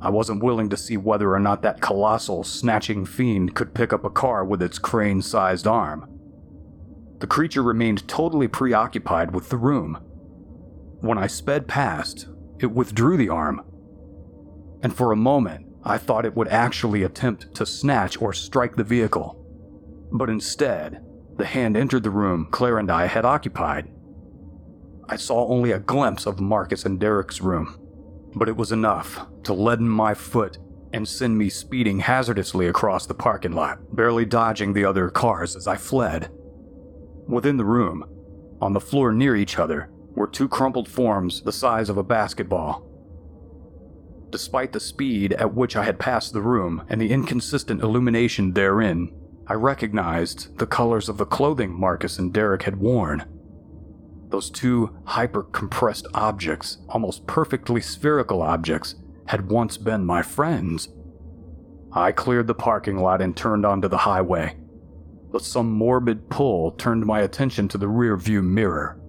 I 0.00 0.10
wasn't 0.10 0.42
willing 0.42 0.68
to 0.68 0.76
see 0.76 0.98
whether 0.98 1.32
or 1.32 1.40
not 1.40 1.62
that 1.62 1.80
colossal, 1.80 2.44
snatching 2.44 3.06
fiend 3.06 3.54
could 3.54 3.74
pick 3.74 3.90
up 3.90 4.04
a 4.04 4.10
car 4.10 4.44
with 4.44 4.60
its 4.60 4.78
crane 4.78 5.22
sized 5.22 5.66
arm. 5.66 6.06
The 7.20 7.26
creature 7.26 7.62
remained 7.62 8.06
totally 8.06 8.46
preoccupied 8.46 9.34
with 9.34 9.48
the 9.48 9.56
room. 9.56 9.94
When 11.00 11.16
I 11.16 11.26
sped 11.26 11.68
past, 11.68 12.28
it 12.58 12.70
withdrew 12.70 13.16
the 13.16 13.30
arm. 13.30 13.62
And 14.82 14.94
for 14.94 15.10
a 15.10 15.16
moment, 15.16 15.66
I 15.82 15.96
thought 15.96 16.26
it 16.26 16.36
would 16.36 16.48
actually 16.48 17.02
attempt 17.02 17.54
to 17.54 17.64
snatch 17.64 18.20
or 18.20 18.34
strike 18.34 18.76
the 18.76 18.84
vehicle. 18.84 19.40
But 20.12 20.28
instead, 20.28 21.02
the 21.36 21.46
hand 21.46 21.78
entered 21.78 22.02
the 22.02 22.10
room 22.10 22.48
Claire 22.50 22.78
and 22.78 22.90
I 22.90 23.06
had 23.06 23.24
occupied. 23.24 23.90
I 25.08 25.16
saw 25.16 25.48
only 25.48 25.72
a 25.72 25.78
glimpse 25.78 26.26
of 26.26 26.40
Marcus 26.40 26.84
and 26.84 27.00
Derek's 27.00 27.40
room, 27.40 27.78
but 28.34 28.48
it 28.48 28.56
was 28.56 28.72
enough 28.72 29.26
to 29.44 29.54
leaden 29.54 29.88
my 29.88 30.14
foot 30.14 30.58
and 30.92 31.08
send 31.08 31.36
me 31.36 31.48
speeding 31.48 31.98
hazardously 32.00 32.68
across 32.68 33.06
the 33.06 33.14
parking 33.14 33.52
lot, 33.52 33.94
barely 33.94 34.24
dodging 34.24 34.72
the 34.72 34.84
other 34.84 35.10
cars 35.10 35.56
as 35.56 35.66
I 35.66 35.76
fled. 35.76 36.30
Within 37.26 37.56
the 37.56 37.64
room, 37.64 38.04
on 38.60 38.72
the 38.72 38.80
floor 38.80 39.12
near 39.12 39.34
each 39.34 39.58
other, 39.58 39.90
were 40.14 40.28
two 40.28 40.48
crumpled 40.48 40.88
forms 40.88 41.42
the 41.42 41.52
size 41.52 41.88
of 41.88 41.96
a 41.96 42.04
basketball. 42.04 42.88
Despite 44.30 44.72
the 44.72 44.80
speed 44.80 45.32
at 45.34 45.54
which 45.54 45.76
I 45.76 45.84
had 45.84 45.98
passed 45.98 46.32
the 46.32 46.42
room 46.42 46.84
and 46.88 47.00
the 47.00 47.12
inconsistent 47.12 47.82
illumination 47.82 48.52
therein, 48.52 49.12
I 49.46 49.54
recognized 49.54 50.58
the 50.58 50.66
colors 50.66 51.08
of 51.08 51.18
the 51.18 51.26
clothing 51.26 51.72
Marcus 51.72 52.18
and 52.18 52.32
Derek 52.32 52.62
had 52.62 52.76
worn. 52.76 53.24
Those 54.34 54.50
two 54.50 54.90
hyper 55.04 55.44
compressed 55.44 56.08
objects, 56.12 56.78
almost 56.88 57.24
perfectly 57.24 57.80
spherical 57.80 58.42
objects, 58.42 58.96
had 59.26 59.48
once 59.48 59.76
been 59.76 60.04
my 60.04 60.22
friends. 60.22 60.88
I 61.92 62.10
cleared 62.10 62.48
the 62.48 62.54
parking 62.54 62.98
lot 62.98 63.22
and 63.22 63.36
turned 63.36 63.64
onto 63.64 63.86
the 63.86 63.98
highway, 63.98 64.56
but 65.30 65.44
some 65.44 65.70
morbid 65.70 66.30
pull 66.30 66.72
turned 66.72 67.06
my 67.06 67.20
attention 67.20 67.68
to 67.68 67.78
the 67.78 67.86
rear 67.86 68.16
view 68.16 68.42
mirror. 68.42 69.00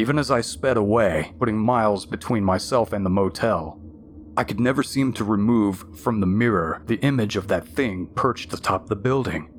Even 0.00 0.18
as 0.18 0.28
I 0.28 0.40
sped 0.40 0.76
away, 0.76 1.32
putting 1.38 1.58
miles 1.58 2.04
between 2.04 2.42
myself 2.42 2.92
and 2.92 3.06
the 3.06 3.10
motel, 3.10 3.80
I 4.36 4.42
could 4.42 4.58
never 4.58 4.82
seem 4.82 5.12
to 5.12 5.24
remove 5.24 5.96
from 5.96 6.18
the 6.18 6.26
mirror 6.26 6.82
the 6.86 6.98
image 7.02 7.36
of 7.36 7.46
that 7.46 7.64
thing 7.64 8.08
perched 8.16 8.52
atop 8.52 8.88
the 8.88 8.96
building, 8.96 9.52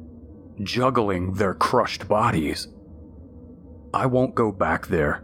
juggling 0.61 1.35
their 1.35 1.53
crushed 1.53 2.09
bodies. 2.09 2.67
I 3.93 4.05
won't 4.05 4.35
go 4.35 4.53
back 4.53 4.87
there, 4.87 5.23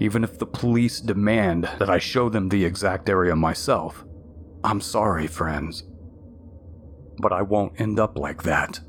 even 0.00 0.24
if 0.24 0.38
the 0.38 0.46
police 0.46 1.00
demand 1.00 1.68
that 1.78 1.90
I 1.90 1.98
show 1.98 2.30
them 2.30 2.48
the 2.48 2.64
exact 2.64 3.08
area 3.08 3.36
myself. 3.36 4.04
I'm 4.64 4.80
sorry, 4.80 5.26
friends. 5.26 5.84
But 7.18 7.32
I 7.32 7.42
won't 7.42 7.78
end 7.78 8.00
up 8.00 8.16
like 8.16 8.44
that. 8.44 8.80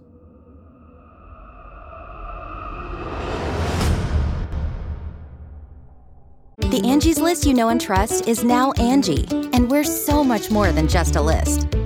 The 6.58 6.82
Angie's 6.86 7.20
list 7.20 7.46
you 7.46 7.54
know 7.54 7.70
and 7.70 7.82
trust 7.82 8.28
is 8.28 8.44
now 8.44 8.72
Angi, 8.74 9.30
and 9.54 9.70
we're 9.70 9.84
so 9.84 10.24
much 10.24 10.50
more 10.50 10.72
than 10.72 10.88
just 10.88 11.18
a 11.18 11.22
list. 11.22 11.68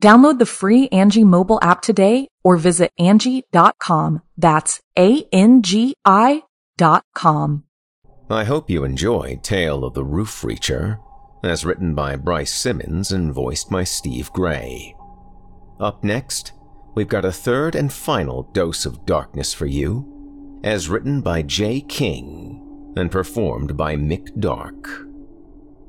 Download 0.00 0.38
the 0.38 0.46
free 0.46 0.88
Angi 0.88 1.24
mobile 1.24 1.58
app 1.60 1.82
today 1.82 2.28
or 2.42 2.56
visit 2.56 2.90
Angi.com. 2.98 4.22
That's 4.38 4.80
A-N-G-I 4.98 6.42
dot 6.78 7.04
com. 7.14 7.64
I 8.30 8.44
hope 8.44 8.70
you 8.70 8.84
enjoyed 8.84 9.44
Tale 9.44 9.84
of 9.84 9.92
the 9.92 10.04
Roof 10.04 10.40
Reacher, 10.40 10.98
as 11.44 11.66
written 11.66 11.94
by 11.94 12.16
Bryce 12.16 12.54
Simmons 12.54 13.12
and 13.12 13.34
voiced 13.34 13.68
by 13.68 13.84
Steve 13.84 14.32
Gray. 14.32 14.94
Up 15.78 16.02
next, 16.02 16.52
we've 16.94 17.08
got 17.08 17.26
a 17.26 17.32
third 17.32 17.74
and 17.74 17.92
final 17.92 18.44
dose 18.54 18.86
of 18.86 19.04
darkness 19.04 19.52
for 19.52 19.66
you, 19.66 20.60
as 20.64 20.88
written 20.88 21.20
by 21.20 21.42
Jay 21.42 21.82
King 21.82 22.94
and 22.96 23.10
performed 23.10 23.76
by 23.76 23.96
Mick 23.96 24.38
Dark. 24.40 24.88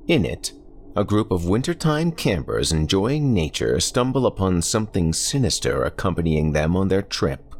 In 0.07 0.26
it, 0.26 0.51
a 0.96 1.04
group 1.04 1.32
of 1.32 1.46
wintertime 1.46 2.12
campers 2.12 2.72
enjoying 2.72 3.34
nature 3.34 3.80
stumble 3.80 4.26
upon 4.26 4.62
something 4.62 5.14
sinister 5.14 5.84
accompanying 5.84 6.52
them 6.52 6.76
on 6.76 6.89
their 6.89 7.02
trip. 7.02 7.56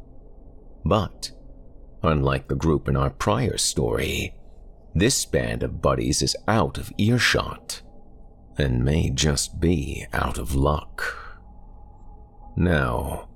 But, 0.84 1.32
unlike 2.04 2.48
the 2.48 2.56
group 2.56 2.90
in 2.90 2.98
our 2.98 3.10
prior 3.10 3.58
story, 3.58 4.36
this 4.94 5.24
band 5.26 5.64
of 5.64 5.82
buddies 5.82 6.22
is 6.22 6.36
out 6.48 6.78
of 6.78 6.92
earshot 6.98 7.82
and 8.58 8.84
may 8.84 9.10
just 9.10 9.60
be 9.60 10.06
out 10.12 10.38
of 10.38 10.54
luck. 10.54 11.18
Now, 12.58 13.30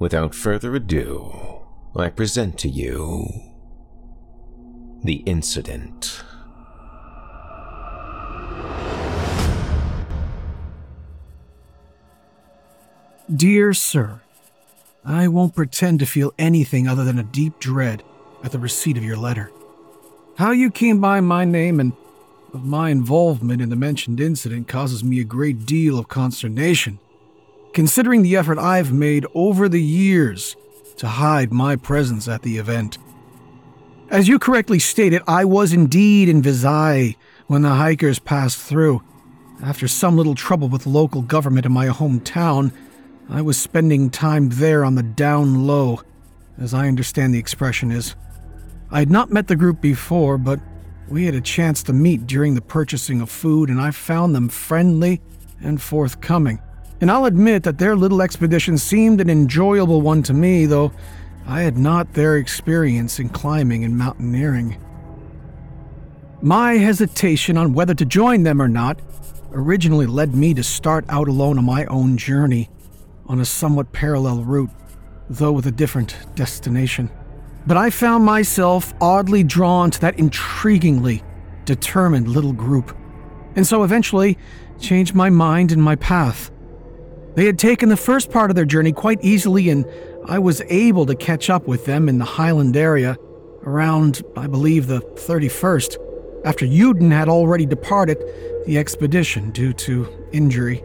without 0.00 0.34
further 0.34 0.74
ado, 0.74 1.62
I 1.94 2.08
present 2.08 2.58
to 2.58 2.68
you 2.68 3.28
the 5.04 5.22
incident. 5.24 6.24
Dear 13.34 13.74
Sir, 13.74 14.20
I 15.04 15.26
won't 15.26 15.56
pretend 15.56 15.98
to 15.98 16.06
feel 16.06 16.32
anything 16.38 16.86
other 16.86 17.02
than 17.02 17.18
a 17.18 17.24
deep 17.24 17.58
dread 17.58 18.04
at 18.44 18.52
the 18.52 18.58
receipt 18.60 18.96
of 18.96 19.02
your 19.02 19.16
letter. 19.16 19.50
How 20.38 20.52
you 20.52 20.70
came 20.70 21.00
by 21.00 21.20
my 21.20 21.44
name 21.44 21.80
and 21.80 21.92
of 22.54 22.64
my 22.64 22.90
involvement 22.90 23.60
in 23.60 23.68
the 23.68 23.74
mentioned 23.74 24.20
incident 24.20 24.68
causes 24.68 25.02
me 25.02 25.18
a 25.18 25.24
great 25.24 25.66
deal 25.66 25.98
of 25.98 26.06
consternation, 26.06 27.00
considering 27.72 28.22
the 28.22 28.36
effort 28.36 28.58
I've 28.58 28.92
made 28.92 29.26
over 29.34 29.68
the 29.68 29.82
years 29.82 30.54
to 30.98 31.08
hide 31.08 31.52
my 31.52 31.74
presence 31.74 32.28
at 32.28 32.42
the 32.42 32.58
event. 32.58 32.96
As 34.08 34.28
you 34.28 34.38
correctly 34.38 34.78
stated, 34.78 35.20
I 35.26 35.44
was 35.44 35.72
indeed 35.72 36.28
in 36.28 36.42
Vizhai 36.42 37.16
when 37.48 37.62
the 37.62 37.70
hikers 37.70 38.20
passed 38.20 38.58
through. 38.58 39.02
After 39.64 39.88
some 39.88 40.16
little 40.16 40.36
trouble 40.36 40.68
with 40.68 40.86
local 40.86 41.22
government 41.22 41.66
in 41.66 41.72
my 41.72 41.88
hometown, 41.88 42.72
I 43.28 43.42
was 43.42 43.56
spending 43.58 44.10
time 44.10 44.50
there 44.50 44.84
on 44.84 44.94
the 44.94 45.02
down 45.02 45.66
low, 45.66 46.00
as 46.58 46.72
I 46.72 46.86
understand 46.86 47.34
the 47.34 47.40
expression 47.40 47.90
is. 47.90 48.14
I 48.90 49.00
had 49.00 49.10
not 49.10 49.32
met 49.32 49.48
the 49.48 49.56
group 49.56 49.80
before, 49.80 50.38
but 50.38 50.60
we 51.08 51.24
had 51.24 51.34
a 51.34 51.40
chance 51.40 51.82
to 51.84 51.92
meet 51.92 52.28
during 52.28 52.54
the 52.54 52.60
purchasing 52.60 53.20
of 53.20 53.28
food, 53.28 53.68
and 53.68 53.80
I 53.80 53.90
found 53.90 54.34
them 54.34 54.48
friendly 54.48 55.20
and 55.60 55.82
forthcoming. 55.82 56.60
And 57.00 57.10
I'll 57.10 57.24
admit 57.24 57.64
that 57.64 57.78
their 57.78 57.96
little 57.96 58.22
expedition 58.22 58.78
seemed 58.78 59.20
an 59.20 59.28
enjoyable 59.28 60.00
one 60.00 60.22
to 60.24 60.32
me, 60.32 60.66
though 60.66 60.92
I 61.46 61.62
had 61.62 61.76
not 61.76 62.14
their 62.14 62.36
experience 62.36 63.18
in 63.18 63.28
climbing 63.28 63.84
and 63.84 63.98
mountaineering. 63.98 64.80
My 66.42 66.74
hesitation 66.74 67.56
on 67.56 67.72
whether 67.72 67.94
to 67.94 68.04
join 68.04 68.44
them 68.44 68.62
or 68.62 68.68
not 68.68 69.00
originally 69.52 70.06
led 70.06 70.34
me 70.34 70.54
to 70.54 70.62
start 70.62 71.04
out 71.08 71.26
alone 71.26 71.58
on 71.58 71.64
my 71.64 71.86
own 71.86 72.16
journey 72.16 72.70
on 73.28 73.40
a 73.40 73.44
somewhat 73.44 73.92
parallel 73.92 74.42
route, 74.42 74.70
though 75.28 75.52
with 75.52 75.66
a 75.66 75.72
different 75.72 76.16
destination. 76.34 77.10
But 77.66 77.76
I 77.76 77.90
found 77.90 78.24
myself 78.24 78.94
oddly 79.00 79.42
drawn 79.42 79.90
to 79.90 80.00
that 80.00 80.16
intriguingly 80.16 81.22
determined 81.64 82.28
little 82.28 82.52
group, 82.52 82.96
and 83.56 83.66
so 83.66 83.82
eventually 83.82 84.38
changed 84.78 85.14
my 85.14 85.30
mind 85.30 85.72
and 85.72 85.82
my 85.82 85.96
path. 85.96 86.50
They 87.34 87.44
had 87.44 87.58
taken 87.58 87.88
the 87.88 87.96
first 87.96 88.30
part 88.30 88.50
of 88.50 88.56
their 88.56 88.64
journey 88.64 88.92
quite 88.92 89.22
easily, 89.22 89.68
and 89.68 89.84
I 90.26 90.38
was 90.38 90.62
able 90.68 91.06
to 91.06 91.14
catch 91.14 91.50
up 91.50 91.66
with 91.66 91.84
them 91.84 92.08
in 92.08 92.18
the 92.18 92.24
Highland 92.24 92.76
area 92.76 93.16
around, 93.64 94.22
I 94.36 94.46
believe, 94.46 94.86
the 94.86 95.00
31st, 95.00 95.96
after 96.44 96.64
Yudin 96.64 97.10
had 97.10 97.28
already 97.28 97.66
departed 97.66 98.18
the 98.64 98.78
expedition 98.78 99.50
due 99.50 99.72
to 99.72 100.08
injury. 100.32 100.82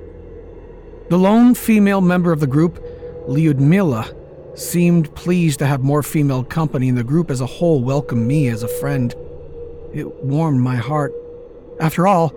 The 1.11 1.19
lone 1.19 1.55
female 1.55 1.99
member 1.99 2.31
of 2.31 2.39
the 2.39 2.47
group, 2.47 2.81
Lyudmila, 3.27 4.15
seemed 4.57 5.13
pleased 5.13 5.59
to 5.59 5.65
have 5.65 5.83
more 5.83 6.03
female 6.03 6.45
company, 6.45 6.87
and 6.87 6.97
the 6.97 7.03
group 7.03 7.29
as 7.29 7.41
a 7.41 7.45
whole 7.45 7.83
welcomed 7.83 8.25
me 8.25 8.47
as 8.47 8.63
a 8.63 8.69
friend. 8.69 9.13
It 9.93 10.23
warmed 10.23 10.61
my 10.61 10.77
heart. 10.77 11.13
After 11.81 12.07
all, 12.07 12.33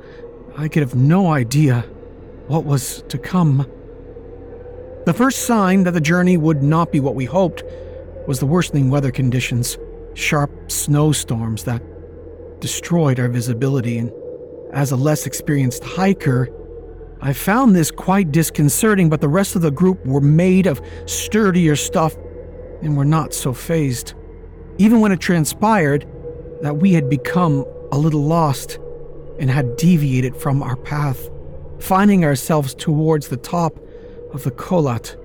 I 0.56 0.66
could 0.66 0.82
have 0.82 0.96
no 0.96 1.28
idea 1.28 1.82
what 2.48 2.64
was 2.64 3.04
to 3.10 3.16
come. 3.16 3.64
The 5.06 5.14
first 5.14 5.42
sign 5.42 5.84
that 5.84 5.92
the 5.92 6.00
journey 6.00 6.36
would 6.36 6.64
not 6.64 6.90
be 6.90 6.98
what 6.98 7.14
we 7.14 7.26
hoped 7.26 7.62
was 8.26 8.40
the 8.40 8.46
worsening 8.46 8.90
weather 8.90 9.12
conditions, 9.12 9.78
sharp 10.14 10.50
snowstorms 10.68 11.62
that 11.62 11.80
destroyed 12.60 13.20
our 13.20 13.28
visibility, 13.28 13.98
and 13.98 14.12
as 14.72 14.90
a 14.90 14.96
less 14.96 15.26
experienced 15.26 15.84
hiker, 15.84 16.48
I 17.20 17.32
found 17.32 17.74
this 17.74 17.90
quite 17.90 18.32
disconcerting, 18.32 19.08
but 19.08 19.20
the 19.20 19.28
rest 19.28 19.56
of 19.56 19.62
the 19.62 19.70
group 19.70 20.04
were 20.04 20.20
made 20.20 20.66
of 20.66 20.80
sturdier 21.06 21.76
stuff 21.76 22.16
and 22.82 22.96
were 22.96 23.04
not 23.04 23.32
so 23.32 23.52
phased. 23.52 24.14
Even 24.78 25.00
when 25.00 25.12
it 25.12 25.20
transpired 25.20 26.06
that 26.60 26.78
we 26.78 26.92
had 26.92 27.08
become 27.08 27.64
a 27.92 27.98
little 27.98 28.22
lost 28.22 28.78
and 29.38 29.50
had 29.50 29.76
deviated 29.76 30.36
from 30.36 30.62
our 30.62 30.76
path, 30.76 31.30
finding 31.78 32.24
ourselves 32.24 32.74
towards 32.74 33.28
the 33.28 33.36
top 33.36 33.78
of 34.32 34.44
the 34.44 34.50
Kholat. 34.50 35.16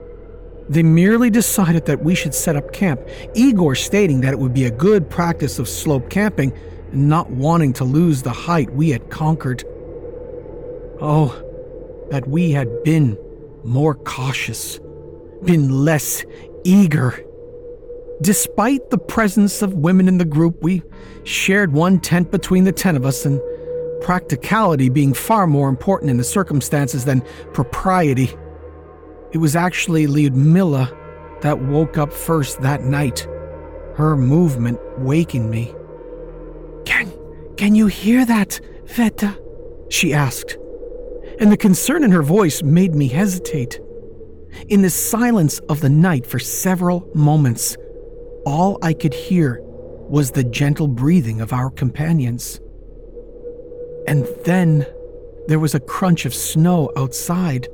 They 0.70 0.84
merely 0.84 1.30
decided 1.30 1.86
that 1.88 2.04
we 2.04 2.14
should 2.14 2.36
set 2.36 2.56
up 2.56 2.72
camp, 2.72 3.02
Igor 3.34 3.76
stating 3.76 4.22
that 4.22 4.34
it 4.34 4.40
would 4.40 4.54
be 4.54 4.66
a 4.66 4.72
good 4.72 5.10
practice 5.10 5.58
of 5.58 5.68
slope 5.68 6.10
camping 6.10 6.54
and 6.92 7.10
not 7.10 7.30
wanting 7.32 7.74
to 7.74 7.84
lose 7.84 8.22
the 8.22 8.32
height 8.32 8.72
we 8.72 8.92
had 8.92 9.10
conquered. 9.10 9.64
Oh, 11.02 11.49
that 12.10 12.28
we 12.28 12.52
had 12.52 12.84
been 12.84 13.18
more 13.64 13.96
cautious, 13.96 14.80
been 15.44 15.70
less 15.86 16.26
eager. 16.64 17.24
Despite 18.22 18.90
the 18.90 18.98
presence 18.98 19.62
of 19.62 19.74
women 19.74 20.08
in 20.08 20.18
the 20.18 20.26
group, 20.26 20.62
we 20.62 20.84
shared 21.24 21.72
one 21.72 22.00
tent 22.00 22.32
between 22.32 22.66
the 22.66 22.72
ten 22.72 22.96
of 22.96 23.06
us, 23.06 23.26
and 23.26 23.42
practicality 24.02 24.90
being 24.90 25.14
far 25.14 25.48
more 25.48 25.70
important 25.70 26.10
in 26.10 26.18
the 26.18 26.24
circumstances 26.24 27.06
than 27.06 27.22
propriety. 27.54 28.30
It 29.32 29.38
was 29.38 29.56
actually 29.56 30.08
Lyudmila 30.08 31.42
that 31.42 31.62
woke 31.62 31.98
up 31.98 32.12
first 32.12 32.62
that 32.62 32.84
night, 32.84 33.28
her 33.96 34.18
movement 34.18 34.80
waking 35.00 35.50
me. 35.50 35.74
Can, 36.86 37.14
can 37.58 37.76
you 37.76 37.88
hear 37.88 38.26
that, 38.26 38.60
Veta? 38.86 39.40
She 39.90 40.14
asked, 40.14 40.58
and 41.40 41.52
the 41.52 41.58
concern 41.58 42.04
in 42.04 42.12
her 42.12 42.22
voice 42.22 42.62
made 42.62 42.94
me 42.94 43.08
hesitate. 43.08 43.80
In 44.68 44.82
the 44.82 44.90
silence 44.90 45.60
of 45.70 45.80
the 45.80 45.90
night 45.90 46.26
for 46.26 46.38
several 46.38 47.10
moments, 47.16 47.78
all 48.46 48.78
I 48.82 48.94
could 48.94 49.14
hear 49.14 49.62
was 49.62 50.32
the 50.32 50.44
gentle 50.44 50.88
breathing 50.88 51.40
of 51.40 51.54
our 51.54 51.70
companions. 51.70 52.60
And 54.08 54.28
then 54.44 54.86
there 55.48 55.60
was 55.60 55.76
a 55.76 55.80
crunch 55.80 56.26
of 56.26 56.34
snow 56.34 56.92
outside, 56.98 57.68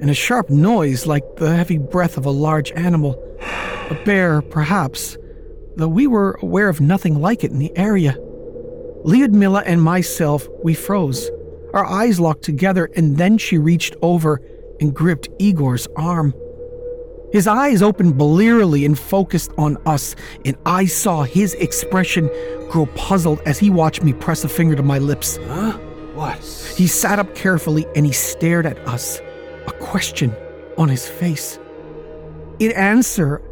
and 0.00 0.10
a 0.10 0.14
sharp 0.14 0.50
noise 0.50 1.06
like 1.06 1.36
the 1.36 1.54
heavy 1.54 1.78
breath 1.78 2.16
of 2.16 2.26
a 2.26 2.30
large 2.30 2.72
animal. 2.72 3.22
A 3.90 3.94
bear, 4.04 4.42
perhaps, 4.42 5.16
though 5.76 5.88
we 5.88 6.06
were 6.06 6.38
aware 6.42 6.68
of 6.68 6.80
nothing 6.80 7.20
like 7.20 7.44
it 7.44 7.50
in 7.50 7.58
the 7.58 7.76
area. 7.76 8.16
Lyudmila 9.04 9.62
and 9.64 9.82
myself, 9.82 10.48
we 10.64 10.74
froze, 10.74 11.30
our 11.74 11.84
eyes 11.84 12.18
locked 12.18 12.42
together, 12.42 12.90
and 12.96 13.16
then 13.16 13.38
she 13.38 13.58
reached 13.58 13.96
over 14.02 14.40
and 14.80 14.94
gripped 14.94 15.28
Igor's 15.38 15.86
arm. 15.96 16.34
His 17.32 17.46
eyes 17.46 17.82
opened 17.82 18.16
blearily 18.16 18.86
and 18.86 18.98
focused 18.98 19.52
on 19.58 19.76
us, 19.84 20.16
and 20.46 20.56
I 20.64 20.86
saw 20.86 21.24
his 21.24 21.54
expression 21.54 22.30
grow 22.70 22.86
puzzled 22.86 23.40
as 23.44 23.58
he 23.58 23.68
watched 23.68 24.02
me 24.02 24.14
press 24.14 24.44
a 24.44 24.48
finger 24.48 24.74
to 24.76 24.82
my 24.82 24.98
lips. 24.98 25.38
Huh? 25.48 25.72
What? 26.14 26.38
He 26.76 26.86
sat 26.86 27.18
up 27.18 27.34
carefully 27.34 27.86
and 27.94 28.06
he 28.06 28.12
stared 28.12 28.66
at 28.66 28.78
us 28.88 29.20
a 29.66 29.72
question 29.72 30.34
on 30.78 30.88
his 30.88 31.06
face. 31.06 31.58
In 32.58 32.72
answer, 32.72 33.42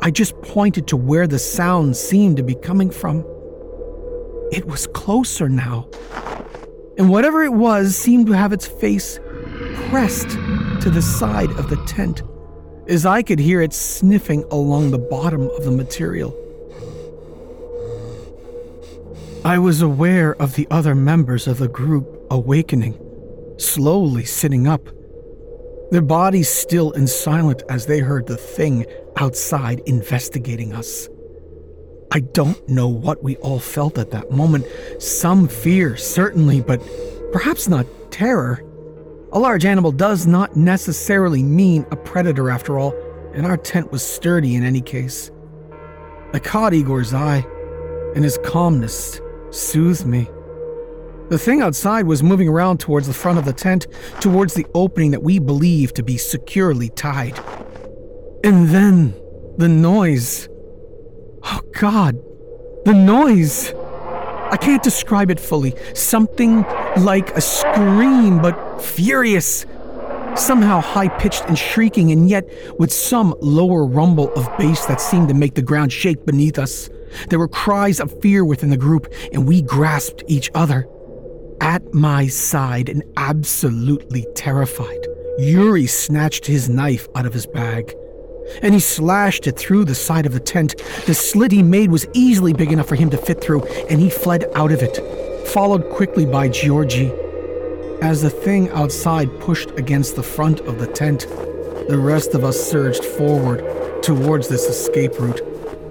I 0.00 0.10
just 0.10 0.40
pointed 0.42 0.86
to 0.88 0.96
where 0.96 1.26
the 1.26 1.38
sound 1.38 1.96
seemed 1.96 2.36
to 2.36 2.42
be 2.42 2.54
coming 2.54 2.90
from. 2.90 3.24
It 4.52 4.66
was 4.66 4.86
closer 4.88 5.48
now, 5.48 5.88
and 6.98 7.08
whatever 7.08 7.42
it 7.42 7.52
was 7.52 7.96
seemed 7.96 8.26
to 8.26 8.32
have 8.32 8.52
its 8.52 8.66
face 8.66 9.18
pressed 9.88 10.30
to 10.80 10.90
the 10.90 11.02
side 11.02 11.50
of 11.52 11.70
the 11.70 11.76
tent, 11.86 12.22
as 12.88 13.06
I 13.06 13.22
could 13.22 13.38
hear 13.38 13.60
it 13.62 13.72
sniffing 13.72 14.44
along 14.50 14.90
the 14.90 14.98
bottom 14.98 15.48
of 15.50 15.64
the 15.64 15.70
material. 15.70 16.34
I 19.44 19.58
was 19.58 19.82
aware 19.82 20.34
of 20.40 20.54
the 20.54 20.66
other 20.70 20.94
members 20.94 21.46
of 21.46 21.58
the 21.58 21.68
group 21.68 22.26
awakening, 22.30 22.98
slowly 23.58 24.24
sitting 24.24 24.66
up 24.66 24.88
their 25.90 26.02
bodies 26.02 26.48
still 26.48 26.92
and 26.94 27.08
silent 27.08 27.62
as 27.68 27.86
they 27.86 28.00
heard 28.00 28.26
the 28.26 28.36
thing 28.36 28.84
outside 29.16 29.80
investigating 29.86 30.72
us. 30.72 31.08
I 32.14 32.20
don't 32.20 32.68
know 32.68 32.86
what 32.86 33.24
we 33.24 33.34
all 33.38 33.58
felt 33.58 33.98
at 33.98 34.12
that 34.12 34.30
moment. 34.30 34.66
Some 35.00 35.48
fear, 35.48 35.96
certainly, 35.96 36.60
but 36.60 36.80
perhaps 37.32 37.68
not 37.68 37.86
terror. 38.12 38.62
A 39.32 39.38
large 39.40 39.64
animal 39.64 39.90
does 39.90 40.24
not 40.24 40.54
necessarily 40.54 41.42
mean 41.42 41.84
a 41.90 41.96
predator, 41.96 42.50
after 42.50 42.78
all, 42.78 42.94
and 43.32 43.44
our 43.44 43.56
tent 43.56 43.90
was 43.90 44.06
sturdy 44.06 44.54
in 44.54 44.62
any 44.62 44.80
case. 44.80 45.32
I 46.32 46.38
caught 46.38 46.72
Igor's 46.72 47.12
eye, 47.12 47.44
and 48.14 48.22
his 48.22 48.38
calmness 48.44 49.20
soothed 49.50 50.06
me. 50.06 50.30
The 51.30 51.38
thing 51.38 51.62
outside 51.62 52.06
was 52.06 52.22
moving 52.22 52.48
around 52.48 52.78
towards 52.78 53.08
the 53.08 53.12
front 53.12 53.38
of 53.38 53.44
the 53.44 53.52
tent, 53.52 53.88
towards 54.20 54.54
the 54.54 54.66
opening 54.72 55.10
that 55.10 55.24
we 55.24 55.40
believed 55.40 55.96
to 55.96 56.04
be 56.04 56.16
securely 56.16 56.90
tied. 56.90 57.40
And 58.44 58.68
then 58.68 59.14
the 59.58 59.68
noise. 59.68 60.48
Oh 61.44 61.60
God, 61.72 62.16
the 62.84 62.94
noise! 62.94 63.72
I 64.50 64.56
can't 64.56 64.82
describe 64.82 65.30
it 65.30 65.40
fully. 65.40 65.74
Something 65.94 66.62
like 66.96 67.30
a 67.30 67.40
scream, 67.40 68.40
but 68.40 68.80
furious. 68.80 69.66
Somehow 70.36 70.80
high 70.80 71.08
pitched 71.08 71.44
and 71.46 71.58
shrieking, 71.58 72.10
and 72.12 72.28
yet 72.28 72.48
with 72.78 72.92
some 72.92 73.34
lower 73.40 73.84
rumble 73.84 74.32
of 74.34 74.48
bass 74.58 74.86
that 74.86 75.00
seemed 75.00 75.28
to 75.28 75.34
make 75.34 75.54
the 75.54 75.62
ground 75.62 75.92
shake 75.92 76.24
beneath 76.24 76.58
us. 76.58 76.88
There 77.28 77.38
were 77.38 77.48
cries 77.48 78.00
of 78.00 78.20
fear 78.20 78.44
within 78.44 78.70
the 78.70 78.76
group, 78.76 79.12
and 79.32 79.46
we 79.46 79.60
grasped 79.60 80.24
each 80.26 80.50
other. 80.54 80.88
At 81.60 81.92
my 81.92 82.26
side 82.26 82.88
and 82.88 83.02
absolutely 83.16 84.26
terrified, 84.34 85.06
Yuri 85.38 85.86
snatched 85.86 86.46
his 86.46 86.68
knife 86.68 87.06
out 87.14 87.26
of 87.26 87.32
his 87.32 87.46
bag 87.46 87.94
and 88.62 88.74
he 88.74 88.80
slashed 88.80 89.46
it 89.46 89.58
through 89.58 89.84
the 89.84 89.94
side 89.94 90.26
of 90.26 90.32
the 90.32 90.40
tent. 90.40 90.76
The 91.06 91.14
slit 91.14 91.52
he 91.52 91.62
made 91.62 91.90
was 91.90 92.06
easily 92.12 92.52
big 92.52 92.72
enough 92.72 92.88
for 92.88 92.96
him 92.96 93.10
to 93.10 93.16
fit 93.16 93.40
through, 93.40 93.64
and 93.88 94.00
he 94.00 94.10
fled 94.10 94.46
out 94.54 94.72
of 94.72 94.82
it, 94.82 94.98
followed 95.48 95.88
quickly 95.90 96.26
by 96.26 96.48
Georgie. 96.48 97.12
As 98.02 98.22
the 98.22 98.30
thing 98.30 98.68
outside 98.70 99.40
pushed 99.40 99.70
against 99.78 100.16
the 100.16 100.22
front 100.22 100.60
of 100.60 100.78
the 100.78 100.86
tent, 100.86 101.26
the 101.88 101.98
rest 101.98 102.34
of 102.34 102.44
us 102.44 102.60
surged 102.60 103.04
forward 103.04 104.02
towards 104.02 104.48
this 104.48 104.66
escape 104.66 105.18
route, 105.18 105.40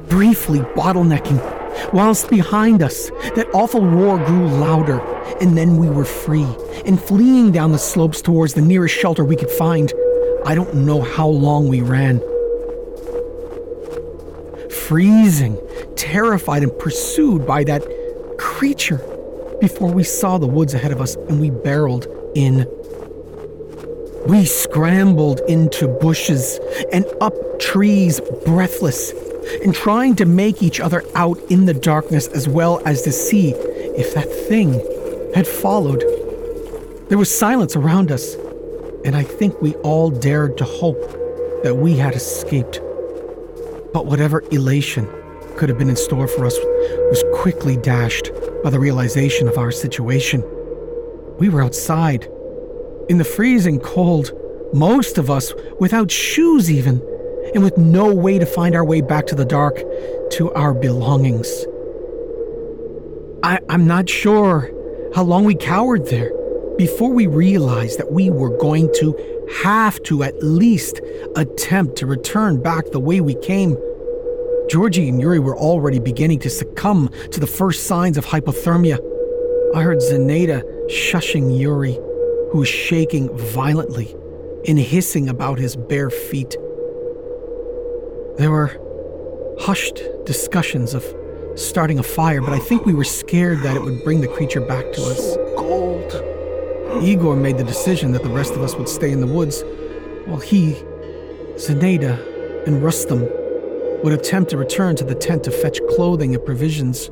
briefly 0.09 0.59
bottlenecking 0.59 1.39
Whilst 1.91 2.29
behind 2.29 2.81
us, 2.83 3.09
that 3.35 3.49
awful 3.53 3.85
roar 3.85 4.17
grew 4.25 4.47
louder, 4.47 4.99
and 5.41 5.57
then 5.57 5.77
we 5.77 5.89
were 5.89 6.05
free 6.05 6.47
and 6.85 7.01
fleeing 7.01 7.51
down 7.51 7.71
the 7.71 7.79
slopes 7.79 8.21
towards 8.21 8.53
the 8.53 8.61
nearest 8.61 8.95
shelter 8.95 9.23
we 9.23 9.35
could 9.35 9.49
find. 9.49 9.91
I 10.45 10.55
don't 10.55 10.73
know 10.75 11.01
how 11.01 11.27
long 11.27 11.67
we 11.67 11.81
ran. 11.81 12.21
Freezing, 14.74 15.57
terrified, 15.95 16.63
and 16.63 16.78
pursued 16.80 17.45
by 17.47 17.63
that 17.63 17.84
creature 18.38 18.97
before 19.61 19.91
we 19.91 20.03
saw 20.03 20.38
the 20.38 20.47
woods 20.47 20.74
ahead 20.74 20.91
of 20.91 20.99
us 20.99 21.15
and 21.15 21.39
we 21.39 21.49
barreled 21.49 22.07
in. 22.36 22.67
We 24.28 24.45
scrambled 24.45 25.41
into 25.47 25.88
bushes 25.88 26.59
and 26.91 27.05
up 27.21 27.34
trees, 27.59 28.19
breathless, 28.45 29.11
and 29.63 29.74
trying 29.74 30.15
to 30.17 30.26
make 30.26 30.61
each 30.63 30.80
other 30.80 31.03
out 31.15 31.38
in 31.49 31.65
the 31.65 31.74
darkness 31.74 32.28
as 32.28 32.47
well 32.47 32.82
as 32.86 33.01
to 33.03 33.11
see 33.11 33.51
if 33.51 34.13
that 34.15 34.30
thing 34.47 34.74
had 35.34 35.47
followed. 35.47 36.03
There 37.09 37.17
was 37.17 37.34
silence 37.34 37.76
around 37.76 38.11
us, 38.11 38.36
and 39.05 39.15
I 39.15 39.24
think 39.24 39.61
we 39.61 39.76
all 39.76 40.09
dared 40.09 40.57
to 40.57 40.65
hope 40.65 41.01
that 41.63 41.76
we 41.76 41.97
had 41.97 42.15
escaped. 42.15 42.82
But 43.93 44.05
whatever 44.07 44.43
elation 44.51 45.07
could 45.57 45.69
have 45.69 45.77
been 45.77 45.89
in 45.89 45.95
store 45.95 46.27
for 46.27 46.45
us 46.45 46.57
was 46.57 47.23
quickly 47.35 47.77
dashed 47.77 48.31
by 48.63 48.69
the 48.69 48.79
realization 48.79 49.47
of 49.47 49.57
our 49.57 49.71
situation. 49.71 50.43
We 51.37 51.49
were 51.49 51.61
outside, 51.61 52.27
in 53.09 53.17
the 53.17 53.23
freezing 53.23 53.79
cold, 53.79 54.31
most 54.73 55.17
of 55.17 55.29
us 55.29 55.53
without 55.79 56.09
shoes 56.09 56.71
even, 56.71 57.01
and 57.53 57.63
with 57.63 57.77
no 57.77 58.13
way 58.13 58.39
to 58.39 58.45
find 58.45 58.75
our 58.75 58.83
way 58.83 59.01
back 59.01 59.27
to 59.27 59.35
the 59.35 59.45
dark 59.45 59.75
to 60.31 60.51
our 60.53 60.73
belongings. 60.73 61.65
I, 63.43 63.59
I'm 63.69 63.85
not 63.85 64.09
sure 64.09 64.71
how 65.13 65.23
long 65.23 65.43
we 65.43 65.53
cowered 65.53 66.07
there 66.07 66.31
before 66.77 67.11
we 67.11 67.27
realized 67.27 67.99
that 67.99 68.11
we 68.11 68.31
were 68.31 68.57
going 68.57 68.91
to 68.95 69.42
have 69.61 70.01
to 70.03 70.23
at 70.23 70.41
least 70.43 71.01
attempt 71.35 71.95
to 71.97 72.05
return 72.05 72.61
back 72.61 72.91
the 72.91 72.99
way 72.99 73.21
we 73.21 73.35
came. 73.35 73.77
Georgie 74.69 75.09
and 75.09 75.19
Yuri 75.19 75.39
were 75.39 75.57
already 75.57 75.99
beginning 75.99 76.39
to 76.39 76.49
succumb 76.49 77.09
to 77.31 77.39
the 77.39 77.47
first 77.47 77.85
signs 77.85 78.17
of 78.17 78.25
hypothermia. 78.25 78.97
I 79.75 79.81
heard 79.81 79.99
Zinaida 79.99 80.63
shushing 80.89 81.57
Yuri, 81.59 81.93
who 82.51 82.59
was 82.59 82.67
shaking 82.67 83.35
violently 83.37 84.15
and 84.67 84.79
hissing 84.79 85.29
about 85.29 85.59
his 85.59 85.75
bare 85.75 86.09
feet. 86.09 86.55
There 88.37 88.51
were 88.51 88.77
hushed 89.59 90.01
discussions 90.25 90.93
of 90.93 91.03
starting 91.55 91.99
a 91.99 92.03
fire, 92.03 92.41
but 92.41 92.53
I 92.53 92.59
think 92.59 92.85
we 92.85 92.93
were 92.93 93.03
scared 93.03 93.59
that 93.59 93.75
it 93.75 93.81
would 93.83 94.03
bring 94.03 94.21
the 94.21 94.27
creature 94.27 94.61
back 94.61 94.91
to 94.93 95.01
us. 95.03 95.33
So 95.33 95.55
Cold. 95.57 96.32
Igor 97.01 97.35
made 97.35 97.57
the 97.57 97.63
decision 97.63 98.11
that 98.11 98.23
the 98.23 98.29
rest 98.29 98.53
of 98.53 98.61
us 98.61 98.75
would 98.75 98.89
stay 98.89 99.11
in 99.11 99.21
the 99.21 99.27
woods, 99.27 99.63
while 100.25 100.39
he, 100.39 100.73
Zinaida, 101.55 102.65
and 102.67 102.83
Rustam 102.83 103.21
would 104.03 104.13
attempt 104.13 104.51
to 104.51 104.57
return 104.57 104.95
to 104.97 105.03
the 105.03 105.15
tent 105.15 105.43
to 105.45 105.51
fetch 105.51 105.79
clothing 105.89 106.35
and 106.35 106.45
provisions. 106.45 107.09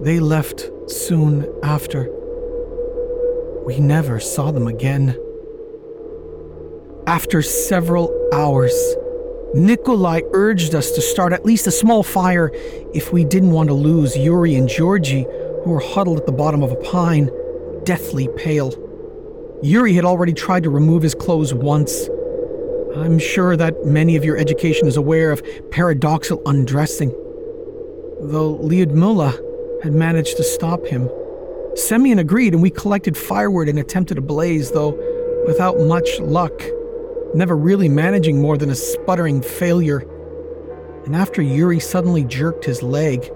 They 0.00 0.20
left 0.20 0.70
soon 0.86 1.52
after. 1.62 2.10
We 3.64 3.80
never 3.80 4.20
saw 4.20 4.50
them 4.50 4.66
again. 4.66 5.16
After 7.06 7.42
several 7.42 8.12
hours, 8.32 8.74
Nikolai 9.54 10.22
urged 10.32 10.74
us 10.74 10.90
to 10.92 11.00
start 11.00 11.32
at 11.32 11.44
least 11.44 11.66
a 11.66 11.70
small 11.70 12.02
fire 12.02 12.50
if 12.92 13.12
we 13.12 13.24
didn't 13.24 13.52
want 13.52 13.68
to 13.68 13.74
lose 13.74 14.16
Yuri 14.16 14.54
and 14.56 14.68
Georgie, 14.68 15.26
who 15.64 15.70
were 15.70 15.80
huddled 15.80 16.18
at 16.18 16.26
the 16.26 16.32
bottom 16.32 16.62
of 16.62 16.72
a 16.72 16.76
pine, 16.76 17.30
deathly 17.84 18.28
pale. 18.36 18.72
Yuri 19.62 19.94
had 19.94 20.04
already 20.04 20.32
tried 20.32 20.62
to 20.64 20.70
remove 20.70 21.02
his 21.02 21.14
clothes 21.14 21.54
once. 21.54 22.08
I'm 22.96 23.18
sure 23.18 23.56
that 23.56 23.84
many 23.84 24.16
of 24.16 24.24
your 24.24 24.36
education 24.36 24.86
is 24.86 24.96
aware 24.96 25.30
of 25.32 25.42
paradoxal 25.70 26.40
undressing. 26.46 27.10
Though 28.20 28.58
Lyudmila 28.62 29.82
had 29.82 29.92
managed 29.92 30.36
to 30.36 30.44
stop 30.44 30.86
him. 30.86 31.10
Semyon 31.74 32.18
agreed, 32.18 32.54
and 32.54 32.62
we 32.62 32.70
collected 32.70 33.16
firewood 33.16 33.68
and 33.68 33.78
attempted 33.78 34.18
a 34.18 34.22
blaze, 34.22 34.70
though 34.70 34.98
without 35.46 35.78
much 35.80 36.20
luck 36.20 36.52
never 37.34 37.56
really 37.56 37.88
managing 37.88 38.40
more 38.40 38.56
than 38.56 38.70
a 38.70 38.74
sputtering 38.74 39.42
failure. 39.42 40.06
And 41.04 41.16
after 41.16 41.42
Yuri 41.42 41.80
suddenly 41.80 42.24
jerked 42.24 42.64
his 42.64 42.82
leg, 42.82 43.30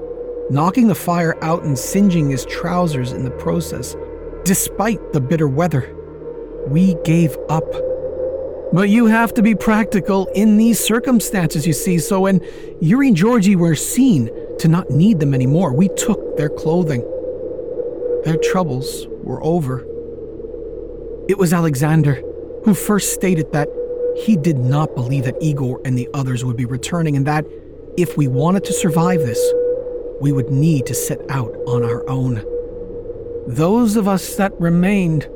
knocking 0.50 0.86
the 0.86 0.94
fire 0.94 1.36
out 1.42 1.64
and 1.64 1.78
singeing 1.78 2.30
his 2.30 2.46
trousers 2.46 3.12
in 3.12 3.24
the 3.24 3.30
process, 3.32 3.96
despite 4.44 5.12
the 5.12 5.20
bitter 5.20 5.48
weather, 5.48 5.94
we 6.68 6.94
gave 7.04 7.36
up. 7.48 7.70
But 8.72 8.90
you 8.90 9.06
have 9.06 9.32
to 9.34 9.42
be 9.42 9.54
practical 9.54 10.26
in 10.34 10.58
these 10.58 10.78
circumstances, 10.78 11.66
you 11.66 11.72
see, 11.72 11.98
so 11.98 12.20
when 12.20 12.40
Yuri 12.80 13.08
and 13.08 13.16
Georgie 13.16 13.56
were 13.56 13.74
seen 13.74 14.30
to 14.58 14.68
not 14.68 14.90
need 14.90 15.20
them 15.20 15.32
anymore, 15.32 15.72
we 15.72 15.88
took 15.88 16.36
their 16.36 16.50
clothing. 16.50 17.00
Their 18.24 18.36
troubles 18.36 19.06
were 19.22 19.42
over. 19.42 19.86
It 21.28 21.38
was 21.38 21.52
Alexander 21.52 22.22
who 22.64 22.74
first 22.74 23.14
stated 23.14 23.52
that 23.52 23.68
he 24.24 24.36
did 24.36 24.58
not 24.58 24.94
believe 24.94 25.24
that 25.24 25.36
Igor 25.40 25.80
and 25.84 25.96
the 25.96 26.08
others 26.12 26.44
would 26.44 26.56
be 26.56 26.64
returning, 26.64 27.16
and 27.16 27.26
that 27.26 27.46
if 27.96 28.16
we 28.16 28.28
wanted 28.28 28.64
to 28.64 28.72
survive 28.72 29.20
this, 29.20 29.40
we 30.20 30.32
would 30.32 30.50
need 30.50 30.84
to 30.86 30.94
set 30.94 31.20
out 31.30 31.54
on 31.66 31.84
our 31.84 32.06
own. 32.08 32.44
Those 33.48 33.96
of 33.96 34.06
us 34.06 34.34
that 34.36 34.52
remained, 34.60 35.26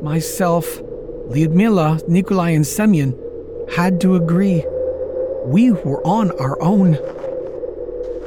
myself, 0.00 0.80
Lyudmila, 1.26 2.08
Nikolai, 2.08 2.50
and 2.50 2.64
Semyon, 2.64 3.18
had 3.74 4.00
to 4.02 4.14
agree. 4.14 4.64
We 5.44 5.72
were 5.72 6.00
on 6.06 6.30
our 6.38 6.56
own. 6.62 6.98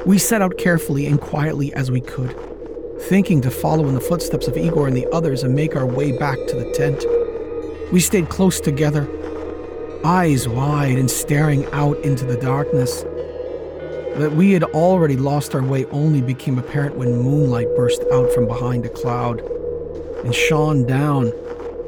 We 0.06 0.18
set 0.18 0.42
out 0.42 0.58
carefully 0.58 1.08
and 1.08 1.22
quietly 1.22 1.74
as 1.76 1.90
we 1.90 2.02
could, 2.02 2.36
thinking 3.04 3.40
to 3.44 3.50
follow 3.50 3.88
in 3.88 3.96
the 3.96 4.02
footsteps 4.02 4.50
of 4.50 4.58
Igor 4.58 4.90
and 4.90 4.98
the 4.98 5.08
others 5.14 5.44
and 5.44 5.56
make 5.56 5.78
our 5.78 5.86
way 5.86 6.12
back 6.12 6.38
to 6.48 6.58
the 6.58 6.70
tent. 6.74 7.06
We 7.94 8.02
stayed 8.02 8.28
close 8.28 8.60
together, 8.60 9.08
eyes 10.04 10.46
wide 10.50 10.98
and 10.98 11.10
staring 11.10 11.66
out 11.68 11.98
into 12.00 12.26
the 12.26 12.36
darkness. 12.36 13.06
That 14.18 14.34
we 14.34 14.52
had 14.52 14.64
already 14.64 15.16
lost 15.16 15.56
our 15.56 15.64
way 15.64 15.86
only 15.86 16.22
became 16.22 16.60
apparent 16.60 16.98
when 16.98 17.16
moonlight 17.18 17.68
burst 17.76 18.04
out 18.12 18.32
from 18.34 18.46
behind 18.46 18.86
a 18.86 18.90
cloud 18.90 19.42
and 20.24 20.36
shone 20.36 20.86
down 20.86 21.32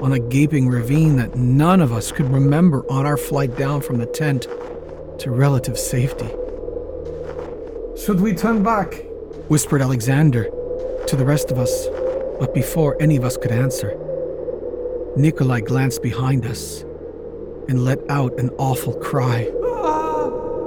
on 0.02 0.14
a 0.14 0.20
gaping 0.20 0.68
ravine 0.68 1.16
that 1.18 1.36
none 1.36 1.82
of 1.82 1.92
us 1.92 2.12
could 2.12 2.30
remember 2.32 2.86
on 2.90 3.06
our 3.06 3.18
flight 3.18 3.56
down 3.58 3.82
from 3.82 3.98
the 3.98 4.06
tent 4.06 4.48
to 5.20 5.32
relative 5.32 5.78
safety. 5.78 6.30
Should 7.96 8.20
we 8.20 8.34
turn 8.34 8.64
back? 8.64 9.06
whispered 9.50 9.82
Alexander 9.82 10.46
to 11.08 11.16
the 11.16 11.26
rest 11.26 11.52
of 11.52 11.58
us, 11.58 11.88
but 12.40 12.54
before 12.54 12.98
any 13.02 13.18
of 13.18 13.24
us 13.24 13.38
could 13.38 13.52
answer, 13.52 13.98
Nikolai 15.16 15.62
glanced 15.62 16.02
behind 16.02 16.46
us 16.46 16.82
and 17.70 17.86
let 17.86 18.00
out 18.10 18.38
an 18.40 18.50
awful 18.58 18.94
cry. 18.94 19.52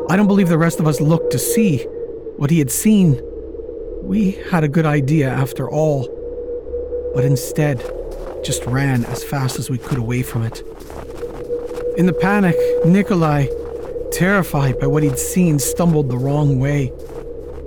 I 0.08 0.16
don't 0.16 0.28
believe 0.28 0.48
the 0.48 0.58
rest 0.58 0.78
of 0.78 0.86
us 0.86 1.00
looked 1.00 1.32
to 1.32 1.38
see 1.38 1.78
what 2.36 2.50
he 2.50 2.58
had 2.58 2.70
seen. 2.70 3.20
We 4.02 4.32
had 4.50 4.62
a 4.62 4.68
good 4.68 4.86
idea 4.86 5.28
after 5.28 5.68
all, 5.68 6.08
but 7.12 7.24
instead 7.24 7.78
just 8.44 8.64
ran 8.66 9.04
as 9.06 9.24
fast 9.24 9.58
as 9.58 9.68
we 9.68 9.78
could 9.78 9.98
away 9.98 10.22
from 10.22 10.44
it. 10.44 10.62
In 11.98 12.06
the 12.06 12.12
panic, 12.12 12.54
Nikolai, 12.84 13.48
terrified 14.12 14.78
by 14.78 14.86
what 14.86 15.02
he'd 15.02 15.18
seen, 15.18 15.58
stumbled 15.58 16.08
the 16.08 16.18
wrong 16.18 16.60
way, 16.60 16.92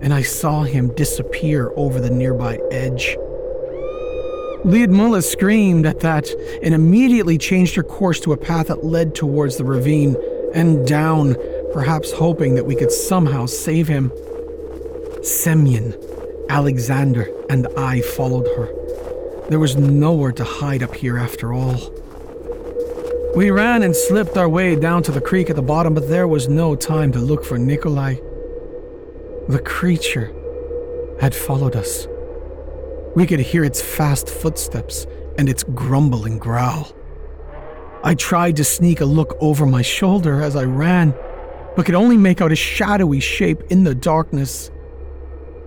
and 0.01 0.13
I 0.13 0.21
saw 0.21 0.63
him 0.63 0.95
disappear 0.95 1.73
over 1.75 1.99
the 1.99 2.09
nearby 2.09 2.57
edge. 2.71 3.17
Lyudmila 4.63 5.23
screamed 5.23 5.85
at 5.85 5.99
that 6.01 6.29
and 6.63 6.73
immediately 6.73 7.37
changed 7.37 7.75
her 7.75 7.83
course 7.83 8.19
to 8.21 8.31
a 8.31 8.37
path 8.37 8.67
that 8.67 8.85
led 8.85 9.13
towards 9.15 9.57
the 9.57 9.65
ravine 9.65 10.15
and 10.53 10.87
down, 10.87 11.35
perhaps 11.73 12.11
hoping 12.11 12.55
that 12.55 12.65
we 12.65 12.75
could 12.75 12.91
somehow 12.91 13.45
save 13.45 13.87
him. 13.87 14.11
Semyon, 15.23 15.95
Alexander, 16.49 17.29
and 17.49 17.67
I 17.77 18.01
followed 18.01 18.47
her. 18.55 18.73
There 19.49 19.59
was 19.59 19.75
nowhere 19.75 20.31
to 20.33 20.43
hide 20.43 20.83
up 20.83 20.95
here 20.95 21.17
after 21.17 21.53
all. 21.53 21.93
We 23.35 23.51
ran 23.51 23.83
and 23.83 23.95
slipped 23.95 24.37
our 24.37 24.49
way 24.49 24.75
down 24.75 25.03
to 25.03 25.11
the 25.11 25.21
creek 25.21 25.49
at 25.49 25.55
the 25.55 25.61
bottom, 25.61 25.93
but 25.93 26.09
there 26.09 26.27
was 26.27 26.47
no 26.47 26.75
time 26.75 27.11
to 27.11 27.19
look 27.19 27.45
for 27.45 27.57
Nikolai. 27.57 28.15
The 29.47 29.61
creature 29.63 30.33
had 31.19 31.35
followed 31.35 31.75
us. 31.75 32.07
We 33.15 33.25
could 33.25 33.39
hear 33.39 33.63
its 33.63 33.81
fast 33.81 34.29
footsteps 34.29 35.05
and 35.37 35.49
its 35.49 35.63
grumbling 35.63 36.37
growl. 36.37 36.91
I 38.03 38.15
tried 38.15 38.55
to 38.57 38.63
sneak 38.63 39.01
a 39.01 39.05
look 39.05 39.37
over 39.41 39.65
my 39.65 39.81
shoulder 39.81 40.41
as 40.41 40.55
I 40.55 40.63
ran, 40.63 41.13
but 41.75 41.85
could 41.85 41.95
only 41.95 42.17
make 42.17 42.41
out 42.41 42.51
a 42.51 42.55
shadowy 42.55 43.19
shape 43.19 43.61
in 43.69 43.83
the 43.83 43.95
darkness. 43.95 44.71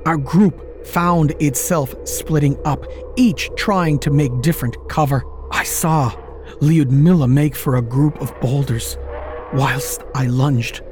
Our 0.07 0.17
group 0.17 0.87
found 0.87 1.31
itself 1.41 1.95
splitting 2.07 2.59
up, 2.65 2.85
each 3.17 3.51
trying 3.57 3.99
to 4.01 4.11
make 4.11 4.41
different 4.41 4.77
cover. 4.89 5.25
I 5.51 5.65
saw 5.65 6.11
Lyudmila 6.61 7.31
make 7.31 7.55
for 7.55 7.77
a 7.77 7.83
group 7.83 8.21
of 8.21 8.39
boulders, 8.41 8.97
whilst 9.53 10.03
I 10.15 10.27
lunged 10.27 10.83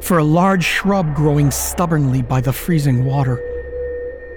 for 0.00 0.18
a 0.18 0.24
large 0.24 0.64
shrub 0.64 1.14
growing 1.14 1.50
stubbornly 1.50 2.22
by 2.22 2.40
the 2.40 2.52
freezing 2.52 3.04
water. 3.04 3.40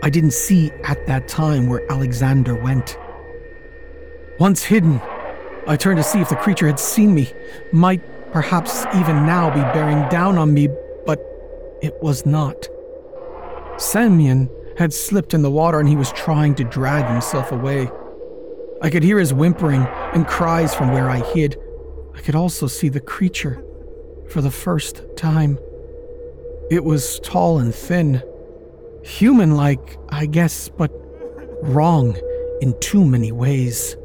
I 0.04 0.10
didn't 0.10 0.32
see 0.32 0.72
at 0.84 1.06
that 1.08 1.28
time 1.28 1.68
where 1.68 1.90
Alexander 1.92 2.56
went. 2.56 2.98
Once 4.40 4.64
hidden, 4.64 5.02
I 5.68 5.76
turned 5.76 5.98
to 5.98 6.04
see 6.04 6.22
if 6.22 6.30
the 6.30 6.36
creature 6.36 6.68
had 6.68 6.80
seen 6.80 7.14
me, 7.14 7.34
might 7.72 8.02
perhaps 8.32 8.86
even 8.96 9.26
now 9.26 9.50
be 9.50 9.62
bearing 9.78 10.08
down 10.10 10.38
on 10.38 10.54
me, 10.54 10.70
but 11.06 11.20
it 11.82 11.96
was 12.02 12.26
not. 12.26 12.68
Semyon 13.78 14.50
had 14.78 14.94
slipped 14.94 15.34
in 15.34 15.42
the 15.42 15.52
water 15.52 15.80
and 15.80 15.90
he 15.90 15.96
was 15.96 16.12
trying 16.12 16.56
to 16.56 16.64
drag 16.64 17.06
himself 17.06 17.52
away. 17.52 17.90
I 18.82 18.90
could 18.90 19.04
hear 19.04 19.20
his 19.20 19.34
whimpering 19.34 19.82
and 20.14 20.28
cries 20.28 20.74
from 20.74 20.92
where 20.92 21.10
I 21.10 21.20
hid. 21.20 21.58
I 22.16 22.20
could 22.20 22.36
also 22.36 22.68
see 22.68 22.90
the 22.90 23.00
creature 23.00 23.64
for 24.30 24.42
the 24.42 24.52
first 24.52 25.04
time. 25.16 25.58
It 26.70 26.84
was 26.84 27.20
tall 27.22 27.60
and 27.60 27.74
thin, 27.74 28.22
human 29.04 29.56
like, 29.56 29.98
I 30.10 30.26
guess, 30.26 30.70
but 30.70 30.92
wrong 31.64 32.18
in 32.62 32.80
too 32.80 33.06
many 33.06 33.32
ways. 33.32 33.96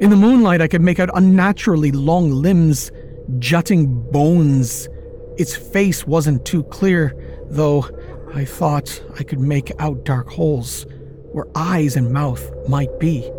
In 0.00 0.10
the 0.10 0.16
moonlight, 0.16 0.60
I 0.60 0.68
could 0.68 0.80
make 0.80 0.98
out 0.98 1.10
unnaturally 1.14 1.92
long 1.92 2.30
limbs, 2.30 2.90
jutting 3.38 3.86
bones. 4.10 4.88
Its 5.36 5.56
face 5.56 6.06
wasn't 6.06 6.44
too 6.44 6.62
clear, 6.64 7.14
though 7.50 7.86
I 8.34 8.44
thought 8.44 9.02
I 9.18 9.22
could 9.22 9.40
make 9.40 9.72
out 9.78 10.04
dark 10.04 10.28
holes 10.28 10.86
where 11.32 11.46
eyes 11.56 11.96
and 11.96 12.12
mouth 12.12 12.48
might 12.68 13.00
be. 13.00 13.30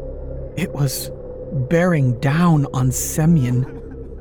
It 0.57 0.73
was 0.73 1.11
bearing 1.69 2.19
down 2.19 2.65
on 2.73 2.91
Semyon, 2.91 3.63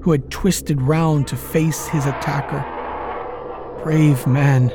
who 0.01 0.13
had 0.13 0.31
twisted 0.31 0.81
round 0.81 1.27
to 1.29 1.37
face 1.37 1.89
his 1.89 2.07
attacker. 2.07 2.65
Brave 3.83 4.27
man. 4.27 4.69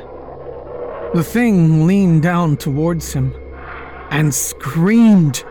The 1.14 1.24
thing 1.24 1.86
leaned 1.86 2.22
down 2.22 2.56
towards 2.56 3.12
him 3.12 3.34
and 4.10 4.34
screamed. 4.34 5.44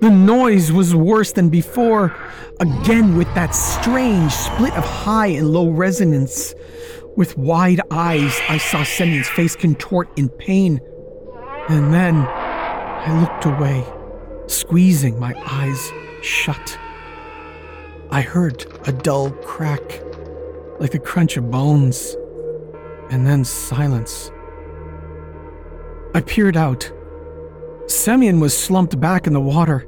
The 0.00 0.10
noise 0.10 0.72
was 0.72 0.94
worse 0.94 1.32
than 1.32 1.48
before, 1.48 2.14
again 2.60 3.16
with 3.16 3.32
that 3.34 3.54
strange 3.54 4.32
split 4.32 4.74
of 4.74 4.84
high 4.84 5.28
and 5.28 5.50
low 5.50 5.70
resonance. 5.70 6.54
With 7.16 7.38
wide 7.38 7.80
eyes, 7.90 8.38
I 8.46 8.58
saw 8.58 8.84
Semyon's 8.84 9.28
face 9.28 9.56
contort 9.56 10.10
in 10.18 10.28
pain. 10.28 10.80
And 11.70 11.94
then 11.94 12.16
I 12.16 13.20
looked 13.20 13.46
away, 13.46 13.86
squeezing 14.48 15.18
my 15.18 15.34
eyes 15.46 15.92
shut. 16.20 16.78
I 18.10 18.20
heard 18.20 18.66
a 18.86 18.92
dull 18.92 19.30
crack, 19.30 20.02
like 20.78 20.90
the 20.90 20.98
crunch 20.98 21.38
of 21.38 21.50
bones, 21.50 22.14
and 23.10 23.26
then 23.26 23.44
silence. 23.44 24.30
I 26.14 26.20
peered 26.20 26.56
out. 26.56 26.92
Semyon 27.88 28.40
was 28.40 28.56
slumped 28.56 29.00
back 29.00 29.26
in 29.26 29.32
the 29.32 29.40
water. 29.40 29.86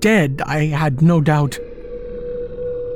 Dead, 0.00 0.42
I 0.46 0.66
had 0.66 1.02
no 1.02 1.20
doubt. 1.20 1.58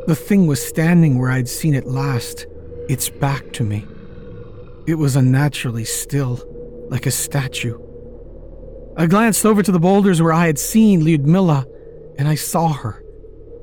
The 0.06 0.16
thing 0.16 0.46
was 0.46 0.66
standing 0.66 1.18
where 1.18 1.30
I'd 1.30 1.48
seen 1.48 1.74
it 1.74 1.86
last, 1.86 2.46
its 2.88 3.10
back 3.10 3.52
to 3.52 3.64
me. 3.64 3.86
It 4.86 4.94
was 4.94 5.16
unnaturally 5.16 5.84
still, 5.84 6.40
like 6.88 7.04
a 7.04 7.10
statue. 7.10 7.78
I 8.96 9.06
glanced 9.06 9.44
over 9.44 9.62
to 9.62 9.70
the 9.70 9.78
boulders 9.78 10.22
where 10.22 10.32
I 10.32 10.46
had 10.46 10.58
seen 10.58 11.02
Lyudmila, 11.02 11.66
and 12.18 12.26
I 12.26 12.34
saw 12.34 12.72
her, 12.72 13.04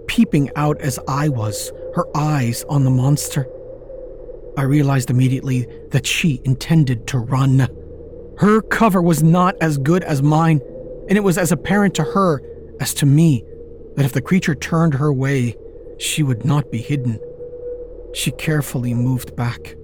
peeping 0.07 0.51
out 0.55 0.79
as 0.79 0.99
I 1.07 1.29
was, 1.29 1.71
her 1.95 2.05
eyes 2.15 2.63
on 2.69 2.83
the 2.83 2.91
monster. 2.91 3.47
I 4.57 4.61
realized 4.61 5.09
immediately 5.09 5.67
that 5.89 6.05
she 6.05 6.41
intended 6.45 7.07
to 7.07 7.17
run. 7.17 7.67
Her 8.37 8.61
cover 8.61 9.01
was 9.01 9.23
not 9.23 9.55
as 9.61 9.77
good 9.77 10.03
as 10.03 10.21
mine, 10.21 10.61
and 11.07 11.17
it 11.17 11.23
was 11.23 11.37
as 11.37 11.51
apparent 11.51 11.95
to 11.95 12.03
her 12.03 12.41
as 12.79 12.93
to 12.95 13.05
me 13.05 13.43
that 13.95 14.05
if 14.05 14.13
the 14.13 14.21
creature 14.21 14.55
turned 14.55 14.95
her 14.95 15.13
way, 15.13 15.55
she 15.97 16.23
would 16.23 16.43
not 16.43 16.71
be 16.71 16.79
hidden. 16.79 17.19
She 18.13 18.31
carefully 18.31 18.93
moved 18.93 19.35
back. 19.35 19.75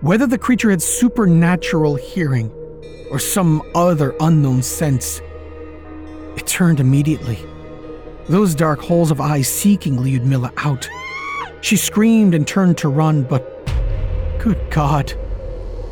Whether 0.00 0.26
the 0.26 0.38
creature 0.38 0.70
had 0.70 0.82
supernatural 0.82 1.96
hearing 1.96 2.50
or 3.10 3.18
some 3.18 3.62
other 3.74 4.14
unknown 4.20 4.62
sense, 4.62 5.20
it 6.36 6.46
turned 6.46 6.80
immediately. 6.80 7.38
Those 8.28 8.54
dark 8.54 8.80
holes 8.80 9.10
of 9.10 9.20
eyes 9.20 9.48
seeking 9.48 9.96
Lyudmila 9.96 10.52
out. 10.56 10.88
She 11.60 11.76
screamed 11.76 12.34
and 12.34 12.46
turned 12.46 12.78
to 12.78 12.88
run, 12.88 13.22
but 13.22 13.66
good 14.38 14.58
God, 14.70 15.12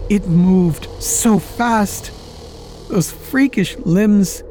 it 0.09 0.27
moved 0.27 0.89
so 1.03 1.39
fast. 1.39 2.13
Those 2.89 3.11
freakish 3.11 3.77
limbs 3.79 4.43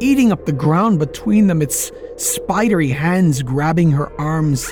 eating 0.00 0.32
up 0.32 0.46
the 0.46 0.52
ground 0.52 0.98
between 0.98 1.46
them, 1.46 1.62
its 1.62 1.92
spidery 2.16 2.90
hands 2.90 3.42
grabbing 3.42 3.90
her 3.92 4.12
arms 4.20 4.70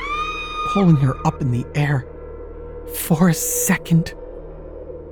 pulling 0.73 0.97
her 0.97 1.15
up 1.27 1.41
in 1.41 1.51
the 1.51 1.67
air. 1.75 2.07
For 2.95 3.29
a 3.29 3.35
second, 3.35 4.15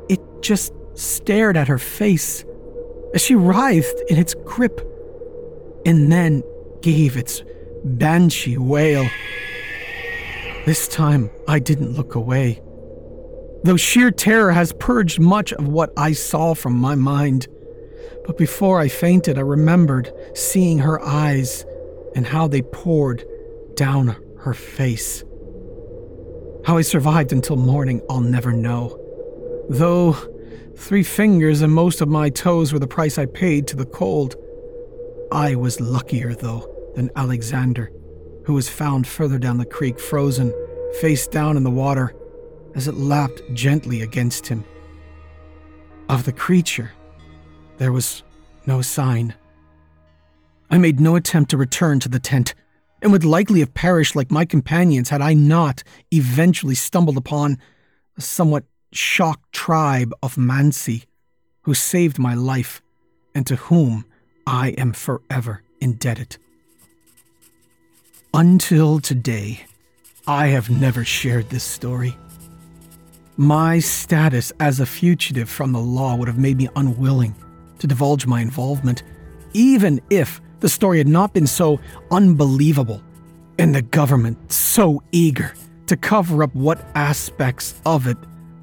it 0.08 0.20
just 0.40 0.72
stared 0.94 1.56
at 1.56 1.68
her 1.68 1.78
face 1.78 2.44
as 3.14 3.22
she 3.22 3.34
writhed 3.34 4.02
in 4.08 4.18
its 4.18 4.34
grip 4.34 4.80
and 5.84 6.10
then 6.10 6.42
gave 6.82 7.16
its 7.16 7.42
banshee 7.84 8.58
wail. 8.58 9.08
This 10.64 10.88
time, 10.88 11.30
I 11.46 11.58
didn't 11.58 11.92
look 11.92 12.14
away. 12.14 12.60
Though 13.66 13.76
sheer 13.76 14.12
terror 14.12 14.52
has 14.52 14.72
purged 14.74 15.18
much 15.18 15.52
of 15.52 15.66
what 15.66 15.92
I 15.96 16.12
saw 16.12 16.54
from 16.54 16.74
my 16.74 16.94
mind. 16.94 17.48
But 18.24 18.38
before 18.38 18.78
I 18.78 18.86
fainted, 18.86 19.38
I 19.38 19.40
remembered 19.40 20.12
seeing 20.34 20.78
her 20.78 21.02
eyes 21.02 21.64
and 22.14 22.24
how 22.24 22.46
they 22.46 22.62
poured 22.62 23.24
down 23.74 24.14
her 24.38 24.54
face. 24.54 25.24
How 26.64 26.76
I 26.76 26.82
survived 26.82 27.32
until 27.32 27.56
morning, 27.56 28.02
I'll 28.08 28.20
never 28.20 28.52
know. 28.52 29.00
Though 29.68 30.12
three 30.76 31.02
fingers 31.02 31.60
and 31.60 31.72
most 31.72 32.00
of 32.00 32.08
my 32.08 32.30
toes 32.30 32.72
were 32.72 32.78
the 32.78 32.86
price 32.86 33.18
I 33.18 33.26
paid 33.26 33.66
to 33.66 33.76
the 33.76 33.84
cold. 33.84 34.36
I 35.32 35.56
was 35.56 35.80
luckier, 35.80 36.36
though, 36.36 36.72
than 36.94 37.10
Alexander, 37.16 37.90
who 38.44 38.52
was 38.52 38.68
found 38.68 39.08
further 39.08 39.40
down 39.40 39.58
the 39.58 39.66
creek, 39.66 39.98
frozen, 39.98 40.54
face 41.00 41.26
down 41.26 41.56
in 41.56 41.64
the 41.64 41.70
water, 41.70 42.14
as 42.76 42.86
it 42.86 42.94
lapped 42.94 43.42
gently 43.54 44.02
against 44.02 44.46
him. 44.46 44.62
Of 46.08 46.24
the 46.24 46.32
creature, 46.32 46.92
there 47.78 47.90
was 47.90 48.22
no 48.66 48.82
sign. 48.82 49.34
I 50.70 50.78
made 50.78 51.00
no 51.00 51.16
attempt 51.16 51.50
to 51.50 51.56
return 51.56 51.98
to 52.00 52.08
the 52.08 52.20
tent 52.20 52.54
and 53.02 53.10
would 53.10 53.24
likely 53.24 53.60
have 53.60 53.74
perished 53.74 54.14
like 54.14 54.30
my 54.30 54.44
companions 54.44 55.08
had 55.08 55.22
I 55.22 55.34
not 55.34 55.82
eventually 56.12 56.74
stumbled 56.74 57.16
upon 57.16 57.58
a 58.16 58.20
somewhat 58.20 58.64
shocked 58.92 59.52
tribe 59.52 60.12
of 60.22 60.36
Mansi 60.36 61.06
who 61.62 61.74
saved 61.74 62.18
my 62.18 62.34
life 62.34 62.82
and 63.34 63.46
to 63.46 63.56
whom 63.56 64.04
I 64.46 64.68
am 64.70 64.92
forever 64.92 65.62
indebted. 65.80 66.36
Until 68.32 69.00
today, 69.00 69.66
I 70.26 70.48
have 70.48 70.70
never 70.70 71.04
shared 71.04 71.50
this 71.50 71.64
story. 71.64 72.16
My 73.38 73.80
status 73.80 74.50
as 74.60 74.80
a 74.80 74.86
fugitive 74.86 75.50
from 75.50 75.72
the 75.72 75.80
law 75.80 76.16
would 76.16 76.26
have 76.26 76.38
made 76.38 76.56
me 76.56 76.70
unwilling 76.74 77.34
to 77.78 77.86
divulge 77.86 78.26
my 78.26 78.40
involvement, 78.40 79.02
even 79.52 80.00
if 80.08 80.40
the 80.60 80.70
story 80.70 80.96
had 80.96 81.08
not 81.08 81.34
been 81.34 81.46
so 81.46 81.78
unbelievable, 82.10 83.02
and 83.58 83.74
the 83.74 83.82
government 83.82 84.50
so 84.50 85.02
eager 85.12 85.52
to 85.86 85.98
cover 85.98 86.42
up 86.42 86.54
what 86.54 86.86
aspects 86.94 87.78
of 87.84 88.06
it 88.06 88.16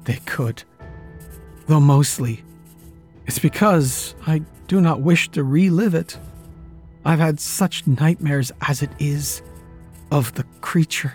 they 0.04 0.18
could. 0.26 0.64
Though 1.68 1.78
mostly, 1.78 2.42
it's 3.26 3.38
because 3.38 4.16
I 4.26 4.42
do 4.66 4.80
not 4.80 5.02
wish 5.02 5.28
to 5.30 5.44
relive 5.44 5.94
it. 5.94 6.18
I've 7.04 7.20
had 7.20 7.38
such 7.38 7.86
nightmares 7.86 8.50
as 8.62 8.82
it 8.82 8.90
is 8.98 9.40
of 10.10 10.34
the 10.34 10.44
creature, 10.62 11.14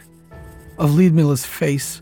of 0.77 0.91
Lyudmila's 0.91 1.45
face, 1.45 2.01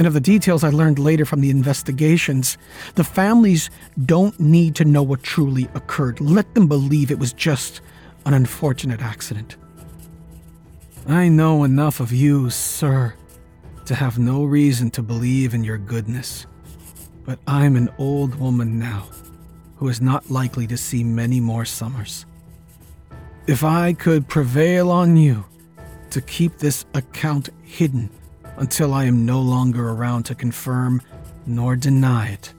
and 0.00 0.06
of 0.06 0.14
the 0.14 0.20
details 0.20 0.64
I 0.64 0.70
learned 0.70 0.98
later 0.98 1.26
from 1.26 1.42
the 1.42 1.50
investigations. 1.50 2.56
The 2.94 3.04
families 3.04 3.68
don't 4.06 4.40
need 4.40 4.74
to 4.76 4.86
know 4.86 5.02
what 5.02 5.22
truly 5.22 5.68
occurred. 5.74 6.22
Let 6.22 6.54
them 6.54 6.68
believe 6.68 7.10
it 7.10 7.18
was 7.18 7.34
just 7.34 7.82
an 8.24 8.32
unfortunate 8.32 9.02
accident. 9.02 9.56
I 11.06 11.28
know 11.28 11.64
enough 11.64 12.00
of 12.00 12.12
you, 12.12 12.48
sir, 12.48 13.12
to 13.84 13.94
have 13.94 14.18
no 14.18 14.44
reason 14.44 14.90
to 14.92 15.02
believe 15.02 15.52
in 15.52 15.64
your 15.64 15.76
goodness. 15.76 16.46
But 17.26 17.38
I'm 17.46 17.76
an 17.76 17.90
old 17.98 18.36
woman 18.36 18.78
now, 18.78 19.06
who 19.76 19.88
is 19.88 20.00
not 20.00 20.30
likely 20.30 20.66
to 20.68 20.78
see 20.78 21.04
many 21.04 21.40
more 21.40 21.66
summers. 21.66 22.24
If 23.46 23.62
I 23.62 23.92
could 23.92 24.28
prevail 24.28 24.90
on 24.90 25.18
you 25.18 25.44
to 26.08 26.22
keep 26.22 26.56
this 26.56 26.86
account 26.94 27.50
hidden 27.62 28.08
until 28.60 28.92
I 28.92 29.04
am 29.04 29.24
no 29.26 29.40
longer 29.40 29.88
around 29.88 30.24
to 30.24 30.34
confirm 30.34 31.02
nor 31.46 31.74
deny 31.76 32.28
it, 32.28 32.52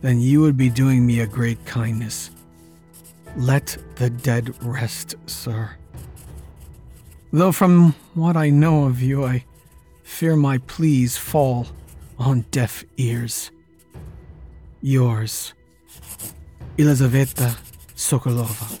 then 0.00 0.20
you 0.20 0.40
would 0.40 0.56
be 0.56 0.70
doing 0.70 1.04
me 1.04 1.20
a 1.20 1.26
great 1.26 1.64
kindness. 1.66 2.30
Let 3.36 3.76
the 3.96 4.08
dead 4.08 4.54
rest, 4.64 5.16
sir. 5.26 5.76
Though 7.32 7.52
from 7.52 7.94
what 8.14 8.36
I 8.36 8.50
know 8.50 8.84
of 8.84 9.02
you, 9.02 9.24
I 9.24 9.44
fear 10.04 10.36
my 10.36 10.58
pleas 10.58 11.16
fall 11.16 11.66
on 12.18 12.42
deaf 12.52 12.84
ears. 12.96 13.50
Yours, 14.80 15.54
Elizaveta 16.78 17.56
Sokolova. 17.96 18.80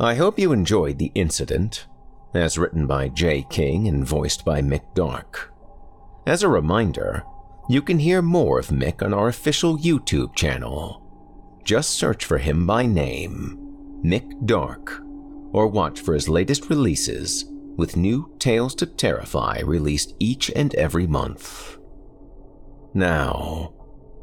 I 0.00 0.14
hope 0.14 0.38
you 0.38 0.52
enjoyed 0.52 0.98
the 0.98 1.10
incident, 1.16 1.88
as 2.32 2.56
written 2.56 2.86
by 2.86 3.08
Jay 3.08 3.44
King 3.50 3.88
and 3.88 4.06
voiced 4.06 4.44
by 4.44 4.62
Mick 4.62 4.94
Dark. 4.94 5.52
As 6.24 6.44
a 6.44 6.48
reminder, 6.48 7.24
you 7.68 7.82
can 7.82 7.98
hear 7.98 8.22
more 8.22 8.60
of 8.60 8.68
Mick 8.68 9.02
on 9.02 9.12
our 9.12 9.26
official 9.26 9.76
YouTube 9.76 10.36
channel. 10.36 11.02
Just 11.64 11.90
search 11.90 12.24
for 12.24 12.38
him 12.38 12.64
by 12.64 12.86
name, 12.86 13.58
Mick 14.04 14.46
Dark, 14.46 15.02
or 15.52 15.66
watch 15.66 16.00
for 16.00 16.14
his 16.14 16.28
latest 16.28 16.70
releases 16.70 17.46
with 17.76 17.96
new 17.96 18.32
Tales 18.38 18.76
to 18.76 18.86
Terrify 18.86 19.62
released 19.64 20.14
each 20.20 20.48
and 20.54 20.76
every 20.76 21.08
month. 21.08 21.76
Now, 22.94 23.72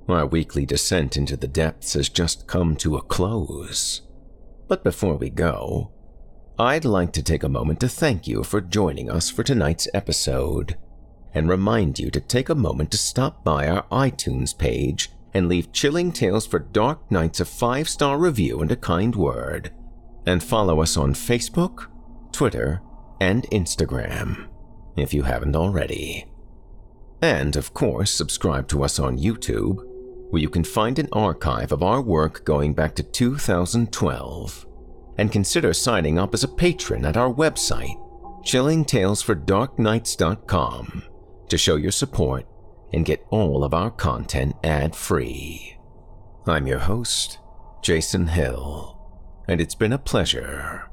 our 0.08 0.26
weekly 0.26 0.66
descent 0.66 1.18
into 1.18 1.36
the 1.36 1.50
depths 1.50 1.96
has 1.96 2.08
just 2.08 2.48
come 2.48 2.78
to 2.78 2.96
a 2.96 3.02
close. 3.02 4.04
But 4.68 4.84
before 4.84 5.16
we 5.16 5.30
go, 5.30 5.92
I'd 6.58 6.86
like 6.86 7.12
to 7.14 7.24
take 7.24 7.44
a 7.44 7.50
moment 7.50 7.80
to 7.82 7.90
thank 7.90 8.28
you 8.28 8.44
for 8.44 8.62
joining 8.62 9.12
us 9.12 9.30
for 9.30 9.44
tonight's 9.44 9.88
episode 9.94 10.78
and 11.34 11.50
remind 11.50 12.00
you 12.00 12.10
to 12.12 12.22
take 12.22 12.50
a 12.50 12.56
moment 12.56 12.92
to 12.92 12.98
stop 12.98 13.44
by 13.44 13.68
our 13.68 13.84
iTunes 13.92 14.58
page 14.58 15.12
and 15.34 15.50
leave 15.50 15.74
Chilling 15.74 16.14
Tales 16.14 16.48
for 16.48 16.60
Dark 16.60 17.12
Nights 17.12 17.42
a 17.42 17.46
five 17.46 17.90
star 17.90 18.18
review 18.18 18.62
and 18.62 18.72
a 18.72 18.78
kind 18.78 19.16
word, 19.16 19.74
and 20.26 20.42
follow 20.42 20.82
us 20.82 20.96
on 20.96 21.14
Facebook, 21.14 21.88
Twitter, 22.32 22.82
and 23.20 23.44
Instagram 23.52 24.48
if 24.96 25.14
you 25.14 25.24
haven't 25.24 25.56
already. 25.56 26.26
And 27.22 27.56
of 27.58 27.74
course, 27.74 28.12
subscribe 28.12 28.68
to 28.70 28.84
us 28.84 28.98
on 28.98 29.18
YouTube 29.18 29.86
where 30.30 30.42
you 30.42 30.50
can 30.50 30.64
find 30.64 30.98
an 31.00 31.10
archive 31.12 31.72
of 31.72 31.84
our 31.84 32.02
work 32.02 32.46
going 32.46 32.74
back 32.74 32.96
to 32.96 33.04
2012. 33.04 34.66
And 35.18 35.32
consider 35.32 35.74
signing 35.74 36.20
up 36.20 36.34
as 36.34 36.44
a 36.44 36.48
patron 36.48 37.06
at 37.06 37.18
our 37.18 37.34
website, 37.34 37.96
chillingtalesfordarknights.com, 38.44 41.04
to 41.48 41.58
show 41.58 41.76
your 41.76 41.92
support 41.92 42.46
and 42.94 43.06
get 43.06 43.26
all 43.30 43.64
of 43.64 43.74
our 43.74 43.92
content 43.92 44.56
ad 44.64 44.96
free. 44.96 45.78
I'm 46.48 46.68
your 46.68 46.80
host, 46.80 47.40
Jason 47.82 48.28
Hill, 48.28 49.00
and 49.48 49.62
it's 49.62 49.76
been 49.76 49.94
a 49.94 49.98
pleasure. 49.98 50.90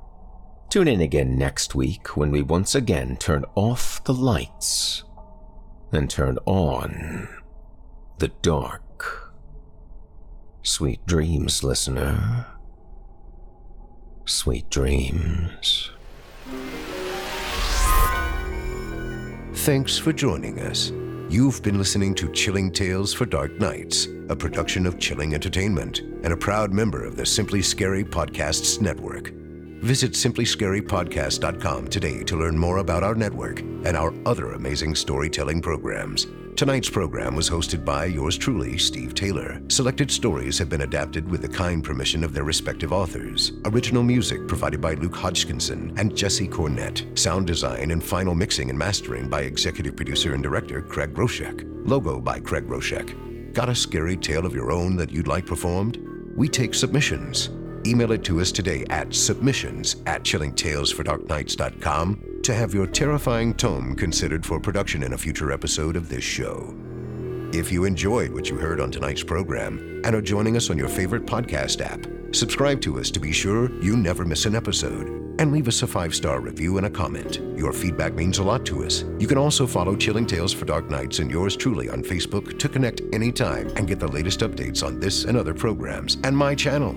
Tune 0.70 0.89
in 0.89 1.01
again 1.01 1.37
next 1.37 1.74
week 1.74 2.16
when 2.16 2.30
we 2.30 2.43
once 2.43 2.74
again 2.74 3.16
turn 3.18 3.45
off 3.55 4.03
the 4.05 4.14
lights 4.14 5.05
and 5.93 6.09
turn 6.09 6.39
on 6.47 7.28
the 8.18 8.28
dark. 8.41 8.82
Sweet 10.65 11.05
dreams, 11.07 11.65
listener. 11.65 12.47
Sweet 14.27 14.71
dreams. 14.71 15.91
Thanks 19.55 19.99
for 19.99 20.13
joining 20.13 20.61
us. 20.61 20.93
You've 21.29 21.63
been 21.65 21.79
listening 21.79 22.15
to 22.15 22.31
Chilling 22.31 22.71
Tales 22.71 23.13
for 23.13 23.27
Dark 23.27 23.59
Nights, 23.59 24.07
a 24.29 24.37
production 24.37 24.87
of 24.87 25.01
Chilling 25.01 25.35
Entertainment 25.35 25.99
and 25.99 26.33
a 26.33 26.37
proud 26.37 26.73
member 26.73 27.05
of 27.05 27.17
the 27.17 27.27
Simply 27.27 27.61
Scary 27.61 28.05
Podcasts 28.05 28.81
Network. 28.81 29.33
Visit 29.83 30.13
simplyscarypodcast.com 30.13 31.89
today 31.89 32.23
to 32.23 32.37
learn 32.37 32.57
more 32.57 32.79
about 32.79 33.03
our 33.03 33.17
network 33.17 33.59
and 33.61 33.97
our 33.97 34.15
other 34.27 34.53
amazing 34.53 34.95
storytelling 34.95 35.61
programs. 35.61 36.29
Tonight's 36.55 36.90
program 36.90 37.34
was 37.34 37.48
hosted 37.48 37.84
by 37.84 38.05
yours 38.05 38.36
truly, 38.36 38.76
Steve 38.76 39.14
Taylor. 39.14 39.61
Selected 39.68 40.11
stories 40.11 40.59
have 40.59 40.68
been 40.68 40.82
adapted 40.82 41.28
with 41.28 41.40
the 41.40 41.48
kind 41.48 41.82
permission 41.82 42.22
of 42.22 42.34
their 42.34 42.44
respective 42.44 42.92
authors. 42.92 43.53
Original 43.64 44.03
music 44.03 44.46
provided 44.46 44.80
by 44.80 44.94
Luke 44.94 45.16
Hodgkinson 45.16 45.94
and 45.96 46.14
Jesse 46.14 46.46
Cornett. 46.46 47.18
Sound 47.18 47.46
design 47.46 47.90
and 47.90 48.05
final 48.05 48.34
mixing 48.34 48.68
and 48.68 48.78
mastering 48.78 49.30
by 49.30 49.40
executive 49.40 49.96
producer 49.96 50.34
and 50.34 50.42
director 50.42 50.82
Craig 50.82 51.14
Groshek. 51.14 51.64
Logo 51.88 52.20
by 52.20 52.38
Craig 52.38 52.68
Groshek. 52.68 53.55
Got 53.55 53.70
a 53.70 53.74
scary 53.74 54.16
tale 54.16 54.44
of 54.44 54.55
your 54.55 54.70
own 54.70 54.94
that 54.96 55.11
you'd 55.11 55.28
like 55.28 55.46
performed? 55.46 55.98
We 56.36 56.48
take 56.48 56.74
submissions. 56.74 57.48
Email 57.86 58.12
it 58.12 58.22
to 58.24 58.40
us 58.40 58.53
today 58.53 58.84
at 58.90 59.14
submissions 59.14 59.96
at 60.07 60.22
chillingtalesfordarknights.com 60.22 62.32
to 62.43 62.55
have 62.55 62.74
your 62.74 62.86
terrifying 62.86 63.55
tome 63.55 63.95
considered 63.95 64.45
for 64.45 64.59
production 64.59 65.03
in 65.03 65.12
a 65.12 65.18
future 65.18 65.53
episode 65.53 65.97
of 65.97 66.09
this 66.09 66.24
show. 66.24 66.74
If 67.53 67.70
you 67.70 67.84
enjoyed 67.84 68.32
what 68.32 68.49
you 68.49 68.57
heard 68.57 68.80
on 68.80 68.90
tonight's 68.90 69.22
program 69.22 70.01
and 70.05 70.14
are 70.14 70.22
joining 70.22 70.57
us 70.57 70.70
on 70.70 70.78
your 70.78 70.88
favorite 70.88 71.26
podcast 71.26 71.80
app, 71.80 72.07
subscribe 72.34 72.80
to 72.80 72.99
us 72.99 73.11
to 73.11 73.20
be 73.20 73.30
sure 73.30 73.70
you 73.82 73.97
never 73.97 74.24
miss 74.24 74.47
an 74.47 74.57
episode 74.57 75.07
and 75.38 75.53
leave 75.53 75.68
us 75.68 75.82
a 75.82 75.86
five 75.86 76.14
star 76.14 76.41
review 76.41 76.79
and 76.79 76.87
a 76.87 76.91
comment. 76.91 77.41
Your 77.57 77.72
feedback 77.72 78.14
means 78.14 78.38
a 78.38 78.42
lot 78.42 78.64
to 78.67 78.84
us. 78.84 79.04
You 79.18 79.26
can 79.26 79.38
also 79.38 79.67
follow 79.67 79.95
Chilling 79.95 80.26
Tales 80.26 80.53
for 80.53 80.64
Dark 80.64 80.91
Nights 80.91 81.18
and 81.18 81.30
yours 81.30 81.57
truly 81.57 81.88
on 81.88 82.03
Facebook 82.03 82.58
to 82.58 82.68
connect 82.68 83.03
anytime 83.12 83.68
and 83.76 83.87
get 83.87 84.00
the 84.00 84.08
latest 84.08 84.41
updates 84.41 84.84
on 84.84 84.99
this 84.99 85.25
and 85.25 85.37
other 85.37 85.54
programs 85.54 86.17
and 86.25 86.37
my 86.37 86.54
channel. 86.54 86.96